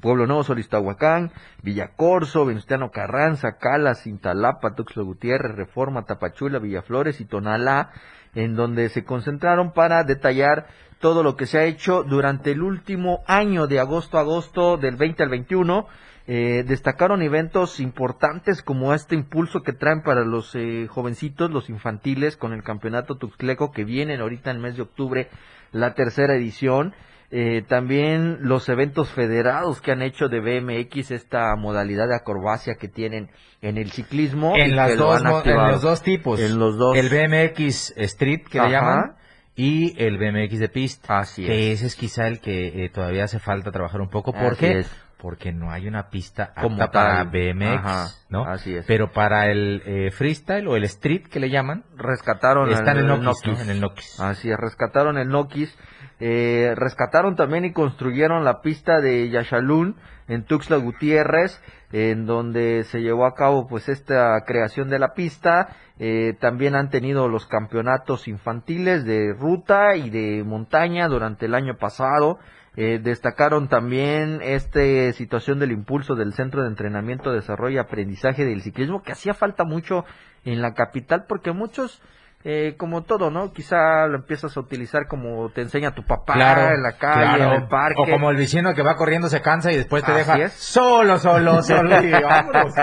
Pueblo 0.00 0.26
Nuevo, 0.26 0.42
Solistahuacán, 0.42 1.30
Villacorso, 1.62 2.46
Venustiano 2.46 2.90
Carranza, 2.90 3.58
Cala, 3.58 3.94
Cintalapa, 3.94 4.74
Tuxtla 4.74 5.02
Gutiérrez, 5.02 5.54
Reforma, 5.56 6.04
Tapachula, 6.04 6.58
Villaflores 6.58 7.20
y 7.20 7.24
Tonalá, 7.24 7.90
en 8.34 8.54
donde 8.56 8.88
se 8.88 9.04
concentraron 9.04 9.72
para 9.72 10.02
detallar 10.02 10.66
todo 11.04 11.22
lo 11.22 11.36
que 11.36 11.44
se 11.44 11.58
ha 11.58 11.64
hecho 11.64 12.02
durante 12.02 12.52
el 12.52 12.62
último 12.62 13.24
año 13.26 13.66
de 13.66 13.78
agosto 13.78 14.16
a 14.16 14.22
agosto 14.22 14.78
del 14.78 14.96
20 14.96 15.22
al 15.22 15.28
21. 15.28 15.86
Eh, 16.26 16.64
destacaron 16.66 17.20
eventos 17.20 17.78
importantes 17.78 18.62
como 18.62 18.94
este 18.94 19.14
impulso 19.14 19.60
que 19.60 19.74
traen 19.74 20.00
para 20.00 20.24
los 20.24 20.54
eh, 20.54 20.86
jovencitos, 20.88 21.50
los 21.50 21.68
infantiles, 21.68 22.38
con 22.38 22.54
el 22.54 22.62
campeonato 22.62 23.18
Tuxtleco 23.18 23.70
que 23.70 23.84
vienen 23.84 24.22
ahorita 24.22 24.50
en 24.50 24.56
el 24.56 24.62
mes 24.62 24.76
de 24.76 24.82
octubre, 24.82 25.28
la 25.72 25.92
tercera 25.92 26.36
edición. 26.36 26.94
Eh, 27.30 27.62
también 27.68 28.38
los 28.40 28.70
eventos 28.70 29.10
federados 29.10 29.82
que 29.82 29.92
han 29.92 30.00
hecho 30.00 30.30
de 30.30 30.40
BMX, 30.40 31.10
esta 31.10 31.54
modalidad 31.54 32.08
de 32.08 32.16
acrobacia 32.16 32.76
que 32.76 32.88
tienen 32.88 33.28
en 33.60 33.76
el 33.76 33.90
ciclismo. 33.90 34.56
En, 34.56 34.74
las 34.74 34.96
lo 34.96 35.04
dos, 35.04 35.22
han 35.22 35.46
en 35.46 35.70
los 35.70 35.82
dos 35.82 36.02
tipos. 36.02 36.40
En 36.40 36.58
los 36.58 36.78
dos. 36.78 36.96
El 36.96 37.10
BMX 37.10 37.92
Street, 37.94 38.44
que 38.50 38.58
Ajá. 38.58 38.68
le 38.68 38.72
llaman, 38.72 39.16
y 39.56 39.94
el 40.02 40.18
BMX 40.18 40.58
de 40.58 40.68
pista. 40.68 41.18
Así 41.18 41.44
que 41.44 41.72
es. 41.72 41.78
ese 41.78 41.86
es 41.86 41.96
quizá 41.96 42.26
el 42.26 42.40
que 42.40 42.84
eh, 42.84 42.88
todavía 42.90 43.24
hace 43.24 43.38
falta 43.38 43.70
trabajar 43.70 44.00
un 44.00 44.10
poco. 44.10 44.32
¿Por 44.32 44.52
Así 44.52 44.56
qué? 44.60 44.78
es. 44.80 45.00
Porque 45.16 45.52
no 45.52 45.70
hay 45.70 45.88
una 45.88 46.10
pista 46.10 46.52
Como 46.60 46.82
apta 46.82 46.90
para. 46.90 47.24
BMX, 47.24 47.78
Ajá, 47.78 48.06
¿no? 48.28 48.44
así 48.44 48.74
es. 48.76 48.84
Pero 48.86 49.10
para 49.12 49.50
el 49.50 49.82
eh, 49.86 50.10
freestyle 50.10 50.68
o 50.68 50.76
el 50.76 50.84
street 50.84 51.28
que 51.28 51.40
le 51.40 51.48
llaman, 51.48 51.84
rescataron 51.96 52.70
está 52.70 52.92
en 52.92 52.98
el 52.98 53.06
Nokis, 53.06 53.22
¿no? 53.24 53.30
Nokis. 53.52 53.60
En 53.62 53.70
el 53.70 53.80
Nokis. 53.80 54.20
Así 54.20 54.50
es, 54.50 54.56
rescataron 54.58 55.16
el 55.16 55.28
Nokis. 55.28 55.74
Eh, 56.20 56.74
rescataron 56.76 57.36
también 57.36 57.64
y 57.64 57.72
construyeron 57.72 58.44
la 58.44 58.60
pista 58.60 59.00
de 59.00 59.30
Yashalun 59.30 59.96
en 60.28 60.44
Tuxtla 60.44 60.76
Gutiérrez, 60.76 61.60
en 61.94 62.26
donde 62.26 62.82
se 62.90 63.02
llevó 63.02 63.24
a 63.24 63.34
cabo 63.34 63.68
pues 63.68 63.88
esta 63.88 64.42
creación 64.44 64.90
de 64.90 64.98
la 64.98 65.14
pista. 65.14 65.68
Eh, 66.00 66.34
también 66.40 66.74
han 66.74 66.90
tenido 66.90 67.28
los 67.28 67.46
campeonatos 67.46 68.26
infantiles 68.26 69.04
de 69.04 69.32
ruta 69.32 69.94
y 69.94 70.10
de 70.10 70.42
montaña 70.42 71.06
durante 71.06 71.46
el 71.46 71.54
año 71.54 71.76
pasado. 71.76 72.40
Eh, 72.74 72.98
destacaron 73.00 73.68
también 73.68 74.40
esta 74.42 74.80
situación 75.12 75.60
del 75.60 75.70
impulso 75.70 76.16
del 76.16 76.32
Centro 76.32 76.62
de 76.62 76.68
Entrenamiento, 76.68 77.30
Desarrollo 77.30 77.76
y 77.76 77.78
Aprendizaje 77.78 78.44
del 78.44 78.62
Ciclismo, 78.62 79.04
que 79.04 79.12
hacía 79.12 79.32
falta 79.32 79.62
mucho 79.62 80.04
en 80.44 80.62
la 80.62 80.74
capital, 80.74 81.26
porque 81.28 81.52
muchos, 81.52 82.02
eh, 82.44 82.74
como 82.76 83.02
todo, 83.04 83.30
¿no? 83.30 83.52
Quizá 83.52 84.06
lo 84.06 84.16
empiezas 84.16 84.54
a 84.56 84.60
utilizar 84.60 85.06
como 85.08 85.48
te 85.50 85.62
enseña 85.62 85.94
tu 85.94 86.04
papá 86.04 86.34
en 86.74 86.82
la 86.82 86.92
calle, 86.98 87.22
claro. 87.22 87.44
en 87.44 87.62
el 87.62 87.68
parque. 87.68 88.02
O 88.02 88.04
como 88.10 88.30
el 88.30 88.36
vecino 88.36 88.74
que 88.74 88.82
va 88.82 88.96
corriendo 88.96 89.28
se 89.28 89.40
cansa 89.40 89.72
y 89.72 89.76
después 89.76 90.04
te 90.04 90.12
Así 90.12 90.18
deja 90.20 90.44
es. 90.44 90.52
solo, 90.52 91.16
solo, 91.18 91.62
solo. 91.62 92.02
y 92.02 92.10
vámonos. 92.10 92.74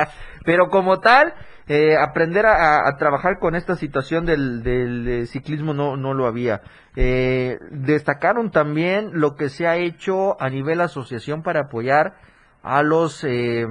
Pero 0.43 0.69
como 0.69 0.99
tal, 0.99 1.35
eh, 1.67 1.95
aprender 1.95 2.47
a, 2.47 2.87
a 2.87 2.97
trabajar 2.97 3.37
con 3.39 3.55
esta 3.55 3.75
situación 3.75 4.25
del, 4.25 4.63
del, 4.63 5.27
ciclismo 5.27 5.75
no, 5.75 5.95
no 5.95 6.15
lo 6.15 6.25
había. 6.25 6.61
Eh, 6.95 7.59
destacaron 7.69 8.49
también 8.49 9.11
lo 9.13 9.35
que 9.35 9.49
se 9.49 9.67
ha 9.67 9.77
hecho 9.77 10.41
a 10.41 10.49
nivel 10.49 10.81
asociación 10.81 11.43
para 11.43 11.61
apoyar 11.61 12.15
a 12.63 12.81
los 12.81 13.23
eh, 13.23 13.65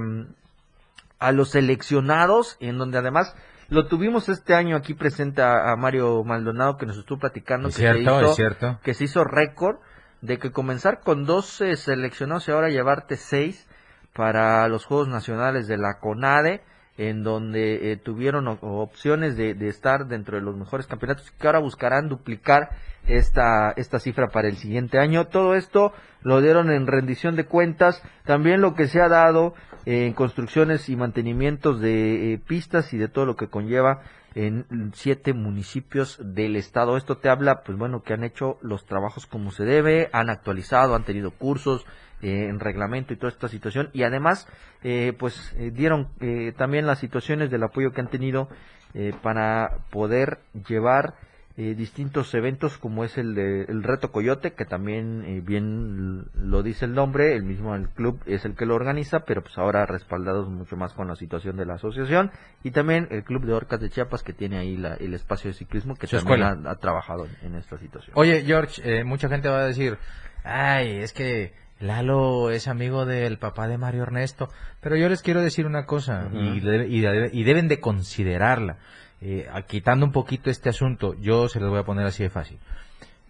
a 1.19 1.31
los 1.31 1.51
seleccionados, 1.51 2.57
en 2.61 2.77
donde 2.77 2.97
además 2.97 3.35
lo 3.71 3.87
tuvimos 3.87 4.29
este 4.29 4.53
año 4.53 4.75
aquí 4.75 4.93
presente 4.93 5.41
a, 5.41 5.71
a 5.71 5.75
Mario 5.77 6.23
Maldonado 6.23 6.77
que 6.77 6.85
nos 6.85 6.97
estuvo 6.97 7.19
platicando 7.19 7.69
Es 7.69 7.75
que 7.77 7.81
se 7.81 7.91
cierto, 7.93 8.19
hizo- 8.21 8.29
es 8.29 8.35
cierto. 8.35 8.79
que 8.83 8.93
se 8.93 9.05
hizo 9.05 9.23
récord 9.23 9.77
de 10.21 10.37
que 10.37 10.51
comenzar 10.51 10.99
con 10.99 11.25
12 11.25 11.75
seleccionados 11.77 12.47
y 12.47 12.51
ahora 12.51 12.69
llevarte 12.69 13.15
6 13.17 13.67
para 14.13 14.67
los 14.67 14.85
Juegos 14.85 15.07
Nacionales 15.07 15.67
de 15.67 15.77
la 15.77 15.99
CONADE, 15.99 16.61
en 16.97 17.23
donde 17.23 17.91
eh, 17.91 17.97
tuvieron 17.97 18.47
opciones 18.47 19.37
de, 19.37 19.53
de 19.53 19.67
estar 19.69 20.07
dentro 20.07 20.37
de 20.37 20.43
los 20.43 20.55
mejores 20.55 20.87
campeonatos, 20.87 21.31
que 21.31 21.47
ahora 21.47 21.59
buscarán 21.59 22.09
duplicar 22.09 22.69
esta, 23.07 23.71
esta 23.71 23.99
cifra 23.99 24.27
para 24.27 24.47
el 24.47 24.57
siguiente 24.57 24.99
año. 24.99 25.27
Todo 25.27 25.55
esto 25.55 25.93
lo 26.21 26.41
dieron 26.41 26.71
en 26.71 26.87
rendición 26.87 27.35
de 27.35 27.45
cuentas, 27.45 28.03
también 28.25 28.61
lo 28.61 28.75
que 28.75 28.87
se 28.87 29.01
ha 29.01 29.07
dado 29.07 29.53
eh, 29.85 30.05
en 30.05 30.13
construcciones 30.13 30.89
y 30.89 30.95
mantenimientos 30.95 31.79
de 31.79 32.33
eh, 32.33 32.37
pistas 32.39 32.93
y 32.93 32.97
de 32.97 33.07
todo 33.07 33.25
lo 33.25 33.35
que 33.35 33.47
conlleva 33.47 34.01
en 34.33 34.65
siete 34.93 35.33
municipios 35.33 36.17
del 36.23 36.55
estado. 36.55 36.95
Esto 36.95 37.17
te 37.17 37.29
habla, 37.29 37.63
pues 37.63 37.77
bueno, 37.77 38.01
que 38.01 38.13
han 38.13 38.23
hecho 38.23 38.57
los 38.61 38.85
trabajos 38.85 39.25
como 39.25 39.51
se 39.51 39.65
debe, 39.65 40.09
han 40.13 40.29
actualizado, 40.29 40.95
han 40.95 41.03
tenido 41.03 41.31
cursos 41.31 41.85
eh, 42.21 42.47
en 42.49 42.59
reglamento 42.59 43.13
y 43.13 43.17
toda 43.17 43.29
esta 43.31 43.47
situación. 43.47 43.89
Y 43.93 44.03
además, 44.03 44.47
eh, 44.83 45.13
pues 45.17 45.53
eh, 45.57 45.71
dieron 45.71 46.09
eh, 46.19 46.53
también 46.57 46.85
las 46.87 46.99
situaciones 46.99 47.49
del 47.51 47.63
apoyo 47.63 47.91
que 47.91 48.01
han 48.01 48.09
tenido 48.09 48.47
eh, 48.93 49.13
para 49.21 49.77
poder 49.89 50.39
llevar 50.67 51.13
eh, 51.57 51.75
distintos 51.75 52.33
eventos 52.33 52.77
como 52.77 53.03
es 53.03 53.17
el 53.17 53.35
de 53.35 53.63
el 53.63 53.83
reto 53.83 54.11
coyote 54.13 54.53
que 54.53 54.63
también 54.63 55.43
bien 55.45 56.25
lo 56.33 56.63
dice 56.63 56.85
el 56.85 56.93
nombre 56.93 57.35
el 57.35 57.43
mismo 57.43 57.75
el 57.75 57.89
club 57.89 58.21
es 58.25 58.45
el 58.45 58.55
que 58.55 58.65
lo 58.65 58.73
organiza 58.73 59.25
pero 59.25 59.41
pues 59.41 59.57
ahora 59.57 59.85
respaldados 59.85 60.47
mucho 60.49 60.77
más 60.77 60.93
con 60.93 61.09
la 61.09 61.15
situación 61.17 61.57
de 61.57 61.65
la 61.65 61.73
asociación 61.73 62.31
y 62.63 62.71
también 62.71 63.09
el 63.11 63.25
club 63.25 63.45
de 63.45 63.51
orcas 63.53 63.81
de 63.81 63.89
Chiapas 63.89 64.23
que 64.23 64.31
tiene 64.31 64.57
ahí 64.59 64.77
la- 64.77 64.95
el 64.95 65.13
espacio 65.13 65.49
de 65.49 65.53
ciclismo 65.53 65.95
que 65.95 66.07
Su 66.07 66.17
también 66.17 66.41
ha, 66.65 66.71
ha 66.71 66.75
trabajado 66.77 67.25
en, 67.25 67.47
en 67.47 67.55
esta 67.55 67.77
situación. 67.77 68.13
Oye, 68.15 68.43
George, 68.45 68.81
eh, 68.85 69.03
mucha 69.03 69.27
gente 69.27 69.49
va 69.49 69.59
a 69.59 69.65
decir, 69.67 69.97
ay, 70.45 70.99
es 71.01 71.11
que 71.11 71.53
Lalo 71.81 72.49
es 72.51 72.67
amigo 72.67 73.05
del 73.05 73.37
papá 73.37 73.67
de 73.67 73.77
Mario 73.77 74.03
Ernesto. 74.03 74.49
Pero 74.81 74.95
yo 74.95 75.09
les 75.09 75.21
quiero 75.21 75.41
decir 75.41 75.65
una 75.65 75.85
cosa, 75.85 76.29
y, 76.33 76.61
y 76.61 77.43
deben 77.43 77.67
de 77.67 77.79
considerarla. 77.79 78.77
Eh, 79.21 79.47
a- 79.51 79.63
quitando 79.63 80.05
un 80.05 80.11
poquito 80.11 80.49
este 80.49 80.69
asunto, 80.69 81.13
yo 81.19 81.47
se 81.49 81.59
los 81.59 81.69
voy 81.69 81.79
a 81.79 81.83
poner 81.83 82.05
así 82.05 82.23
de 82.23 82.29
fácil. 82.29 82.57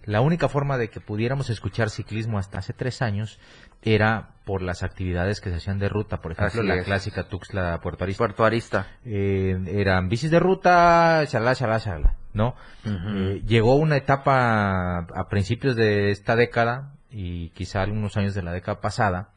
La 0.06 0.22
única 0.22 0.48
forma 0.50 0.78
de 0.78 0.90
que 0.90 1.00
pudiéramos 1.00 1.50
escuchar 1.50 1.90
ciclismo 1.90 2.40
hasta 2.40 2.58
hace 2.60 2.74
tres 2.74 3.02
años 3.04 3.40
era 3.84 4.30
por 4.46 4.62
las 4.64 4.82
actividades 4.84 5.42
que 5.42 5.50
se 5.52 5.58
hacían 5.58 5.78
de 5.80 5.90
ruta, 5.90 6.18
por 6.22 6.32
ejemplo, 6.32 6.62
Así 6.62 6.68
la 6.68 6.76
es. 6.78 6.86
clásica 6.86 7.28
Tuxtla 7.28 7.80
Puerto 7.82 8.04
Arista. 8.04 8.18
Puerto 8.18 8.44
Arista. 8.46 8.88
Eh, 9.06 9.60
eran 9.68 10.10
bicis 10.10 10.32
de 10.32 10.40
ruta, 10.40 11.24
chalá, 11.28 11.54
chalá, 11.54 11.80
chalá, 11.80 12.16
¿no? 12.34 12.56
Eh, 12.84 13.44
llegó 13.46 13.76
una 13.76 13.96
etapa 13.98 15.00
a 15.00 15.28
principios 15.30 15.76
de 15.76 16.10
esta 16.10 16.36
década 16.36 16.94
y 17.12 17.50
quizá 17.50 17.82
algunos 17.82 18.18
años 18.18 18.34
de 18.34 18.42
la 18.44 18.52
década 18.52 18.80
pasada 18.82 19.30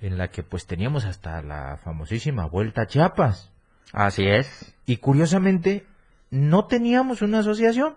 en 0.00 0.18
la 0.18 0.28
que 0.28 0.42
pues 0.42 0.66
teníamos 0.66 1.04
hasta 1.04 1.42
la 1.42 1.78
famosísima 1.82 2.46
Vuelta 2.46 2.82
a 2.82 2.86
Chiapas. 2.86 3.50
Así 3.92 4.26
es. 4.26 4.74
Y 4.86 4.96
curiosamente 4.96 5.86
no 6.30 6.66
teníamos 6.66 7.22
una 7.22 7.40
asociación. 7.40 7.94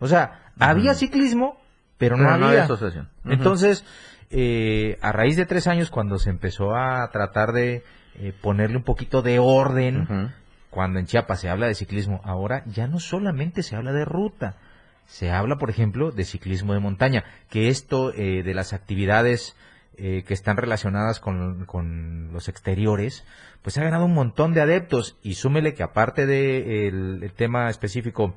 O 0.00 0.08
sea, 0.08 0.50
había 0.58 0.94
ciclismo, 0.94 1.60
pero 1.98 2.16
no 2.16 2.24
Pero 2.24 2.30
no 2.38 2.46
había. 2.46 2.62
había 2.62 2.64
asociación. 2.64 3.08
Entonces, 3.24 3.84
eh, 4.30 4.98
a 5.02 5.12
raíz 5.12 5.36
de 5.36 5.46
tres 5.46 5.66
años, 5.66 5.90
cuando 5.90 6.18
se 6.18 6.30
empezó 6.30 6.74
a 6.74 7.08
tratar 7.10 7.52
de 7.52 7.84
eh, 8.16 8.32
ponerle 8.40 8.76
un 8.76 8.82
poquito 8.84 9.22
de 9.22 9.38
orden, 9.38 10.32
cuando 10.70 10.98
en 10.98 11.06
Chiapas 11.06 11.40
se 11.40 11.48
habla 11.48 11.66
de 11.66 11.74
ciclismo, 11.74 12.20
ahora 12.24 12.62
ya 12.66 12.86
no 12.86 12.98
solamente 13.00 13.62
se 13.62 13.76
habla 13.76 13.92
de 13.92 14.04
ruta, 14.04 14.56
se 15.08 15.30
habla, 15.30 15.56
por 15.56 15.70
ejemplo, 15.70 16.12
de 16.12 16.24
ciclismo 16.24 16.74
de 16.74 16.80
montaña, 16.80 17.24
que 17.48 17.68
esto 17.68 18.12
eh, 18.14 18.42
de 18.42 18.54
las 18.54 18.74
actividades 18.74 19.56
eh, 19.96 20.22
que 20.26 20.34
están 20.34 20.58
relacionadas 20.58 21.18
con, 21.18 21.64
con 21.64 22.30
los 22.32 22.48
exteriores, 22.48 23.24
pues 23.62 23.78
ha 23.78 23.82
ganado 23.82 24.04
un 24.04 24.12
montón 24.12 24.52
de 24.52 24.60
adeptos. 24.60 25.16
Y 25.22 25.34
súmele 25.34 25.72
que 25.74 25.82
aparte 25.82 26.26
del 26.26 27.22
el 27.22 27.32
tema 27.32 27.70
específico 27.70 28.36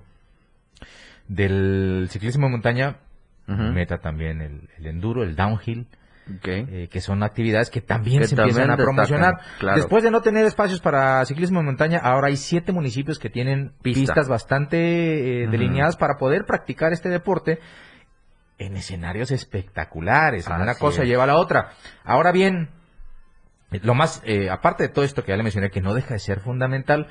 del 1.28 2.08
ciclismo 2.10 2.48
de 2.48 2.52
montaña, 2.52 2.96
meta 3.48 3.98
también 3.98 4.42
el, 4.42 4.70
el 4.78 4.86
enduro, 4.86 5.24
el 5.24 5.36
downhill, 5.36 5.88
eh, 6.44 6.88
que 6.90 7.02
son 7.02 7.24
actividades 7.24 7.70
que 7.70 7.82
también 7.82 8.22
Que 8.22 8.28
se 8.28 8.36
empiezan 8.36 8.72
a 8.72 8.78
promocionar. 8.78 9.36
destacan, 9.36 9.60
claro. 9.60 9.78
Después 9.78 10.04
de 10.04 10.12
no 10.12 10.22
tener 10.22 10.46
espacios 10.46 10.80
para 10.80 11.24
ciclismo 11.26 11.60
de 11.60 11.66
montaña, 11.66 12.00
ahora 12.02 12.28
hay 12.28 12.38
siete 12.38 12.72
municipios 12.72 13.20
que 13.20 13.30
tienen 13.30 13.74
Pista. 13.82 14.02
pistas 14.02 14.28
bastante 14.28 15.44
eh, 15.44 15.48
delineadas 15.48 15.98
para 15.98 16.16
poder 16.18 16.46
practicar 16.46 16.94
este 16.94 17.10
deporte 17.10 17.60
en 18.58 18.78
escenarios 18.78 19.32
espectaculares. 19.32 20.48
Una 20.48 20.76
cosa 20.76 21.02
es. 21.04 21.10
lleva 21.10 21.24
a 21.24 21.28
la 21.28 21.38
otra. 21.38 21.72
Ahora 22.04 22.32
bien, 22.32 22.70
lo 23.72 23.96
más, 23.96 24.22
eh, 24.26 24.50
aparte 24.50 24.84
de 24.84 24.90
todo 24.90 25.04
esto 25.06 25.24
que 25.24 25.32
ya 25.32 25.38
le 25.38 25.44
mencioné, 25.44 25.70
que 25.72 25.82
no 25.82 25.94
deja 25.94 26.14
de 26.14 26.20
ser 26.20 26.40
fundamental, 26.40 27.08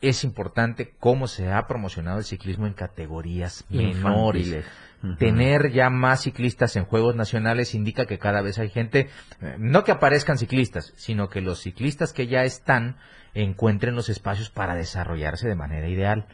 es 0.00 0.24
importante 0.24 0.94
cómo 0.98 1.28
se 1.28 1.50
ha 1.52 1.66
promocionado 1.66 2.18
el 2.18 2.24
ciclismo 2.24 2.66
en 2.66 2.74
categorías 2.74 3.64
menores. 3.68 4.64
Tener 5.18 5.72
ya 5.72 5.90
más 5.90 6.22
ciclistas 6.22 6.76
en 6.76 6.84
Juegos 6.84 7.14
Nacionales 7.14 7.74
indica 7.74 8.06
que 8.06 8.18
cada 8.18 8.42
vez 8.42 8.58
hay 8.58 8.70
gente, 8.70 9.08
eh, 9.40 9.56
no 9.58 9.84
que 9.84 9.92
aparezcan 9.92 10.38
ciclistas, 10.38 10.92
sino 10.96 11.28
que 11.28 11.40
los 11.40 11.60
ciclistas 11.60 12.12
que 12.12 12.26
ya 12.26 12.44
están 12.44 12.96
encuentren 13.34 13.94
los 13.94 14.08
espacios 14.08 14.50
para 14.50 14.74
desarrollarse 14.74 15.48
de 15.48 15.56
manera 15.56 15.88
ideal, 15.88 16.26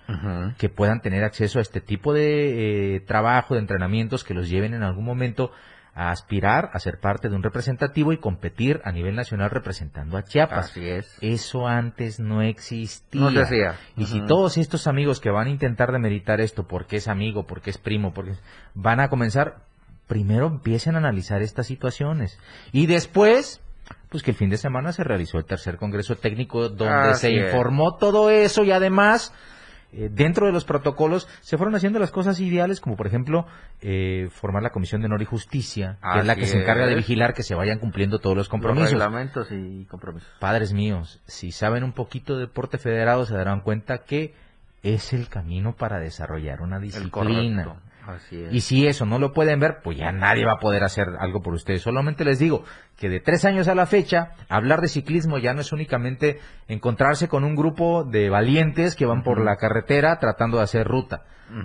que 0.59 0.69
puedan 0.69 1.01
tener 1.01 1.25
acceso 1.25 1.59
a 1.59 1.63
este 1.63 1.81
tipo 1.81 2.13
de 2.13 2.97
eh, 2.97 3.01
trabajo, 3.01 3.55
de 3.55 3.61
entrenamientos 3.61 4.23
que 4.23 4.35
los 4.35 4.49
lleven 4.51 4.75
en 4.75 4.83
algún 4.83 5.05
momento 5.05 5.51
a 6.01 6.13
aspirar 6.13 6.71
a 6.73 6.79
ser 6.79 6.99
parte 6.99 7.29
de 7.29 7.37
un 7.37 7.43
representativo 7.43 8.15
y 8.15 8.17
competir 8.17 8.81
a 8.85 8.91
nivel 8.91 9.15
nacional 9.15 9.51
representando 9.51 10.17
a 10.17 10.25
Chiapas. 10.25 10.71
Así 10.71 10.89
es. 10.89 11.15
Eso 11.21 11.67
antes 11.69 12.19
no 12.19 12.41
existía. 12.41 13.21
No 13.21 13.31
se 13.31 13.43
hacía. 13.43 13.75
Y 13.99 14.07
si 14.07 14.25
todos 14.25 14.57
estos 14.57 14.87
amigos 14.87 15.21
que 15.21 15.31
van 15.31 15.49
a 15.49 15.51
intentar 15.51 15.93
demeritar 15.93 16.41
esto 16.41 16.67
porque 16.67 16.97
es 16.97 17.07
amigo, 17.07 17.47
porque 17.47 17.69
es 17.69 17.77
primo, 17.77 18.15
porque 18.15 18.33
van 18.73 18.99
a 18.99 19.11
comenzar, 19.11 19.59
primero 20.07 20.47
empiecen 20.47 20.95
a 20.95 20.99
analizar 20.99 21.43
estas 21.43 21.67
situaciones. 21.67 22.39
Y 22.73 22.87
después, 22.87 23.61
pues 24.09 24.23
que 24.23 24.31
el 24.31 24.39
fin 24.39 24.49
de 24.49 24.57
semana 24.57 24.93
se 24.93 25.05
realizó 25.05 25.37
el 25.37 25.45
tercer 25.45 25.77
congreso 25.77 26.17
técnico 26.17 26.71
donde 26.71 27.11
Así 27.11 27.27
se 27.27 27.39
es. 27.39 27.45
informó 27.45 27.97
todo 27.97 28.31
eso 28.31 28.65
y 28.65 28.73
además 28.73 29.35
eh, 29.93 30.09
dentro 30.13 30.47
de 30.47 30.53
los 30.53 30.65
protocolos 30.65 31.29
se 31.41 31.57
fueron 31.57 31.75
haciendo 31.75 31.99
las 31.99 32.11
cosas 32.11 32.39
ideales, 32.41 32.81
como 32.81 32.97
por 32.97 33.07
ejemplo 33.07 33.47
eh, 33.81 34.29
formar 34.31 34.63
la 34.63 34.71
Comisión 34.71 35.01
de 35.01 35.07
Honor 35.07 35.23
y 35.23 35.25
Justicia, 35.25 35.99
que 36.13 36.21
es 36.21 36.27
la 36.27 36.37
que 36.37 36.47
se 36.47 36.61
encarga 36.61 36.87
de 36.87 36.95
vigilar 36.95 37.35
que 37.35 37.43
se 37.43 37.55
vayan 37.55 37.79
cumpliendo 37.79 38.19
todos 38.19 38.37
los 38.37 38.41
Los 38.47 38.49
compromisos. 38.49 38.91
reglamentos 38.93 39.49
y 39.51 39.85
compromisos. 39.87 40.29
Padres 40.39 40.73
míos, 40.73 41.21
si 41.27 41.53
saben 41.53 41.85
un 41.85 41.93
poquito 41.93 42.35
de 42.35 42.43
deporte 42.43 42.79
federado, 42.79 43.27
se 43.27 43.35
darán 43.35 43.61
cuenta 43.61 43.99
que 43.99 44.35
es 44.83 45.13
el 45.13 45.29
camino 45.29 45.75
para 45.77 45.99
desarrollar 45.99 46.63
una 46.63 46.79
disciplina. 46.79 47.77
Correcto. 48.01 48.27
Así 48.27 48.43
es. 48.43 48.53
Y 48.53 48.61
si 48.61 48.87
eso 48.87 49.07
no 49.07 49.19
lo 49.19 49.33
pueden 49.33 49.61
ver, 49.61 49.79
pues 49.83 49.99
ya 49.99 50.13
nadie 50.13 50.45
va 50.45 50.55
a 50.55 50.61
poder 50.61 50.83
hacer 50.85 51.07
algo 51.19 51.43
por 51.43 51.55
ustedes. 51.55 51.83
Solamente 51.83 52.25
les 52.25 52.39
digo 52.39 52.65
que 52.99 53.09
de 53.09 53.21
tres 53.21 53.45
años 53.45 53.69
a 53.69 53.75
la 53.75 53.87
fecha, 53.87 54.33
hablar 54.49 54.81
de 54.81 54.89
ciclismo 54.89 55.39
ya 55.39 55.55
no 55.55 55.61
es 55.61 55.73
únicamente 55.73 56.41
encontrarse 56.69 57.29
con 57.29 57.45
un 57.45 57.57
grupo 57.57 58.05
de 58.05 58.31
valientes 58.31 58.97
que 58.97 59.07
van 59.07 59.23
por 59.23 59.41
la 59.41 59.57
carretera 59.57 60.19
tratando 60.19 60.59
de 60.59 60.65
hacer 60.65 60.87
ruta. 60.87 61.25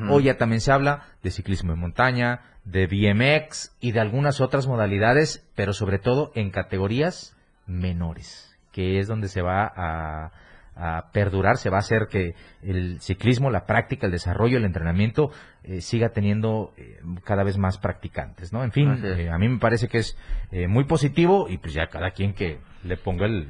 Hoy 0.10 0.24
ya 0.24 0.38
también 0.38 0.62
se 0.62 0.72
habla 0.72 1.04
de 1.22 1.30
ciclismo 1.30 1.72
de 1.72 1.78
montaña, 1.78 2.42
de 2.64 2.88
BMX 2.88 3.76
y 3.80 3.92
de 3.92 4.00
algunas 4.00 4.42
otras 4.42 4.68
modalidades, 4.68 5.48
pero 5.56 5.74
sobre 5.74 6.00
todo 6.00 6.32
en 6.34 6.50
categorías 6.50 7.38
menores, 7.68 8.58
que 8.72 9.00
es 9.00 9.08
donde 9.08 9.28
se 9.28 9.42
va 9.42 9.72
a, 9.76 10.32
a 10.76 11.12
perdurar, 11.12 11.58
se 11.58 11.70
va 11.70 11.78
a 11.78 11.80
hacer 11.80 12.08
que 12.10 12.36
el 12.62 13.00
ciclismo, 13.00 13.50
la 13.50 13.66
práctica, 13.66 14.06
el 14.06 14.12
desarrollo, 14.12 14.58
el 14.58 14.66
entrenamiento 14.66 15.32
eh, 15.64 15.82
siga 15.82 16.10
teniendo 16.10 16.74
eh, 16.78 17.00
cada 17.24 17.44
vez 17.44 17.58
más 17.58 17.78
practicantes, 17.78 18.52
¿no? 18.52 18.64
En 18.64 18.72
fin, 18.72 19.00
eh, 19.04 19.30
a 19.30 19.38
mí 19.38 19.48
me 19.48 19.60
parece 19.60 19.88
que 19.88 20.00
es 20.00 20.18
eh, 20.52 20.68
muy 20.68 20.84
positivo 20.84 21.48
y 21.50 21.58
pues 21.58 21.74
ya 21.74 21.88
cada 21.88 22.12
quien 22.12 22.34
que 22.34 22.60
le 22.84 22.98
ponga 22.98 23.26
el, 23.26 23.50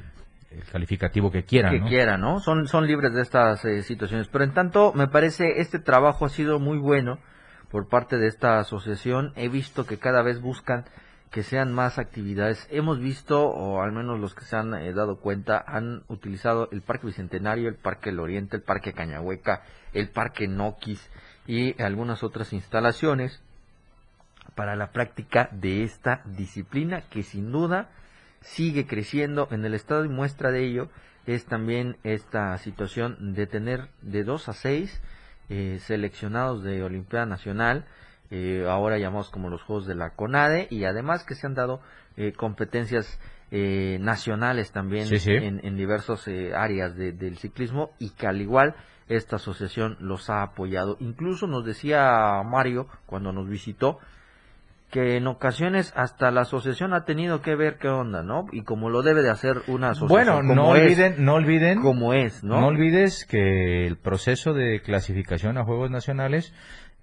el 0.52 0.64
calificativo 0.72 1.32
que 1.32 1.44
quiera, 1.44 1.70
que 1.70 1.80
¿no? 1.80 1.88
quiera, 1.88 2.18
¿no? 2.18 2.40
Son, 2.40 2.68
son 2.68 2.88
libres 2.88 3.14
de 3.14 3.22
estas 3.22 3.66
eh, 3.66 3.82
situaciones. 3.84 4.28
Pero 4.28 4.44
en 4.44 4.54
tanto, 4.54 4.94
me 4.94 5.08
parece 5.08 5.60
este 5.60 5.80
trabajo 5.80 6.26
ha 6.26 6.30
sido 6.30 6.60
muy 6.60 6.78
bueno 6.78 7.20
por 7.70 7.90
parte 7.90 8.18
de 8.18 8.28
esta 8.28 8.60
asociación. 8.60 9.34
He 9.36 9.50
visto 9.50 9.86
que 9.86 9.98
cada 9.98 10.22
vez 10.22 10.42
buscan 10.42 10.86
que 11.32 11.44
sean 11.44 11.74
más 11.74 12.00
actividades. 12.00 12.68
Hemos 12.72 13.00
visto, 13.00 13.48
o 13.48 13.82
al 13.82 13.92
menos 13.92 14.20
los 14.20 14.34
que 14.34 14.46
se 14.46 14.56
han 14.56 14.74
eh, 14.74 14.94
dado 14.94 15.20
cuenta, 15.20 15.64
han 15.68 16.04
utilizado 16.08 16.70
el 16.72 16.82
Parque 16.82 17.08
Bicentenario, 17.08 17.68
el 17.68 17.76
Parque 17.76 18.10
El 18.10 18.20
Oriente, 18.20 18.58
el 18.58 18.64
Parque 18.64 18.94
Cañahueca, 18.94 19.64
el 19.94 20.10
Parque 20.10 20.48
Noquis 20.48 21.10
y 21.48 21.82
algunas 21.82 22.24
otras 22.24 22.54
instalaciones 22.54 23.42
para 24.56 24.76
la 24.76 24.92
práctica 24.92 25.50
de 25.52 25.84
esta 25.84 26.22
disciplina 26.26 27.02
que 27.10 27.24
sin 27.24 27.52
duda 27.52 27.90
sigue 28.42 28.88
creciendo 28.88 29.48
en 29.52 29.66
el 29.66 29.74
estado 29.74 30.06
y 30.06 30.10
muestra 30.10 30.52
de 30.52 30.64
ello 30.64 30.90
es 31.26 31.46
también 31.46 31.98
esta 32.04 32.58
situación 32.60 33.34
de 33.34 33.48
tener 33.48 33.90
de 34.02 34.24
2 34.24 34.50
a 34.50 34.54
6 34.54 35.02
eh, 35.50 35.80
seleccionados 35.82 36.64
de 36.64 36.84
Olimpiada 36.84 37.26
Nacional, 37.26 37.86
eh, 38.32 38.66
ahora 38.70 38.98
llamados 38.98 39.30
como 39.30 39.50
los 39.50 39.62
Juegos 39.64 39.86
de 39.88 39.96
la 39.96 40.12
CONADE, 40.12 40.68
y 40.70 40.84
además 40.86 41.24
que 41.24 41.36
se 41.36 41.46
han 41.48 41.54
dado 41.54 41.82
eh, 42.18 42.32
competencias 42.34 43.20
eh, 43.52 43.98
nacionales 44.02 44.72
también 44.72 45.06
Sí, 45.06 45.20
sí. 45.20 45.32
en, 45.32 45.60
en 45.64 45.78
diversas 45.78 46.28
áreas 46.56 46.96
de- 46.96 47.12
del 47.12 47.38
ciclismo 47.38 47.92
y 48.00 48.10
que 48.12 48.26
al 48.28 48.42
igual 48.42 48.74
esta 49.08 49.36
asociación 49.36 49.98
los 50.00 50.30
ha 50.32 50.42
apoyado. 50.42 50.98
Incluso 51.00 51.46
nos 51.46 51.64
decía 51.64 52.42
Mario 52.44 52.88
cuando 53.06 53.32
nos 53.32 53.48
visitó 53.48 54.00
que 54.92 55.18
en 55.18 55.28
ocasiones 55.28 55.92
hasta 55.96 56.32
la 56.32 56.42
asociación 56.42 56.94
ha 56.94 57.06
tenido 57.06 57.42
que 57.42 57.56
ver 57.56 57.78
qué 57.80 57.88
onda, 57.90 58.24
¿no? 58.24 58.46
Y 58.52 58.64
como 58.64 58.90
lo 58.90 59.02
debe 59.02 59.24
de 59.24 59.30
hacer 59.30 59.58
una 59.68 59.92
Bueno, 60.08 60.38
asociación. 60.38 60.48
no 60.48 60.62
como 60.64 60.76
es, 60.76 60.84
olviden, 60.84 61.26
no 61.26 61.34
olviden, 61.34 61.82
como 61.82 62.14
es, 62.14 62.44
¿no? 62.44 62.62
No 62.62 62.68
olvides 62.68 63.26
que 63.26 63.86
el 63.88 63.98
proceso 63.98 64.54
de 64.54 64.82
clasificación 64.82 65.58
a 65.58 65.66
Juegos 65.66 65.92
Nacionales, 65.92 66.54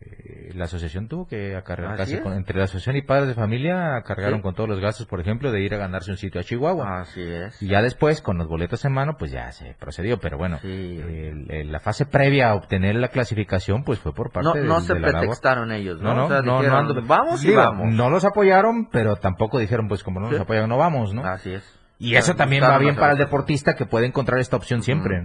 eh, 0.04 0.52
la 0.54 0.64
asociación 0.64 1.08
tuvo 1.08 1.26
que 1.26 1.56
acarrear 1.56 1.92
Así 1.92 1.98
casi 2.14 2.22
con- 2.22 2.34
entre 2.34 2.58
la 2.58 2.64
asociación 2.64 2.96
y 2.96 3.02
padres 3.02 3.28
de 3.28 3.34
familia 3.34 4.02
cargaron 4.04 4.40
Sí. 4.40 4.42
con 4.42 4.54
todos 4.54 4.68
los 4.68 4.80
gastos, 4.80 5.06
por 5.06 5.20
ejemplo, 5.20 5.50
de 5.52 5.60
ir 5.62 5.72
a 5.74 5.78
ganarse 5.78 6.10
un 6.10 6.16
sitio 6.16 6.40
a 6.40 6.44
Chihuahua. 6.44 7.00
Así 7.00 7.22
es. 7.22 7.62
Y 7.62 7.68
ya 7.68 7.80
después, 7.82 8.20
con 8.20 8.36
los 8.38 8.48
boletos 8.48 8.84
en 8.84 8.92
mano, 8.92 9.16
pues 9.18 9.30
ya 9.30 9.50
se 9.52 9.74
procedió. 9.78 10.18
Pero 10.20 10.36
bueno, 10.38 10.58
el- 10.62 11.46
el- 11.50 11.72
la 11.72 11.80
fase 11.80 12.04
previa 12.06 12.50
a 12.50 12.54
obtener 12.54 12.96
la 12.96 13.08
clasificación, 13.08 13.84
pues 13.84 13.98
fue 13.98 14.12
por 14.14 14.30
parte 14.32 14.48
No, 14.48 14.54
de, 14.54 14.64
no 14.64 14.80
se 14.80 14.94
de 14.94 15.00
pretextaron 15.00 15.72
ellos, 15.72 16.00
¿no? 16.00 16.10
No, 16.10 16.14
no, 16.16 16.24
O 16.26 16.28
sea, 16.28 16.42
no, 16.42 16.58
dijeron, 16.58 16.86
no 16.88 16.94
ando- 16.94 17.06
vamos 17.06 17.44
y 17.44 17.48
digo, 17.48 17.60
vamos. 17.60 17.94
No 17.94 18.10
los 18.10 18.24
apoyaron, 18.24 18.88
pero 18.90 19.16
tampoco 19.16 19.58
dijeron, 19.58 19.88
pues 19.88 20.02
como 20.02 20.20
no 20.20 20.26
nos 20.26 20.36
Sí. 20.36 20.42
apoyan, 20.42 20.68
no 20.68 20.76
vamos, 20.78 21.14
¿no? 21.14 21.24
Así 21.24 21.52
es. 21.54 21.78
Y 22.02 22.16
eso 22.16 22.34
también 22.34 22.64
va 22.64 22.78
bien 22.78 22.96
para 22.96 23.12
el 23.12 23.18
deportista 23.18 23.76
que 23.76 23.86
puede 23.86 24.06
encontrar 24.06 24.40
esta 24.40 24.56
opción 24.56 24.82
siempre. 24.82 25.22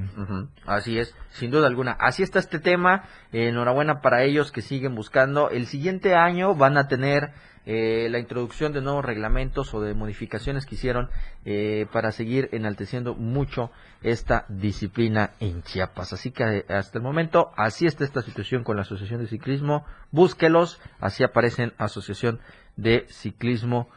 Así 0.68 1.00
es, 1.00 1.16
sin 1.32 1.50
duda 1.50 1.66
alguna. 1.66 1.94
Así 1.94 2.22
está 2.22 2.38
este 2.38 2.60
tema. 2.60 3.06
Eh, 3.32 3.50
enhorabuena 3.50 4.02
para 4.02 4.22
ellos 4.24 4.52
que 4.52 4.62
siguen 4.62 4.94
buscando. 4.94 5.50
El 5.50 5.66
siguiente 5.66 6.14
año 6.14 6.54
van 6.54 6.78
a 6.78 6.88
tener 6.88 7.32
eh, 7.70 8.08
la 8.12 8.20
introducción 8.20 8.72
de 8.72 8.82
nuevos 8.82 9.04
reglamentos 9.04 9.74
o 9.74 9.82
de 9.82 9.94
modificaciones 9.94 10.66
que 10.66 10.76
hicieron 10.76 11.10
eh, 11.44 11.86
para 11.92 12.14
seguir 12.14 12.48
enalteciendo 12.54 13.14
mucho 13.14 13.72
esta 14.04 14.46
disciplina 14.48 15.32
en 15.40 15.64
Chiapas. 15.64 16.14
Así 16.14 16.32
que 16.32 16.44
eh, 16.44 16.66
hasta 16.70 17.00
el 17.00 17.04
momento, 17.04 17.52
así 17.58 17.86
está 17.88 18.06
esta 18.06 18.22
situación 18.22 18.64
con 18.64 18.78
la 18.78 18.84
Asociación 18.84 19.20
de 19.20 19.28
Ciclismo. 19.28 19.84
Búsquelos, 20.12 20.80
así 21.02 21.26
aparecen 21.26 21.74
Asociación 21.78 22.40
de 22.78 23.06
Ciclismo 23.10 23.90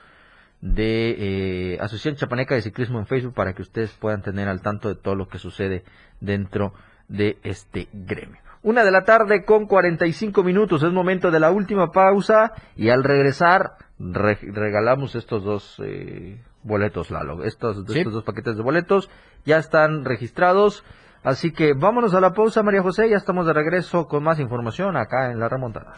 de 0.61 1.75
eh, 1.75 1.79
Asociación 1.81 2.17
Chapaneca 2.17 2.55
de 2.55 2.63
Ciclismo 2.63 2.99
en 2.99 3.07
Facebook 3.07 3.35
para 3.35 3.55
que 3.55 3.63
ustedes 3.63 3.91
puedan 3.93 4.23
tener 4.23 4.49
al 4.49 4.61
tanto 4.63 4.89
de 4.89 4.95
todo 4.95 5.15
lo 5.15 5.29
que 5.29 5.39
sucede 5.39 5.85
dentro 6.21 6.73
de 7.09 7.39
este 7.43 7.89
gremio. 7.93 8.39
Una 8.63 8.85
de 8.85 8.91
la 8.91 9.05
tarde 9.05 9.45
con 9.45 9.67
45 9.67 10.43
minutos, 10.45 10.83
es 10.83 10.93
momento 10.93 11.31
de 11.31 11.41
la 11.41 11.51
última 11.51 11.93
pausa 11.93 12.53
y 12.77 12.91
al 12.91 13.03
regresar 13.05 13.73
re- 13.99 14.39
regalamos 14.43 15.15
estos 15.15 15.43
dos 15.43 15.81
eh, 15.83 16.43
boletos, 16.63 17.11
Lalo. 17.11 17.43
Estos, 17.45 17.85
Sí. 17.89 17.99
estos 18.01 18.13
dos 18.13 18.25
paquetes 18.25 18.57
de 18.59 18.63
boletos 18.63 19.09
ya 19.47 19.57
están 19.57 20.05
registrados. 20.05 20.85
Así 21.23 21.53
que 21.53 21.73
vámonos 21.75 22.13
a 22.15 22.21
la 22.21 22.35
pausa, 22.35 22.63
María 22.63 22.83
José. 22.83 23.09
Ya 23.09 23.17
estamos 23.17 23.47
de 23.47 23.55
regreso 23.55 24.07
con 24.09 24.23
más 24.23 24.39
información 24.39 24.95
acá 24.97 25.31
en 25.33 25.39
la 25.41 25.49
remontada. 25.49 25.95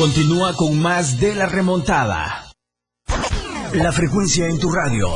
Continúa 0.00 0.56
con 0.56 0.80
más 0.80 1.20
de 1.20 1.34
la 1.34 1.44
remontada. 1.44 2.50
La 3.74 3.92
frecuencia 3.92 4.46
en 4.46 4.58
tu 4.58 4.72
radio. 4.72 5.14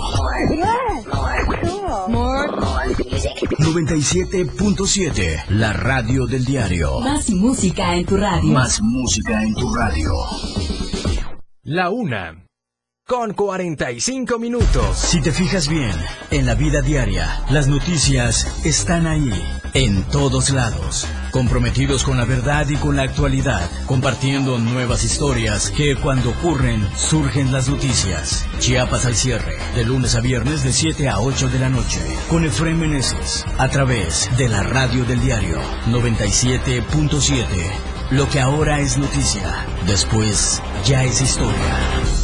97.7. 3.60 5.46
La 5.48 5.72
radio 5.72 6.26
del 6.26 6.44
diario. 6.44 7.00
Más 7.00 7.30
música 7.30 7.94
en 7.96 8.04
tu 8.04 8.18
radio. 8.18 8.52
Más 8.52 8.82
música 8.82 9.42
en 9.42 9.54
tu 9.54 9.74
radio. 9.74 10.12
La 11.62 11.88
una. 11.88 12.44
Con 13.06 13.32
45 13.32 14.38
minutos. 14.38 14.98
Si 14.98 15.22
te 15.22 15.32
fijas 15.32 15.66
bien, 15.66 15.92
en 16.30 16.44
la 16.44 16.54
vida 16.54 16.82
diaria, 16.82 17.42
las 17.48 17.68
noticias 17.68 18.66
están 18.66 19.06
ahí, 19.06 19.32
en 19.72 20.02
todos 20.04 20.50
lados, 20.50 21.06
comprometidos 21.34 22.04
con 22.04 22.16
la 22.16 22.24
verdad 22.24 22.68
y 22.68 22.76
con 22.76 22.94
la 22.94 23.02
actualidad, 23.02 23.68
compartiendo 23.86 24.56
nuevas 24.56 25.02
historias 25.02 25.68
que 25.72 25.96
cuando 25.96 26.30
ocurren 26.30 26.88
surgen 26.96 27.50
las 27.50 27.68
noticias. 27.68 28.46
Chiapas 28.60 29.04
al 29.04 29.16
cierre, 29.16 29.56
de 29.74 29.82
lunes 29.82 30.14
a 30.14 30.20
viernes 30.20 30.62
de 30.62 30.72
7 30.72 31.08
a 31.08 31.18
8 31.18 31.48
de 31.48 31.58
la 31.58 31.68
noche, 31.68 31.98
con 32.30 32.44
Efraín 32.44 32.78
Meneses, 32.78 33.44
a 33.58 33.68
través 33.68 34.30
de 34.38 34.48
la 34.48 34.62
radio 34.62 35.04
del 35.06 35.20
diario 35.20 35.58
97.7. 35.88 37.44
Lo 38.12 38.28
que 38.30 38.38
ahora 38.38 38.78
es 38.78 38.96
noticia, 38.96 39.66
después 39.88 40.62
ya 40.84 41.02
es 41.02 41.20
historia. 41.20 42.23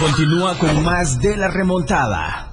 Continúa 0.00 0.56
con 0.58 0.82
más 0.82 1.20
de 1.20 1.36
la 1.36 1.48
remontada. 1.48 2.46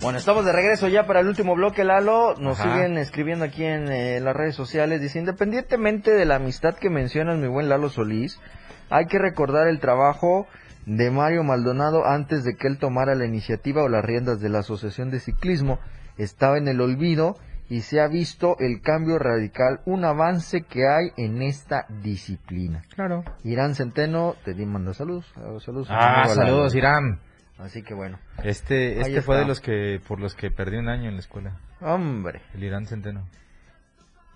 Bueno, 0.00 0.18
estamos 0.18 0.46
de 0.46 0.52
regreso 0.52 0.88
ya 0.88 1.06
para 1.06 1.20
el 1.20 1.26
último 1.28 1.54
bloque, 1.54 1.84
Lalo. 1.84 2.34
Nos 2.38 2.58
Ajá. 2.58 2.72
siguen 2.72 2.96
escribiendo 2.96 3.44
aquí 3.44 3.62
en 3.62 3.92
eh, 3.92 4.20
las 4.20 4.34
redes 4.34 4.54
sociales. 4.54 5.02
Dice, 5.02 5.18
independientemente 5.18 6.12
de 6.12 6.24
la 6.24 6.36
amistad 6.36 6.76
que 6.76 6.88
mencionas, 6.88 7.36
mi 7.36 7.46
buen 7.46 7.68
Lalo 7.68 7.90
Solís, 7.90 8.40
hay 8.88 9.04
que 9.04 9.18
recordar 9.18 9.68
el 9.68 9.80
trabajo 9.80 10.46
de 10.88 11.10
Mario 11.10 11.44
Maldonado 11.44 12.06
antes 12.06 12.44
de 12.44 12.56
que 12.56 12.66
él 12.66 12.78
tomara 12.78 13.14
la 13.14 13.26
iniciativa 13.26 13.82
o 13.82 13.88
las 13.88 14.02
riendas 14.04 14.40
de 14.40 14.48
la 14.48 14.60
Asociación 14.60 15.10
de 15.10 15.20
Ciclismo. 15.20 15.78
Estaba 16.16 16.56
en 16.56 16.66
el 16.66 16.80
olvido 16.80 17.36
y 17.68 17.82
se 17.82 18.00
ha 18.00 18.08
visto 18.08 18.56
el 18.58 18.80
cambio 18.80 19.18
radical, 19.18 19.80
un 19.84 20.06
avance 20.06 20.62
que 20.62 20.88
hay 20.88 21.12
en 21.18 21.42
esta 21.42 21.84
disciplina. 22.02 22.82
Claro. 22.94 23.22
Irán 23.44 23.74
Centeno, 23.74 24.34
te 24.44 24.54
di 24.54 24.64
manda 24.64 24.94
saludos. 24.94 25.30
Saludos. 25.62 25.88
Ah, 25.90 26.22
Lalo. 26.22 26.34
saludos, 26.34 26.74
Irán. 26.74 27.20
Así 27.58 27.82
que 27.82 27.92
bueno. 27.92 28.18
Este, 28.42 29.00
este 29.00 29.20
fue 29.20 29.36
de 29.36 29.44
los 29.44 29.60
que, 29.60 30.00
por 30.08 30.20
los 30.20 30.34
que 30.34 30.50
perdí 30.50 30.78
un 30.78 30.88
año 30.88 31.08
en 31.08 31.14
la 31.14 31.20
escuela. 31.20 31.58
Hombre. 31.82 32.40
El 32.54 32.64
Irán 32.64 32.86
Centeno. 32.86 33.28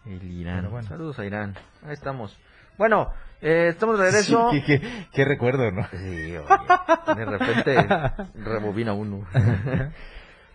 El 0.05 0.23
Irán. 0.31 0.71
Bueno. 0.71 0.87
Saludos 0.87 1.19
a 1.19 1.25
Irán. 1.25 1.55
Ahí 1.87 1.95
estamos. 1.95 2.39
Bueno, 2.77 3.09
eh, 3.43 3.69
estamos 3.71 3.99
de 3.99 4.05
regreso. 4.07 4.49
Sí, 4.53 4.63
qué, 4.63 4.81
qué- 4.81 5.07
qué 5.13 5.25
recuerdo, 5.25 5.71
¿no? 5.71 5.87
Sí, 5.91 6.37
oye, 6.37 7.15
de 7.17 7.25
repente 7.25 7.77
rebobina 8.37 8.93
uno. 8.95 9.27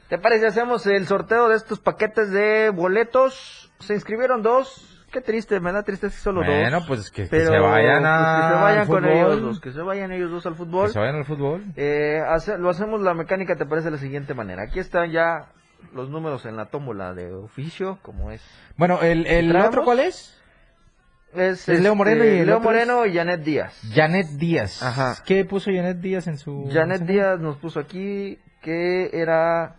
¿Te 0.10 0.18
parece? 0.18 0.48
Hacemos 0.48 0.88
el 0.88 1.06
sorteo 1.06 1.50
de 1.50 1.58
estos 1.58 1.80
paquetes 1.80 2.32
de 2.32 2.70
boletos. 2.70 3.72
Se 3.80 3.94
inscribieron 3.94 4.42
dos. 4.42 4.94
Qué 5.12 5.22
triste, 5.22 5.60
me 5.62 5.72
da 5.72 5.84
tristeza 5.84 6.14
que 6.16 6.22
solo 6.22 6.44
Bueno, 6.44 6.80
dos. 6.80 6.88
pues 6.88 7.12
que, 7.12 7.30
que 7.30 7.46
se 7.46 7.60
vayan 7.60 8.02
pues, 8.02 8.12
a 8.12 8.36
que 8.42 8.48
se 8.56 8.62
vayan 8.62 8.88
con 8.88 9.06
ellos 9.06 9.42
dos, 9.42 9.60
que 9.62 9.72
se 9.72 9.82
vayan 9.82 10.12
ellos 10.12 10.30
dos 10.32 10.46
al 10.46 10.56
fútbol. 10.56 10.88
Que 10.88 10.94
se 10.94 11.00
vayan 11.00 11.16
al 11.16 11.26
fútbol. 11.26 11.64
Eh, 11.78 12.22
hace- 12.28 12.58
lo 12.58 12.70
hacemos 12.70 13.02
la 13.02 13.14
mecánica, 13.14 13.56
te 13.56 13.66
parece 13.66 13.86
de 13.86 13.92
la 13.92 13.98
siguiente 14.02 14.34
manera. 14.34 14.64
Aquí 14.64 14.80
están 14.80 15.12
ya 15.12 15.48
los 15.94 16.10
números 16.10 16.46
en 16.46 16.58
la 16.58 16.66
tómbola 16.66 17.14
de 17.14 17.34
oficio, 17.34 18.00
como 18.02 18.32
es. 18.32 18.42
Bueno, 18.76 19.02
¿el, 19.02 19.26
el 19.28 19.56
otro 19.56 19.84
cuál 19.86 20.00
es? 20.02 20.38
Es, 21.36 21.68
¿Es 21.68 21.82
Leo 21.82 21.96
Moreno 21.96 22.24
y 22.24 22.28
este, 22.28 22.40
el 22.42 22.46
Leo 22.48 22.58
otro 22.58 22.70
es? 22.72 22.76
Moreno 22.76 23.06
y 23.06 23.14
Janet 23.16 23.44
Díaz. 23.44 23.82
Janet 23.94 24.28
Díaz. 24.28 24.82
Ajá. 24.82 25.24
¿Qué 25.26 25.46
puso 25.46 25.72
Janet 25.72 25.98
Díaz 25.98 26.28
en 26.28 26.38
su...? 26.38 26.70
Janet 26.72 27.02
Díaz 27.04 27.40
nos 27.40 27.58
puso 27.58 27.80
aquí 27.80 28.40
que 28.62 29.10
era 29.14 29.76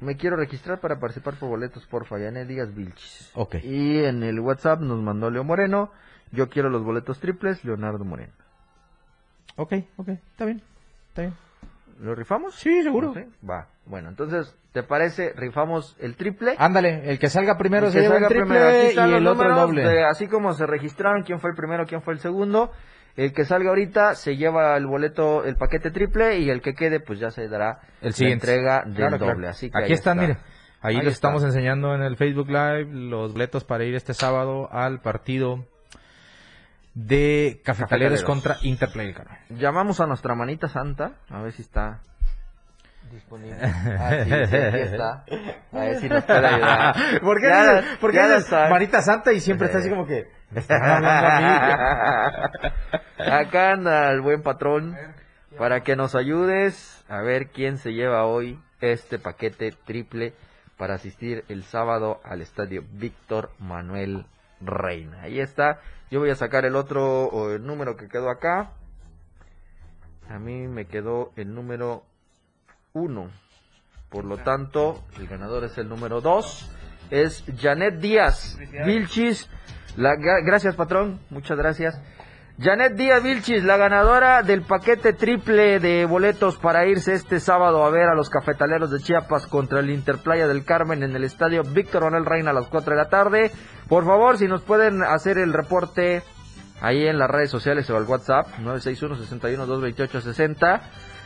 me 0.00 0.16
quiero 0.16 0.36
registrar 0.36 0.80
para 0.80 1.00
participar 1.00 1.34
por 1.34 1.48
boletos, 1.48 1.84
porfa, 1.86 2.18
Janet 2.18 2.46
Díaz 2.46 2.74
Vilchis. 2.74 3.30
Ok. 3.34 3.56
Y 3.64 4.04
en 4.04 4.22
el 4.22 4.38
WhatsApp 4.40 4.80
nos 4.80 5.00
mandó 5.00 5.30
Leo 5.30 5.44
Moreno 5.44 5.90
Yo 6.30 6.48
quiero 6.48 6.70
los 6.70 6.84
boletos 6.84 7.18
triples, 7.20 7.64
Leonardo 7.64 8.04
Moreno. 8.04 8.32
Ok, 9.56 9.74
ok, 9.96 10.08
está 10.08 10.44
bien, 10.44 10.62
está 11.08 11.22
bien. 11.22 11.34
¿Lo 12.00 12.14
rifamos? 12.14 12.54
Sí, 12.54 12.82
seguro. 12.82 13.12
Sí, 13.12 13.24
Va. 13.48 13.66
Bueno, 13.88 14.10
entonces, 14.10 14.54
¿te 14.72 14.82
parece? 14.82 15.32
Rifamos 15.34 15.96
el 15.98 16.14
triple. 16.16 16.54
Ándale, 16.58 17.10
el 17.10 17.18
que 17.18 17.28
salga 17.30 17.56
primero 17.56 17.86
El 17.86 17.92
se 17.92 18.00
lleva 18.02 18.18
el 18.18 18.26
triple 18.26 18.92
y 18.94 18.98
el 18.98 19.26
otro 19.26 19.54
doble. 19.54 19.82
de- 19.82 20.04
así 20.04 20.28
como 20.28 20.52
se 20.52 20.66
registraron 20.66 21.22
quién 21.22 21.40
fue 21.40 21.50
el 21.50 21.56
primero, 21.56 21.86
quién 21.86 22.02
fue 22.02 22.12
el 22.12 22.20
segundo. 22.20 22.70
El 23.16 23.32
que 23.32 23.44
salga 23.46 23.70
ahorita 23.70 24.14
se 24.14 24.36
lleva 24.36 24.76
el 24.76 24.86
boleto, 24.86 25.44
el 25.44 25.56
paquete 25.56 25.90
triple 25.90 26.38
y 26.38 26.50
el 26.50 26.60
que 26.60 26.74
quede 26.74 27.00
pues 27.00 27.18
ya 27.18 27.30
se 27.30 27.48
dará 27.48 27.80
El 28.02 28.12
la 28.16 28.28
entrega 28.28 28.82
del 28.84 28.94
Claro, 28.94 29.16
claro. 29.18 29.32
doble. 29.34 29.48
Así 29.48 29.70
que 29.70 29.78
Aquí 29.82 29.92
están, 29.94 30.18
está. 30.20 30.28
mire. 30.34 30.40
Ahí, 30.80 30.94
Ahí 30.94 30.98
está. 31.00 31.10
estamos 31.10 31.42
enseñando 31.42 31.94
en 31.94 32.02
el 32.02 32.16
Facebook 32.16 32.48
Live, 32.48 32.84
los 32.92 33.32
boletos 33.32 33.64
para 33.64 33.82
ir 33.84 33.94
este 33.96 34.14
sábado 34.14 34.68
al 34.70 35.00
partido 35.00 35.64
de 36.94 37.60
Cafetaleros 37.64 38.22
Cafetaleros. 38.22 38.24
contra 38.24 38.56
Interplay. 38.62 39.14
Llamamos 39.50 40.00
a 40.00 40.06
nuestra 40.06 40.34
manita 40.34 40.68
santa, 40.68 41.12
a 41.30 41.42
ver 41.42 41.52
si 41.52 41.62
está 41.62 42.00
disponible. 43.10 43.56
Ah, 43.62 44.10
sí, 44.24 44.30
sí, 44.30 44.56
aquí 44.56 44.78
está. 44.78 45.24
A 45.72 45.78
ver 45.80 46.00
si 46.00 46.08
nos 46.08 46.24
puede 46.24 46.46
ayudar. 46.46 46.94
¿Por 47.22 47.40
qué, 47.40 47.48
Ya- 47.48 47.82
por 48.00 48.10
qué 48.12 48.40
sabe. 48.42 48.70
Manita 48.70 49.02
Santa 49.02 49.32
y 49.32 49.40
siempre 49.40 49.66
está 49.66 49.78
así 49.78 49.88
como 49.90 50.06
que... 50.06 50.28
Acá 53.18 53.72
anda 53.72 54.10
el 54.12 54.20
buen 54.20 54.42
patrón 54.42 54.96
para 55.58 55.80
que 55.82 55.96
nos 55.96 56.14
ayudes 56.14 57.04
a 57.08 57.20
ver 57.20 57.48
quién 57.48 57.78
se 57.78 57.92
lleva 57.92 58.24
hoy 58.24 58.58
este 58.80 59.18
paquete 59.18 59.72
triple 59.84 60.32
para 60.76 60.94
asistir 60.94 61.44
el 61.48 61.64
sábado 61.64 62.20
al 62.24 62.40
estadio 62.40 62.84
Víctor 62.92 63.50
Manuel 63.58 64.26
Reina. 64.60 65.22
Ahí 65.22 65.40
está. 65.40 65.80
Yo 66.10 66.20
voy 66.20 66.30
a 66.30 66.36
sacar 66.36 66.64
el 66.64 66.76
otro 66.76 67.24
o 67.26 67.50
el 67.50 67.66
número 67.66 67.96
que 67.96 68.08
quedó 68.08 68.30
acá. 68.30 68.70
A 70.30 70.38
mí 70.38 70.68
me 70.68 70.86
quedó 70.86 71.32
el 71.36 71.54
número 71.54 72.04
1. 72.98 73.30
Por 74.10 74.24
lo 74.24 74.38
tanto, 74.38 75.04
el 75.18 75.26
ganador 75.28 75.64
es 75.64 75.76
el 75.78 75.88
número 75.88 76.20
2. 76.20 76.70
Es 77.10 77.44
Janet 77.60 77.98
Díaz 78.00 78.58
Vilchis. 78.86 79.48
La, 79.96 80.14
gra- 80.14 80.44
gracias, 80.44 80.74
patrón. 80.76 81.20
Muchas 81.30 81.56
gracias. 81.58 82.00
Janet 82.60 82.94
Díaz 82.94 83.22
Vilchis, 83.22 83.62
la 83.64 83.76
ganadora 83.76 84.42
del 84.42 84.62
paquete 84.62 85.12
triple 85.12 85.78
de 85.78 86.04
boletos 86.06 86.56
para 86.58 86.86
irse 86.86 87.14
este 87.14 87.38
sábado 87.38 87.84
a 87.84 87.90
ver 87.90 88.08
a 88.08 88.16
los 88.16 88.28
cafetaleros 88.30 88.90
de 88.90 88.98
Chiapas 88.98 89.46
contra 89.46 89.78
el 89.78 89.90
Interplaya 89.90 90.48
del 90.48 90.64
Carmen 90.64 91.04
en 91.04 91.14
el 91.14 91.22
estadio 91.22 91.62
Víctor 91.62 92.02
Manuel 92.02 92.24
Reina 92.26 92.50
a 92.50 92.54
las 92.54 92.66
4 92.66 92.90
de 92.90 92.96
la 92.96 93.08
tarde. 93.08 93.52
Por 93.88 94.04
favor, 94.04 94.38
si 94.38 94.48
nos 94.48 94.62
pueden 94.62 95.04
hacer 95.04 95.38
el 95.38 95.52
reporte 95.52 96.24
ahí 96.80 97.06
en 97.06 97.16
las 97.18 97.30
redes 97.30 97.50
sociales 97.50 97.88
o 97.90 97.96
al 97.96 98.02
WhatsApp 98.04 98.48
961-61-228-60. 98.60 100.80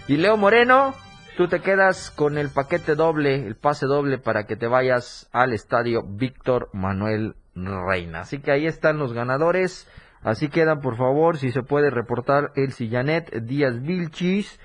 Y 0.09 0.17
Leo 0.19 0.37
Moreno, 0.37 0.95
tú 1.37 1.49
te 1.49 1.61
quedas 1.61 2.11
con 2.11 2.39
el 2.39 2.51
paquete 2.51 2.95
doble, 2.95 3.47
el 3.47 3.57
pase 3.57 3.87
doble 3.87 4.19
para 4.19 4.45
que 4.45 4.57
te 4.57 4.67
vayas 4.67 5.29
al 5.33 5.53
estadio 5.53 6.03
Víctor 6.03 6.69
Manuel 6.73 7.35
Reina. 7.55 8.21
Así 8.21 8.41
que 8.41 8.53
ahí 8.53 8.67
están 8.67 8.99
los 8.99 9.13
ganadores. 9.13 9.89
Así 10.23 10.49
quedan, 10.49 10.81
por 10.81 10.97
favor, 10.97 11.39
si 11.39 11.51
se 11.51 11.63
puede 11.63 11.91
reportar 11.91 12.53
el 12.55 12.73
Sillanet 12.73 13.43
Díaz 13.43 13.81
Vilchis 13.83 14.61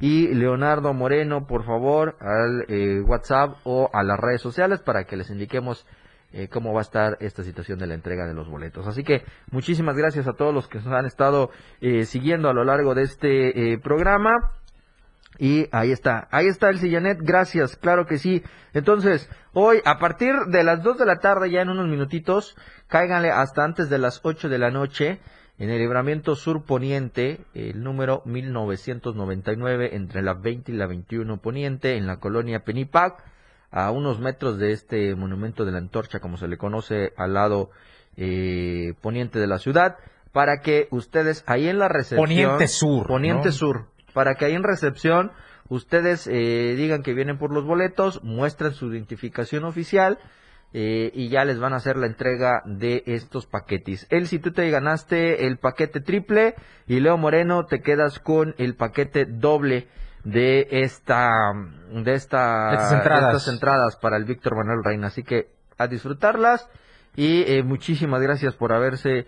y 0.00 0.28
Leonardo 0.28 0.94
Moreno, 0.94 1.46
por 1.46 1.64
favor, 1.64 2.16
al 2.20 2.64
eh, 2.68 3.02
WhatsApp 3.02 3.56
o 3.64 3.90
a 3.92 4.02
las 4.02 4.18
redes 4.18 4.40
sociales 4.40 4.80
para 4.80 5.04
que 5.04 5.16
les 5.16 5.30
indiquemos 5.30 5.86
eh, 6.34 6.48
cómo 6.48 6.72
va 6.72 6.80
a 6.80 6.82
estar 6.82 7.18
esta 7.20 7.42
situación 7.42 7.78
de 7.78 7.86
la 7.86 7.94
entrega 7.94 8.26
de 8.26 8.32
los 8.32 8.48
boletos. 8.48 8.86
Así 8.86 9.04
que 9.04 9.22
muchísimas 9.50 9.96
gracias 9.96 10.26
a 10.26 10.32
todos 10.32 10.54
los 10.54 10.66
que 10.66 10.78
nos 10.78 10.86
han 10.86 11.04
estado 11.04 11.50
eh, 11.82 12.06
siguiendo 12.06 12.48
a 12.48 12.54
lo 12.54 12.64
largo 12.64 12.94
de 12.94 13.02
este 13.02 13.72
eh, 13.72 13.78
programa. 13.78 14.50
Y 15.38 15.68
ahí 15.72 15.90
está, 15.90 16.28
ahí 16.30 16.46
está 16.46 16.68
el 16.68 16.78
Sillanet, 16.78 17.18
gracias, 17.20 17.76
claro 17.76 18.06
que 18.06 18.18
sí. 18.18 18.42
Entonces, 18.74 19.28
hoy 19.52 19.80
a 19.84 19.98
partir 19.98 20.34
de 20.48 20.62
las 20.62 20.82
2 20.82 20.98
de 20.98 21.06
la 21.06 21.18
tarde, 21.18 21.50
ya 21.50 21.62
en 21.62 21.70
unos 21.70 21.88
minutitos, 21.88 22.56
cáiganle 22.86 23.30
hasta 23.30 23.64
antes 23.64 23.88
de 23.88 23.98
las 23.98 24.20
8 24.22 24.48
de 24.48 24.58
la 24.58 24.70
noche 24.70 25.20
en 25.58 25.70
el 25.70 25.78
libramiento 25.78 26.34
sur 26.34 26.64
poniente, 26.64 27.40
el 27.54 27.82
número 27.82 28.22
1999, 28.24 29.94
entre 29.94 30.22
la 30.22 30.34
20 30.34 30.72
y 30.72 30.74
la 30.74 30.86
21 30.86 31.40
poniente, 31.40 31.96
en 31.96 32.06
la 32.06 32.16
colonia 32.16 32.64
Penipac, 32.64 33.22
a 33.70 33.90
unos 33.90 34.18
metros 34.18 34.58
de 34.58 34.72
este 34.72 35.14
monumento 35.14 35.64
de 35.64 35.72
la 35.72 35.78
antorcha, 35.78 36.20
como 36.20 36.36
se 36.36 36.48
le 36.48 36.58
conoce 36.58 37.12
al 37.16 37.34
lado 37.34 37.70
eh, 38.16 38.94
poniente 39.00 39.38
de 39.38 39.46
la 39.46 39.58
ciudad, 39.58 39.96
para 40.32 40.60
que 40.60 40.88
ustedes 40.90 41.44
ahí 41.46 41.68
en 41.68 41.78
la 41.78 41.88
recepción... 41.88 42.20
Poniente 42.26 42.66
sur, 42.66 43.06
Poniente 43.06 43.48
¿no? 43.48 43.52
sur, 43.52 43.86
para 44.12 44.34
que 44.34 44.46
ahí 44.46 44.54
en 44.54 44.62
recepción 44.62 45.32
ustedes 45.68 46.26
eh, 46.26 46.74
digan 46.76 47.02
que 47.02 47.14
vienen 47.14 47.38
por 47.38 47.52
los 47.52 47.64
boletos, 47.64 48.22
muestren 48.22 48.72
su 48.72 48.92
identificación 48.92 49.64
oficial 49.64 50.18
eh, 50.74 51.10
y 51.14 51.28
ya 51.28 51.44
les 51.44 51.58
van 51.58 51.74
a 51.74 51.76
hacer 51.76 51.96
la 51.96 52.06
entrega 52.06 52.62
de 52.64 53.02
estos 53.06 53.46
paquetes. 53.46 54.06
El 54.10 54.26
si 54.26 54.38
tú 54.38 54.52
te 54.52 54.68
ganaste 54.70 55.46
el 55.46 55.58
paquete 55.58 56.00
triple 56.00 56.54
y 56.86 57.00
Leo 57.00 57.18
Moreno 57.18 57.66
te 57.66 57.80
quedas 57.82 58.18
con 58.18 58.54
el 58.58 58.74
paquete 58.74 59.26
doble 59.26 59.88
de 60.24 60.68
esta 60.70 61.52
de 61.90 62.14
esta 62.14 62.72
Estas 62.72 62.90
de 62.90 62.96
entradas. 62.96 63.36
estas 63.36 63.54
entradas 63.54 63.96
para 63.96 64.16
el 64.16 64.24
Víctor 64.24 64.56
Manuel 64.56 64.84
Reina. 64.84 65.08
Así 65.08 65.22
que 65.22 65.50
a 65.78 65.88
disfrutarlas 65.88 66.68
y 67.16 67.42
eh, 67.42 67.62
muchísimas 67.62 68.22
gracias 68.22 68.54
por 68.54 68.72
haberse 68.72 69.26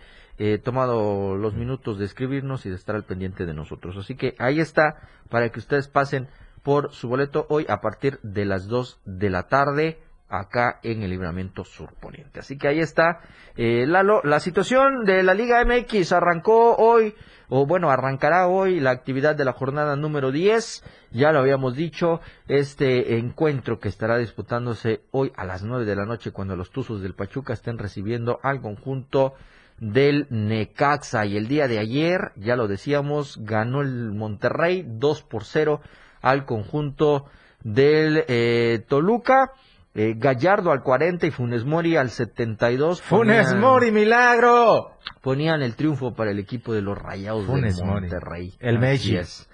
tomado 0.62 1.36
los 1.36 1.54
minutos 1.54 1.98
de 1.98 2.04
escribirnos 2.04 2.66
y 2.66 2.70
de 2.70 2.76
estar 2.76 2.96
al 2.96 3.04
pendiente 3.04 3.46
de 3.46 3.54
nosotros. 3.54 3.96
Así 3.96 4.16
que 4.16 4.34
ahí 4.38 4.60
está 4.60 4.96
para 5.30 5.48
que 5.50 5.60
ustedes 5.60 5.88
pasen 5.88 6.28
por 6.62 6.92
su 6.92 7.08
boleto 7.08 7.46
hoy 7.50 7.66
a 7.68 7.80
partir 7.80 8.18
de 8.22 8.44
las 8.44 8.66
2 8.66 9.00
de 9.04 9.30
la 9.30 9.44
tarde 9.48 9.98
acá 10.28 10.80
en 10.82 11.02
el 11.02 11.10
libramiento 11.10 11.64
surponiente. 11.64 12.40
Así 12.40 12.58
que 12.58 12.68
ahí 12.68 12.80
está. 12.80 13.20
Eh, 13.56 13.86
Lalo, 13.86 14.20
la 14.24 14.40
situación 14.40 15.04
de 15.04 15.22
la 15.22 15.34
Liga 15.34 15.64
MX 15.64 16.12
arrancó 16.12 16.76
hoy, 16.76 17.14
o 17.48 17.66
bueno, 17.66 17.90
arrancará 17.90 18.48
hoy 18.48 18.80
la 18.80 18.90
actividad 18.90 19.36
de 19.36 19.44
la 19.44 19.52
jornada 19.52 19.94
número 19.96 20.32
10. 20.32 20.82
Ya 21.12 21.30
lo 21.32 21.40
habíamos 21.40 21.76
dicho, 21.76 22.20
este 22.48 23.18
encuentro 23.18 23.78
que 23.78 23.88
estará 23.88 24.16
disputándose 24.16 25.02
hoy 25.10 25.32
a 25.36 25.44
las 25.44 25.62
9 25.62 25.84
de 25.84 25.96
la 25.96 26.06
noche 26.06 26.32
cuando 26.32 26.56
los 26.56 26.70
Tuzos 26.70 27.02
del 27.02 27.14
Pachuca 27.14 27.52
estén 27.52 27.78
recibiendo 27.78 28.40
al 28.42 28.60
conjunto 28.60 29.34
del 29.78 30.26
Necaxa. 30.30 31.26
Y 31.26 31.36
el 31.36 31.48
día 31.48 31.68
de 31.68 31.78
ayer, 31.78 32.32
ya 32.36 32.56
lo 32.56 32.68
decíamos, 32.68 33.38
ganó 33.42 33.82
el 33.82 34.12
Monterrey 34.12 34.84
2 34.86 35.22
por 35.22 35.44
0 35.44 35.80
al 36.22 36.44
conjunto 36.44 37.26
del 37.62 38.24
eh, 38.28 38.84
Toluca. 38.88 39.50
Eh, 39.96 40.14
Gallardo 40.16 40.72
al 40.72 40.82
40 40.82 41.26
y 41.26 41.30
Funes 41.30 41.64
Mori 41.64 41.96
al 41.96 42.10
72. 42.10 43.00
Funes 43.00 43.46
ponían- 43.46 43.60
Mori, 43.60 43.92
milagro. 43.92 44.90
Ponían 45.22 45.62
el 45.62 45.76
triunfo 45.76 46.14
para 46.14 46.32
el 46.32 46.40
equipo 46.40 46.72
de 46.74 46.82
los 46.82 46.98
Rayados 46.98 47.46
Funes 47.46 47.76
de 47.76 47.84
Mori. 47.84 48.00
Monterrey. 48.08 48.54
El 48.58 48.80
Messi. 48.80 49.16
es. 49.16 49.48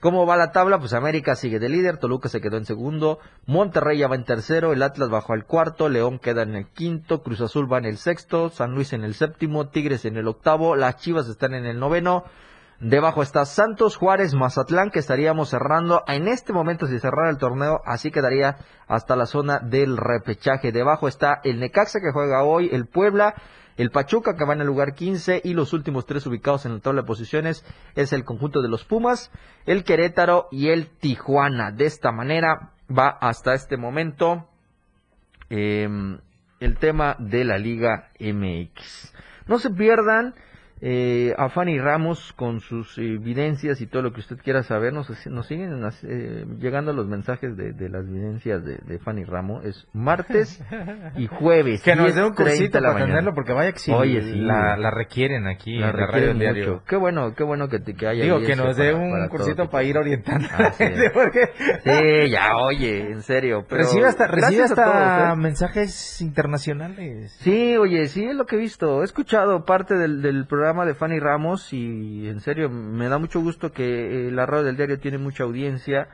¿Cómo 0.00 0.24
va 0.24 0.38
la 0.38 0.50
tabla? 0.50 0.78
Pues 0.78 0.94
América 0.94 1.36
sigue 1.36 1.58
de 1.58 1.68
líder, 1.68 1.98
Toluca 1.98 2.30
se 2.30 2.40
quedó 2.40 2.56
en 2.56 2.64
segundo, 2.64 3.18
Monterrey 3.44 3.98
ya 3.98 4.08
va 4.08 4.16
en 4.16 4.24
tercero, 4.24 4.72
el 4.72 4.82
Atlas 4.82 5.10
bajó 5.10 5.34
al 5.34 5.44
cuarto, 5.44 5.90
León 5.90 6.18
queda 6.18 6.42
en 6.42 6.54
el 6.54 6.68
quinto, 6.68 7.22
Cruz 7.22 7.42
Azul 7.42 7.70
va 7.70 7.76
en 7.76 7.84
el 7.84 7.98
sexto, 7.98 8.48
San 8.48 8.74
Luis 8.74 8.94
en 8.94 9.04
el 9.04 9.12
séptimo, 9.12 9.68
Tigres 9.68 10.06
en 10.06 10.16
el 10.16 10.26
octavo, 10.26 10.74
las 10.74 10.96
Chivas 10.96 11.28
están 11.28 11.52
en 11.52 11.66
el 11.66 11.78
noveno, 11.78 12.24
debajo 12.80 13.20
está 13.20 13.44
Santos, 13.44 13.96
Juárez, 13.96 14.32
Mazatlán, 14.32 14.90
que 14.90 15.00
estaríamos 15.00 15.50
cerrando 15.50 16.02
en 16.06 16.28
este 16.28 16.54
momento 16.54 16.86
si 16.86 16.98
cerrara 16.98 17.28
el 17.28 17.36
torneo, 17.36 17.82
así 17.84 18.10
quedaría 18.10 18.56
hasta 18.88 19.16
la 19.16 19.26
zona 19.26 19.58
del 19.58 19.98
repechaje. 19.98 20.72
Debajo 20.72 21.08
está 21.08 21.42
el 21.44 21.60
Necaxa 21.60 22.00
que 22.00 22.12
juega 22.12 22.42
hoy, 22.42 22.70
el 22.72 22.86
Puebla, 22.86 23.34
el 23.76 23.90
Pachuca 23.90 24.36
que 24.36 24.44
va 24.44 24.54
en 24.54 24.60
el 24.60 24.66
lugar 24.66 24.94
15 24.94 25.42
y 25.44 25.54
los 25.54 25.72
últimos 25.72 26.06
tres 26.06 26.26
ubicados 26.26 26.66
en 26.66 26.74
la 26.74 26.80
tabla 26.80 27.02
de 27.02 27.06
posiciones 27.06 27.64
es 27.94 28.12
el 28.12 28.24
conjunto 28.24 28.62
de 28.62 28.68
los 28.68 28.84
Pumas, 28.84 29.30
el 29.66 29.84
Querétaro 29.84 30.48
y 30.50 30.68
el 30.68 30.88
Tijuana. 30.88 31.72
De 31.72 31.86
esta 31.86 32.12
manera 32.12 32.72
va 32.90 33.08
hasta 33.08 33.54
este 33.54 33.76
momento 33.76 34.48
eh, 35.48 35.88
el 36.60 36.78
tema 36.78 37.16
de 37.18 37.44
la 37.44 37.58
Liga 37.58 38.10
MX. 38.18 39.14
No 39.46 39.58
se 39.58 39.70
pierdan 39.70 40.34
eh, 40.82 41.34
a 41.36 41.50
Fanny 41.50 41.78
Ramos 41.78 42.32
con 42.32 42.60
sus 42.60 42.96
evidencias 42.96 43.82
y 43.82 43.86
todo 43.86 44.00
lo 44.00 44.12
que 44.14 44.20
usted 44.20 44.38
quiera 44.38 44.62
saber. 44.62 44.94
Nos, 44.94 45.10
nos 45.26 45.46
siguen 45.46 45.86
eh, 46.04 46.46
llegando 46.58 46.94
los 46.94 47.06
mensajes 47.06 47.54
de, 47.54 47.72
de 47.72 47.90
las 47.90 48.06
evidencias 48.06 48.64
de, 48.64 48.78
de, 48.78 48.98
Fanny 48.98 49.24
Ramos. 49.24 49.64
Es 49.66 49.86
martes 49.92 50.62
y 51.16 51.26
jueves. 51.26 51.82
Que 51.82 51.94
nos 51.94 52.14
dé 52.14 52.24
un 52.24 52.32
cursito 52.32 52.80
para 52.80 52.96
tenerlo 52.96 53.34
porque 53.34 53.52
vaya 53.52 53.72
que 53.72 53.78
sí, 53.78 53.92
Oye, 53.92 54.22
sí 54.22 54.36
la, 54.36 54.78
la, 54.78 54.90
requieren 54.90 55.46
aquí 55.46 55.76
la, 55.76 55.90
en 55.90 55.96
la 55.96 56.06
radio 56.06 56.34
diario. 56.34 56.82
Qué 56.86 56.96
bueno, 56.96 57.34
qué 57.34 57.44
bueno 57.44 57.68
que, 57.68 57.82
que 57.82 58.06
haya. 58.06 58.24
Digo, 58.24 58.40
que 58.40 58.56
nos 58.56 58.74
dé 58.76 58.94
un 58.94 59.10
para 59.10 59.28
cursito 59.28 59.68
para 59.68 59.84
ir 59.84 59.98
orientando. 59.98 60.48
Ah, 60.52 60.72
sí. 60.78 60.84
porque... 61.12 61.50
sí, 61.84 62.30
ya, 62.30 62.56
oye, 62.56 63.12
en 63.12 63.22
serio. 63.22 63.66
Pero 63.68 63.82
recibe 63.82 64.06
hasta, 64.06 64.26
recibe 64.26 64.62
hasta 64.62 64.84
todos, 64.84 65.34
¿eh? 65.34 65.40
mensajes 65.40 66.22
internacionales. 66.22 67.36
Sí, 67.40 67.76
oye, 67.76 68.06
sí 68.06 68.24
es 68.24 68.34
lo 68.34 68.46
que 68.46 68.56
he 68.56 68.58
visto. 68.58 69.02
He 69.02 69.04
escuchado 69.04 69.64
parte 69.66 69.94
del, 69.94 70.22
del 70.22 70.46
programa 70.46 70.69
de 70.70 70.94
Fanny 70.94 71.18
Ramos 71.18 71.72
y 71.72 72.28
en 72.28 72.40
serio 72.40 72.70
me 72.70 73.08
da 73.08 73.18
mucho 73.18 73.40
gusto 73.40 73.72
que 73.72 74.28
eh, 74.28 74.30
la 74.30 74.46
radio 74.46 74.64
del 74.64 74.76
diario 74.76 74.98
tiene 74.98 75.18
mucha 75.18 75.44
audiencia. 75.44 76.08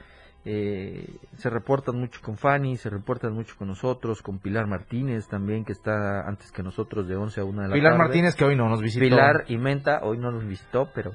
Eh, 0.45 1.07
se 1.37 1.51
reportan 1.51 1.99
mucho 1.99 2.21
con 2.23 2.37
Fanny, 2.37 2.77
se 2.77 2.89
reportan 2.89 3.33
mucho 3.35 3.55
con 3.59 3.69
nosotros, 3.69 4.23
con 4.23 4.39
Pilar 4.39 4.67
Martínez 4.67 5.27
también, 5.29 5.65
que 5.65 5.73
está 5.73 6.27
antes 6.27 6.51
que 6.53 6.63
nosotros 6.63 7.09
de 7.09 7.17
11 7.17 7.41
a 7.41 7.45
1 7.45 7.63
de 7.63 7.69
la 7.69 7.75
Pilar 7.75 7.93
tarde. 7.93 8.05
Martínez 8.05 8.35
que 8.35 8.45
hoy 8.45 8.57
no 8.57 8.69
nos 8.69 8.81
visitó. 8.81 9.05
Pilar 9.05 9.45
y 9.49 9.59
Menta 9.59 10.01
hoy 10.03 10.19
no 10.19 10.31
nos 10.31 10.47
visitó, 10.47 10.89
pero 10.95 11.13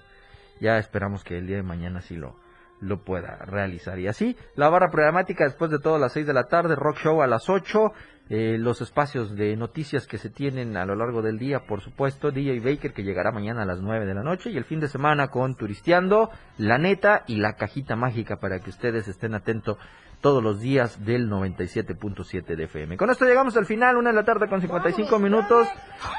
ya 0.59 0.77
esperamos 0.77 1.23
que 1.23 1.37
el 1.37 1.47
día 1.47 1.57
de 1.57 1.63
mañana 1.63 2.01
sí 2.01 2.15
lo, 2.15 2.35
lo 2.81 3.03
pueda 3.03 3.37
realizar. 3.45 3.99
Y 3.99 4.07
así, 4.07 4.35
la 4.55 4.69
barra 4.69 4.91
programática 4.91 5.45
después 5.45 5.71
de 5.71 5.79
todo 5.79 5.95
a 5.95 5.99
las 5.99 6.13
6 6.13 6.27
de 6.27 6.33
la 6.33 6.45
tarde, 6.45 6.75
rock 6.75 6.97
show 6.97 7.21
a 7.21 7.27
las 7.27 7.49
8, 7.49 7.91
eh, 8.33 8.57
los 8.57 8.79
espacios 8.79 9.35
de 9.35 9.57
noticias 9.57 10.07
que 10.07 10.17
se 10.17 10.29
tienen 10.29 10.77
a 10.77 10.85
lo 10.85 10.95
largo 10.95 11.21
del 11.21 11.37
día, 11.37 11.65
por 11.67 11.81
supuesto, 11.81 12.31
DJ 12.31 12.61
Baker 12.61 12.93
que 12.93 13.03
llegará 13.03 13.33
mañana 13.33 13.63
a 13.63 13.65
las 13.65 13.81
9 13.81 14.05
de 14.05 14.13
la 14.13 14.23
noche 14.23 14.49
y 14.51 14.55
el 14.55 14.63
fin 14.63 14.79
de 14.79 14.87
semana 14.87 15.27
con 15.27 15.55
Turisteando, 15.55 16.29
La 16.57 16.77
Neta 16.77 17.23
y 17.27 17.35
La 17.35 17.57
Cajita 17.57 17.97
Mágica 17.97 18.37
para 18.37 18.59
que 18.59 18.69
ustedes 18.69 19.09
estén 19.09 19.35
atentos 19.35 19.77
todos 20.21 20.41
los 20.41 20.61
días 20.61 21.03
del 21.03 21.29
97.7 21.29 22.55
de 22.55 22.63
FM. 22.63 22.95
Con 22.95 23.09
esto 23.09 23.25
llegamos 23.25 23.57
al 23.57 23.65
final, 23.65 23.97
una 23.97 24.11
de 24.11 24.15
la 24.15 24.23
tarde 24.23 24.47
con 24.47 24.61
55 24.61 25.19
minutos. 25.19 25.67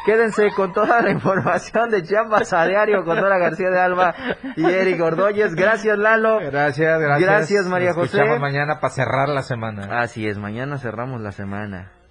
Quédense 0.05 0.49
con 0.55 0.75
toda 0.75 1.01
la 1.01 1.11
información 1.13 1.89
de 1.89 2.03
Chiapas 2.03 2.53
a 2.53 2.67
diario 2.67 3.05
con 3.05 3.17
Dora 3.17 3.39
García 3.39 3.71
de 3.71 3.81
Alba 3.81 4.15
y 4.57 4.67
Eric 4.67 5.01
Ordóñez. 5.01 5.55
Gracias, 5.55 5.97
Lalo. 5.97 6.41
Gracias, 6.41 7.01
gracias. 7.01 7.31
Gracias, 7.31 7.67
María 7.69 7.93
Nos 7.93 8.11
José. 8.11 8.39
mañana 8.39 8.81
para 8.81 8.93
cerrar 8.93 9.31
la 9.31 9.43
semana. 9.43 10.01
Así 10.03 10.27
es, 10.27 10.37
mañana 10.37 10.77
cerramos 10.77 11.23
la 11.23 11.33
semana. 11.33 12.02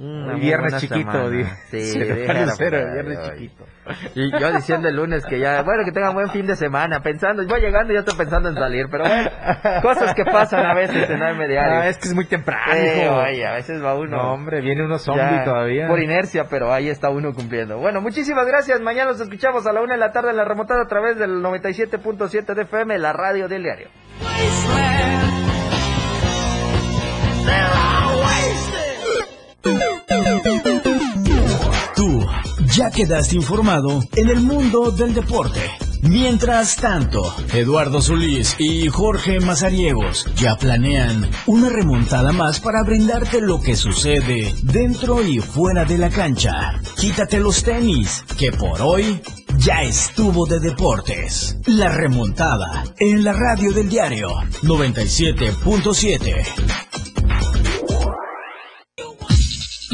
Una 0.00 0.26
Hoy 0.26 0.32
muy 0.34 0.40
viernes 0.40 0.76
chiquito, 0.76 1.28
Sí, 1.70 1.80
Sí, 1.80 2.00
cero, 2.56 2.76
ahí, 2.78 2.92
viernes 2.92 3.18
chiquito. 3.30 3.64
Y 4.14 4.30
yo 4.30 4.52
diciendo 4.52 4.88
el 4.88 4.94
lunes 4.94 5.24
que 5.26 5.40
ya, 5.40 5.62
bueno, 5.62 5.84
que 5.84 5.90
tengan 5.90 6.14
buen 6.14 6.30
fin 6.30 6.46
de 6.46 6.54
semana, 6.54 7.00
pensando, 7.00 7.44
voy 7.48 7.60
llegando 7.60 7.92
y 7.92 7.96
ya 7.96 8.00
estoy 8.00 8.16
pensando 8.16 8.48
en 8.48 8.54
salir, 8.54 8.86
pero 8.92 9.04
bueno, 9.04 9.28
cosas 9.82 10.14
que 10.14 10.24
pasan 10.24 10.64
a 10.64 10.74
veces 10.74 11.10
en 11.10 11.20
AM 11.20 11.38
Diario. 11.38 11.80
Ah, 11.80 11.88
es 11.88 11.98
que 11.98 12.08
es 12.08 12.14
muy 12.14 12.26
temprano. 12.26 12.72
Sí, 12.72 13.00
hijo. 13.00 13.16
oye, 13.16 13.44
a 13.44 13.54
veces 13.54 13.82
va 13.82 13.96
uno. 13.96 14.16
No, 14.16 14.32
hombre, 14.34 14.60
viene 14.60 14.84
uno 14.84 14.98
zombie 14.98 15.22
ya 15.22 15.44
todavía. 15.44 15.88
Por 15.88 16.00
inercia, 16.00 16.44
pero 16.48 16.72
ahí 16.72 16.88
está 16.88 17.10
uno 17.10 17.34
cumpliendo. 17.34 17.78
Bueno, 17.78 18.00
muchísimas 18.00 18.46
gracias. 18.46 18.80
Mañana 18.80 19.10
nos 19.10 19.20
escuchamos 19.20 19.66
a 19.66 19.72
la 19.72 19.80
una 19.80 19.94
de 19.94 20.00
la 20.00 20.12
tarde 20.12 20.30
en 20.30 20.36
la 20.36 20.44
remontada 20.44 20.82
a 20.82 20.86
través 20.86 21.18
del 21.18 21.42
97.7 21.42 22.54
de 22.54 22.62
FM, 22.62 22.98
la 22.98 23.12
radio 23.12 23.48
del 23.48 23.64
diario. 23.64 23.88
Tú 31.96 32.24
ya 32.74 32.90
quedaste 32.90 33.36
informado 33.36 34.02
en 34.14 34.28
el 34.28 34.40
mundo 34.40 34.90
del 34.92 35.14
deporte. 35.14 35.60
Mientras 36.02 36.76
tanto, 36.76 37.34
Eduardo 37.52 38.00
Solís 38.00 38.54
y 38.58 38.86
Jorge 38.88 39.40
Mazariegos 39.40 40.26
ya 40.36 40.54
planean 40.54 41.28
una 41.46 41.70
remontada 41.70 42.30
más 42.30 42.60
para 42.60 42.84
brindarte 42.84 43.40
lo 43.40 43.60
que 43.60 43.74
sucede 43.74 44.54
dentro 44.62 45.20
y 45.22 45.40
fuera 45.40 45.84
de 45.84 45.98
la 45.98 46.08
cancha. 46.08 46.80
Quítate 46.96 47.40
los 47.40 47.64
tenis, 47.64 48.22
que 48.38 48.52
por 48.52 48.80
hoy 48.80 49.20
ya 49.56 49.82
estuvo 49.82 50.46
de 50.46 50.60
deportes. 50.60 51.56
La 51.66 51.88
remontada 51.88 52.84
en 53.00 53.24
la 53.24 53.32
radio 53.32 53.72
del 53.72 53.88
diario 53.88 54.28
97.7. 54.62 56.87